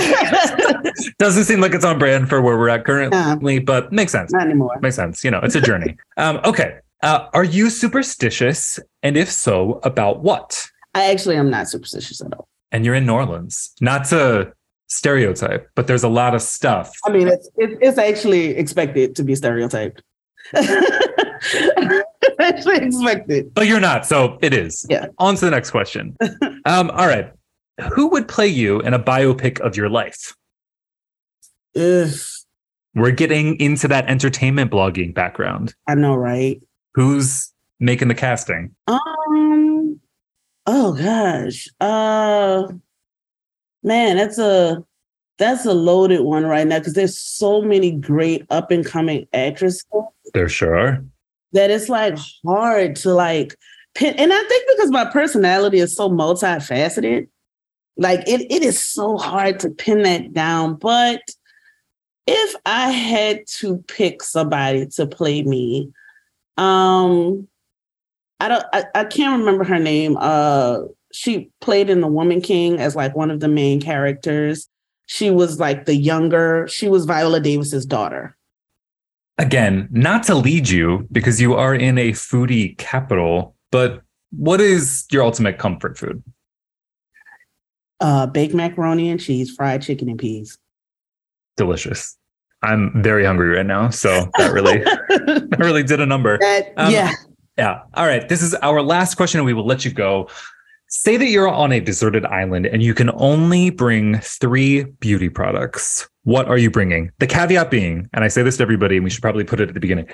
doesn't 1.18 1.45
seem 1.45 1.61
like 1.61 1.73
it's 1.75 1.85
on 1.85 1.99
brand 1.99 2.29
for 2.29 2.43
where 2.43 2.59
we're 2.59 2.68
at 2.68 2.85
currently, 2.85 3.59
but 3.59 3.91
makes 3.93 4.12
sense. 4.12 4.33
Not 4.33 4.43
anymore. 4.43 4.79
Makes 4.81 4.97
sense. 4.97 5.25
You 5.25 5.31
know, 5.31 5.41
it's 5.43 5.55
a 5.55 5.61
journey. 5.61 5.97
um, 6.18 6.41
okay. 6.45 6.79
Uh, 7.03 7.29
are 7.33 7.45
you 7.45 7.70
superstitious? 7.70 8.79
And 9.03 9.16
if 9.16 9.31
so, 9.31 9.81
about 9.83 10.23
what? 10.23 10.68
I 10.95 11.11
actually 11.11 11.37
am 11.37 11.51
not 11.51 11.68
superstitious 11.68 12.20
at 12.20 12.33
all. 12.35 12.47
And 12.70 12.85
you're 12.85 12.95
in 12.95 13.07
New 13.07 13.14
Orleans. 13.14 13.73
Not 13.81 14.05
to 14.07 14.53
stereotype, 14.87 15.68
but 15.75 15.87
there's 15.87 16.05
a 16.05 16.09
lot 16.09 16.35
of 16.35 16.43
stuff. 16.43 16.93
I 17.07 17.11
mean, 17.11 17.29
it's 17.29 17.49
it's 17.57 17.99
actually 17.99 18.57
expected 18.57 19.16
to 19.16 19.25
be 19.25 19.35
stereotyped. 19.35 20.03
actually 22.41 22.79
expected. 22.79 23.53
But 23.55 23.66
you're 23.66 23.81
not, 23.81 24.07
so 24.07 24.39
it 24.43 24.53
is. 24.55 24.87
Yeah. 24.89 25.07
On 25.18 25.35
to 25.35 25.45
the 25.45 25.51
next 25.51 25.70
question. 25.70 26.16
um, 26.64 26.91
all 26.91 27.07
right. 27.07 27.33
Who 27.93 28.09
would 28.09 28.29
play 28.29 28.49
you 28.49 28.81
in 28.81 28.95
a 28.95 28.99
biopic 28.99 29.61
of 29.61 29.77
your 29.77 29.89
life? 29.89 30.35
If 31.75 32.33
we're 32.95 33.11
getting 33.12 33.59
into 33.59 33.89
that 33.89 34.09
entertainment 34.09 34.70
blogging 34.70 35.14
background. 35.14 35.75
I 35.89 35.95
know, 35.95 36.14
right? 36.14 36.61
Who's 36.95 37.53
making 37.81 38.09
the 38.09 38.14
casting? 38.14 38.75
Um 38.87 39.99
oh 40.66 40.93
gosh. 40.93 41.68
Uh 41.81 42.68
man, 43.83 44.16
that's 44.16 44.39
a 44.39 44.85
that's 45.39 45.64
a 45.64 45.73
loaded 45.73 46.20
one 46.20 46.45
right 46.45 46.66
now 46.66 46.79
because 46.79 46.93
there's 46.93 47.18
so 47.18 47.62
many 47.62 47.91
great 47.91 48.45
up 48.51 48.70
and 48.70 48.85
coming 48.85 49.27
actresses. 49.33 49.85
There 50.35 50.49
sure 50.49 50.77
are. 50.77 51.05
That 51.53 51.71
it's 51.71 51.89
like 51.89 52.19
hard 52.47 52.97
to 52.97 53.13
like 53.13 53.57
pin, 53.95 54.15
and 54.17 54.33
I 54.33 54.43
think 54.45 54.69
because 54.75 54.91
my 54.91 55.05
personality 55.05 55.79
is 55.79 55.95
so 55.95 56.09
multifaceted, 56.09 57.29
like 57.97 58.21
it, 58.27 58.51
it 58.51 58.63
is 58.63 58.83
so 58.83 59.19
hard 59.19 59.61
to 59.61 59.71
pin 59.71 60.03
that 60.03 60.33
down. 60.33 60.77
But 60.77 61.21
if 62.27 62.55
I 62.65 62.91
had 62.91 63.47
to 63.59 63.79
pick 63.89 64.23
somebody 64.23 64.87
to 64.87 65.07
play 65.07 65.43
me, 65.43 65.93
um, 66.57 67.49
I 68.41 68.49
don't 68.49 68.65
I, 68.73 68.85
I 68.95 69.05
can't 69.05 69.39
remember 69.39 69.65
her 69.65 69.79
name. 69.79 70.17
Uh 70.19 70.81
she 71.13 71.51
played 71.61 71.91
in 71.91 72.01
The 72.01 72.09
Woman 72.09 72.41
King 72.41 72.79
as 72.79 72.97
like 72.97 73.15
one 73.15 73.31
of 73.31 73.41
the 73.41 73.49
main 73.49 73.81
characters. 73.81 74.69
She 75.07 75.31
was 75.31 75.61
like 75.61 75.85
the 75.85 75.95
younger, 75.95 76.67
she 76.69 76.89
was 76.89 77.05
Viola 77.05 77.39
Davis's 77.39 77.85
daughter. 77.85 78.37
Again, 79.43 79.88
not 79.90 80.22
to 80.24 80.36
lead 80.36 80.68
you 80.68 81.09
because 81.11 81.40
you 81.40 81.55
are 81.55 81.74
in 81.74 81.99
a 81.99 82.12
foodie 82.12 82.78
capital, 82.78 83.57
but 83.72 84.01
what 84.30 84.61
is 84.61 85.05
your 85.11 85.24
ultimate 85.24 85.59
comfort 85.59 85.99
food? 85.99 86.22
Uh, 87.99 88.26
baked 88.26 88.55
macaroni 88.55 89.11
and 89.11 89.18
cheese, 89.18 89.53
fried 89.53 89.82
chicken 89.82 90.09
and 90.09 90.16
peas. 90.16 90.59
Delicious. 91.57 92.16
I'm 92.62 93.03
very 93.03 93.24
hungry 93.24 93.57
right 93.57 93.66
now, 93.66 93.90
so 93.90 94.30
that 94.38 94.53
really, 94.53 94.78
that 95.09 95.57
really 95.59 95.82
did 95.82 96.01
a 96.01 96.07
number. 96.07 96.38
That, 96.38 96.72
um, 96.76 96.93
yeah. 96.93 97.12
Yeah. 97.59 97.80
All 97.95 98.07
right. 98.07 98.28
This 98.28 98.43
is 98.43 98.55
our 98.55 98.80
last 98.80 99.16
question, 99.16 99.40
and 99.40 99.45
we 99.45 99.55
will 99.55 99.66
let 99.66 99.84
you 99.84 99.90
go. 99.90 100.28
Say 100.95 101.16
that 101.16 101.28
you're 101.28 101.49
on 101.49 101.72
a 101.72 101.80
deserted 101.80 102.26
island 102.26 102.66
and 102.66 102.82
you 102.82 102.93
can 102.93 103.11
only 103.14 103.70
bring 103.70 104.20
three 104.20 104.84
beauty 104.84 105.30
products. 105.30 106.07
What 106.24 106.49
are 106.49 106.59
you 106.59 106.70
bringing? 106.70 107.11
The 107.18 107.26
caveat 107.26 107.70
being, 107.70 108.11
and 108.12 108.22
I 108.22 108.28
say 108.28 108.43
this 108.43 108.59
to 108.59 108.62
everybody, 108.62 108.97
and 108.97 109.05
we 109.05 109.09
should 109.09 109.22
probably 109.22 109.43
put 109.43 109.59
it 109.59 109.68
at 109.68 109.74
the 109.74 109.80
beginning 109.80 110.07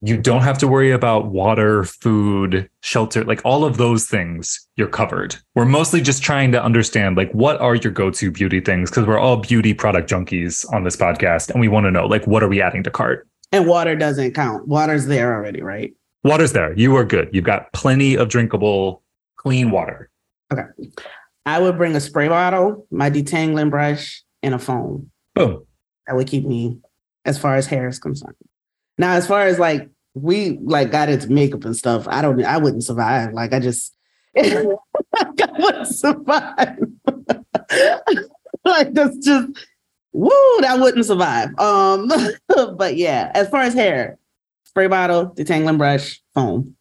you 0.00 0.16
don't 0.16 0.42
have 0.42 0.58
to 0.58 0.68
worry 0.68 0.92
about 0.92 1.26
water, 1.26 1.82
food, 1.82 2.70
shelter, 2.82 3.24
like 3.24 3.40
all 3.44 3.64
of 3.64 3.78
those 3.78 4.06
things 4.06 4.68
you're 4.76 4.86
covered. 4.86 5.34
We're 5.56 5.64
mostly 5.64 6.00
just 6.00 6.22
trying 6.22 6.52
to 6.52 6.62
understand 6.62 7.16
like 7.16 7.32
what 7.32 7.60
are 7.60 7.74
your 7.74 7.92
go-to 7.92 8.30
beauty 8.30 8.60
things 8.60 8.90
because 8.90 9.06
we're 9.06 9.18
all 9.18 9.38
beauty 9.38 9.74
product 9.74 10.08
junkies 10.08 10.64
on 10.72 10.84
this 10.84 10.96
podcast 10.96 11.50
and 11.50 11.60
we 11.60 11.66
want 11.66 11.86
to 11.86 11.90
know 11.90 12.06
like 12.06 12.26
what 12.28 12.44
are 12.44 12.48
we 12.48 12.62
adding 12.62 12.84
to 12.84 12.90
cart? 12.90 13.26
And 13.50 13.66
water 13.66 13.96
doesn't 13.96 14.34
count. 14.34 14.68
Water's 14.68 15.06
there 15.06 15.34
already, 15.34 15.62
right? 15.62 15.92
Water's 16.22 16.52
there. 16.52 16.78
You 16.78 16.94
are 16.96 17.04
good. 17.04 17.30
You've 17.32 17.44
got 17.44 17.72
plenty 17.72 18.16
of 18.16 18.28
drinkable 18.28 19.02
clean 19.38 19.70
water. 19.70 20.10
Okay. 20.52 20.64
I 21.46 21.58
would 21.58 21.78
bring 21.78 21.96
a 21.96 22.00
spray 22.00 22.28
bottle, 22.28 22.86
my 22.90 23.08
detangling 23.08 23.70
brush, 23.70 24.22
and 24.42 24.54
a 24.54 24.58
foam. 24.58 25.10
Boom. 25.34 25.64
That 26.06 26.16
would 26.16 26.26
keep 26.26 26.44
me 26.44 26.78
as 27.24 27.38
far 27.38 27.56
as 27.56 27.66
hair 27.66 27.88
is 27.88 27.98
concerned. 27.98 28.36
Now, 28.98 29.14
as 29.14 29.26
far 29.26 29.46
as 29.46 29.58
like 29.58 29.88
we 30.14 30.58
like 30.62 30.90
got 30.90 31.08
into 31.08 31.30
makeup 31.30 31.64
and 31.64 31.76
stuff, 31.76 32.06
I 32.08 32.20
don't 32.20 32.44
I 32.44 32.58
wouldn't 32.58 32.84
survive. 32.84 33.32
Like 33.32 33.52
I 33.52 33.60
just 33.60 33.94
I 34.36 34.66
wouldn't 35.58 35.86
survive. 35.86 36.78
like 38.64 38.92
that's 38.92 39.16
just 39.18 39.48
woo, 40.12 40.58
that 40.60 40.78
wouldn't 40.80 41.06
survive. 41.06 41.50
Um, 41.58 42.10
but 42.76 42.96
yeah, 42.96 43.30
as 43.34 43.48
far 43.48 43.62
as 43.62 43.74
hair, 43.74 44.18
spray 44.64 44.86
bottle, 44.86 45.34
detangling 45.36 45.78
brush, 45.78 46.20
foam. 46.34 46.74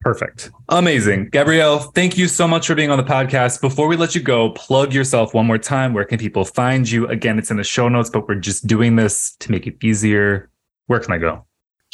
Perfect. 0.00 0.50
Amazing. 0.70 1.28
Gabrielle, 1.28 1.78
thank 1.78 2.16
you 2.16 2.26
so 2.26 2.48
much 2.48 2.66
for 2.66 2.74
being 2.74 2.90
on 2.90 2.96
the 2.96 3.04
podcast. 3.04 3.60
Before 3.60 3.86
we 3.86 3.96
let 3.96 4.14
you 4.14 4.22
go, 4.22 4.50
plug 4.50 4.94
yourself 4.94 5.34
one 5.34 5.46
more 5.46 5.58
time. 5.58 5.92
Where 5.92 6.06
can 6.06 6.18
people 6.18 6.46
find 6.46 6.90
you? 6.90 7.06
Again, 7.08 7.38
it's 7.38 7.50
in 7.50 7.58
the 7.58 7.64
show 7.64 7.86
notes, 7.88 8.08
but 8.08 8.26
we're 8.26 8.36
just 8.36 8.66
doing 8.66 8.96
this 8.96 9.36
to 9.40 9.50
make 9.50 9.66
it 9.66 9.76
easier. 9.84 10.48
Where 10.86 11.00
can 11.00 11.12
I 11.12 11.18
go? 11.18 11.44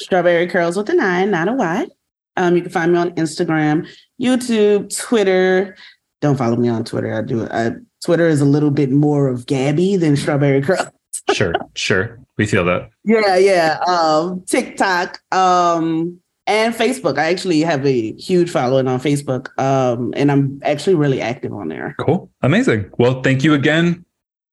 Strawberri 0.00 0.48
curls 0.48 0.76
with 0.76 0.88
a 0.88 0.94
nine, 0.94 1.32
not 1.32 1.48
a 1.48 1.52
Y. 1.52 1.88
Um, 2.36 2.54
you 2.54 2.62
can 2.62 2.70
find 2.70 2.92
me 2.92 2.98
on 2.98 3.10
Instagram, 3.12 3.88
YouTube, 4.20 4.96
Twitter. 4.96 5.74
Don't 6.20 6.36
follow 6.36 6.56
me 6.56 6.68
on 6.68 6.84
Twitter. 6.84 7.12
I 7.12 7.22
do. 7.22 7.48
I, 7.50 7.72
Twitter 8.04 8.28
is 8.28 8.40
a 8.40 8.44
little 8.44 8.70
bit 8.70 8.90
more 8.90 9.26
of 9.26 9.46
Gabby 9.46 9.96
than 9.96 10.14
Strawberri 10.14 10.62
Curls. 10.62 10.88
sure, 11.32 11.54
sure. 11.74 12.20
We 12.36 12.46
feel 12.46 12.64
that. 12.66 12.90
Yeah, 13.04 13.36
yeah. 13.36 13.78
Um, 13.86 14.42
TikTok. 14.46 15.20
Um, 15.32 16.20
and 16.46 16.74
Facebook. 16.74 17.18
I 17.18 17.26
actually 17.26 17.60
have 17.60 17.84
a 17.84 18.12
huge 18.14 18.50
following 18.50 18.88
on 18.88 19.00
Facebook, 19.00 19.48
um, 19.58 20.12
and 20.16 20.30
I'm 20.30 20.60
actually 20.64 20.94
really 20.94 21.20
active 21.20 21.52
on 21.52 21.68
there. 21.68 21.94
Cool, 21.98 22.30
amazing. 22.42 22.90
Well, 22.98 23.22
thank 23.22 23.44
you 23.44 23.54
again. 23.54 24.04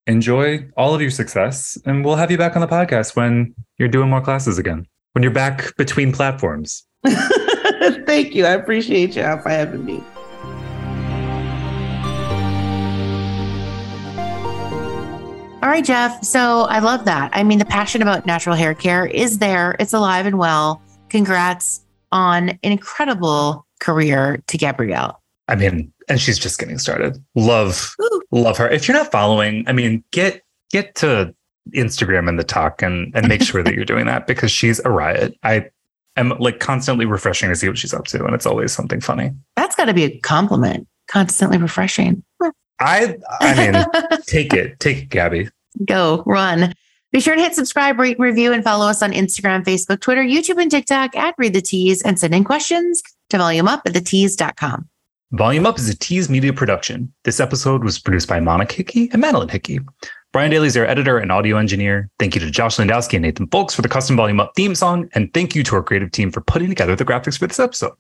Enjoy 0.06 0.68
all 0.76 0.94
of 0.94 1.02
your 1.02 1.12
success, 1.12 1.78
and 1.86 2.04
we'll 2.04 2.16
have 2.16 2.30
you 2.30 2.38
back 2.38 2.56
on 2.56 2.62
the 2.62 2.68
podcast 2.68 3.16
when 3.16 3.56
you're 3.78 3.88
doing 3.88 4.10
more 4.10 4.22
classes 4.22 4.58
again. 4.58 4.86
When 5.14 5.24
you're 5.24 5.32
back 5.32 5.76
between 5.78 6.12
platforms. 6.12 6.84
thank 7.08 8.34
you. 8.34 8.46
I 8.46 8.52
appreciate 8.52 9.16
you 9.16 9.24
for 9.42 9.50
having 9.50 9.86
me. 9.86 10.04
All 15.62 15.70
right, 15.70 15.86
Jeff. 15.86 16.22
So 16.26 16.64
I 16.64 16.80
love 16.80 17.06
that. 17.06 17.30
I 17.34 17.44
mean, 17.44 17.58
the 17.58 17.66
passion 17.66 18.02
about 18.02 18.26
natural 18.26 18.56
hair 18.56 18.74
care 18.74 19.06
is 19.06 19.38
there, 19.38 19.78
it's 19.80 19.94
alive 19.94 20.26
and 20.26 20.38
well. 20.38 20.82
Congrats 21.08 21.83
on 22.14 22.50
an 22.50 22.60
incredible 22.62 23.66
career 23.82 24.42
to 24.48 24.58
Gabrielle. 24.58 25.22
I 25.50 25.56
mean, 25.56 25.92
and 26.08 26.22
she's 26.22 26.40
just 26.40 26.60
getting 26.60 26.78
started. 26.78 27.22
Love, 27.36 27.96
Ooh. 28.02 28.22
love 28.32 28.58
her. 28.58 28.70
If 28.70 28.88
you're 28.88 28.96
not 28.96 29.12
following, 29.12 29.66
I 29.68 29.74
mean, 29.74 30.04
get 30.12 30.42
get 30.72 30.96
to 30.96 31.36
Instagram 31.72 32.30
and 32.30 32.38
TikTok 32.38 32.82
and 32.82 33.12
and 33.16 33.28
make 33.28 33.42
sure 33.42 33.64
that 33.64 33.74
you're 33.74 33.84
doing 33.84 34.06
that 34.06 34.28
because 34.28 34.52
she's 34.52 34.80
a 34.86 34.90
riot. 34.90 35.38
I 35.44 35.70
am 36.16 36.30
like 36.40 36.60
constantly 36.60 37.06
refreshing 37.06 37.50
to 37.50 37.56
see 37.56 37.68
what 37.68 37.78
she's 37.78 37.94
up 37.94 38.06
to, 38.06 38.24
and 38.24 38.34
it's 38.34 38.46
always 38.46 38.72
something 38.72 39.02
funny. 39.02 39.32
That's 39.58 39.76
got 39.76 39.86
to 39.86 39.94
be 39.94 40.04
a 40.04 40.20
compliment. 40.20 40.88
Constantly 41.08 41.58
refreshing. 41.58 42.24
I 42.80 43.18
I 43.42 43.56
mean, 43.56 44.20
take 44.28 44.54
it, 44.54 44.80
take 44.80 44.98
it, 44.98 45.10
Gabby. 45.10 45.50
Go 45.86 46.24
run. 46.26 46.74
Be 47.14 47.20
sure 47.20 47.36
to 47.36 47.42
hit 47.42 47.54
subscribe, 47.54 48.00
rate, 48.00 48.18
review, 48.18 48.52
and 48.52 48.64
follow 48.64 48.88
us 48.88 49.04
on 49.04 49.12
Instagram, 49.12 49.64
Facebook, 49.64 50.02
Twitter, 50.02 50.24
YouTube, 50.24 50.60
and 50.60 50.72
TikTok 50.72 51.16
at 51.16 51.36
Read 51.38 51.54
the 51.54 51.62
Tease 51.62 52.02
and 52.02 52.20
send 52.20 52.34
in 52.34 52.44
questions 52.44 53.04
to 53.30 53.38
volumeup 53.38 53.82
at 53.86 53.94
thetease.com. 53.94 54.90
Volume 55.32 55.68
Up 55.68 55.78
is 55.78 55.88
a 55.88 55.96
Tease 55.96 56.28
Media 56.28 56.52
production. 56.52 57.14
This 57.24 57.40
episode 57.40 57.84
was 57.84 58.00
produced 58.00 58.28
by 58.28 58.40
Monica 58.40 58.74
Hickey 58.74 59.12
and 59.12 59.22
Madeline 59.22 59.50
Hickey. 59.50 59.80
Brian 60.32 60.50
Daly 60.50 60.66
is 60.66 60.76
our 60.76 60.86
editor 60.86 61.20
and 61.20 61.32
audio 61.32 61.58
engineer. 61.58 62.10
Thank 62.18 62.34
you 62.34 62.42
to 62.42 62.50
Josh 62.50 62.78
Landowski 62.78 63.14
and 63.14 63.22
Nathan 63.22 63.46
Folks 63.48 63.76
for 63.76 63.84
the 63.84 63.90
custom 63.90 64.16
Volume 64.16 64.40
Up 64.40 64.54
theme 64.56 64.74
song. 64.74 65.08
And 65.14 65.32
thank 65.36 65.54
you 65.56 65.62
to 65.66 65.76
our 65.76 65.84
creative 65.84 66.12
team 66.12 66.32
for 66.32 66.42
putting 66.42 66.70
together 66.70 66.96
the 66.96 67.06
graphics 67.06 67.38
for 67.38 67.46
this 67.46 67.60
episode. 67.60 67.94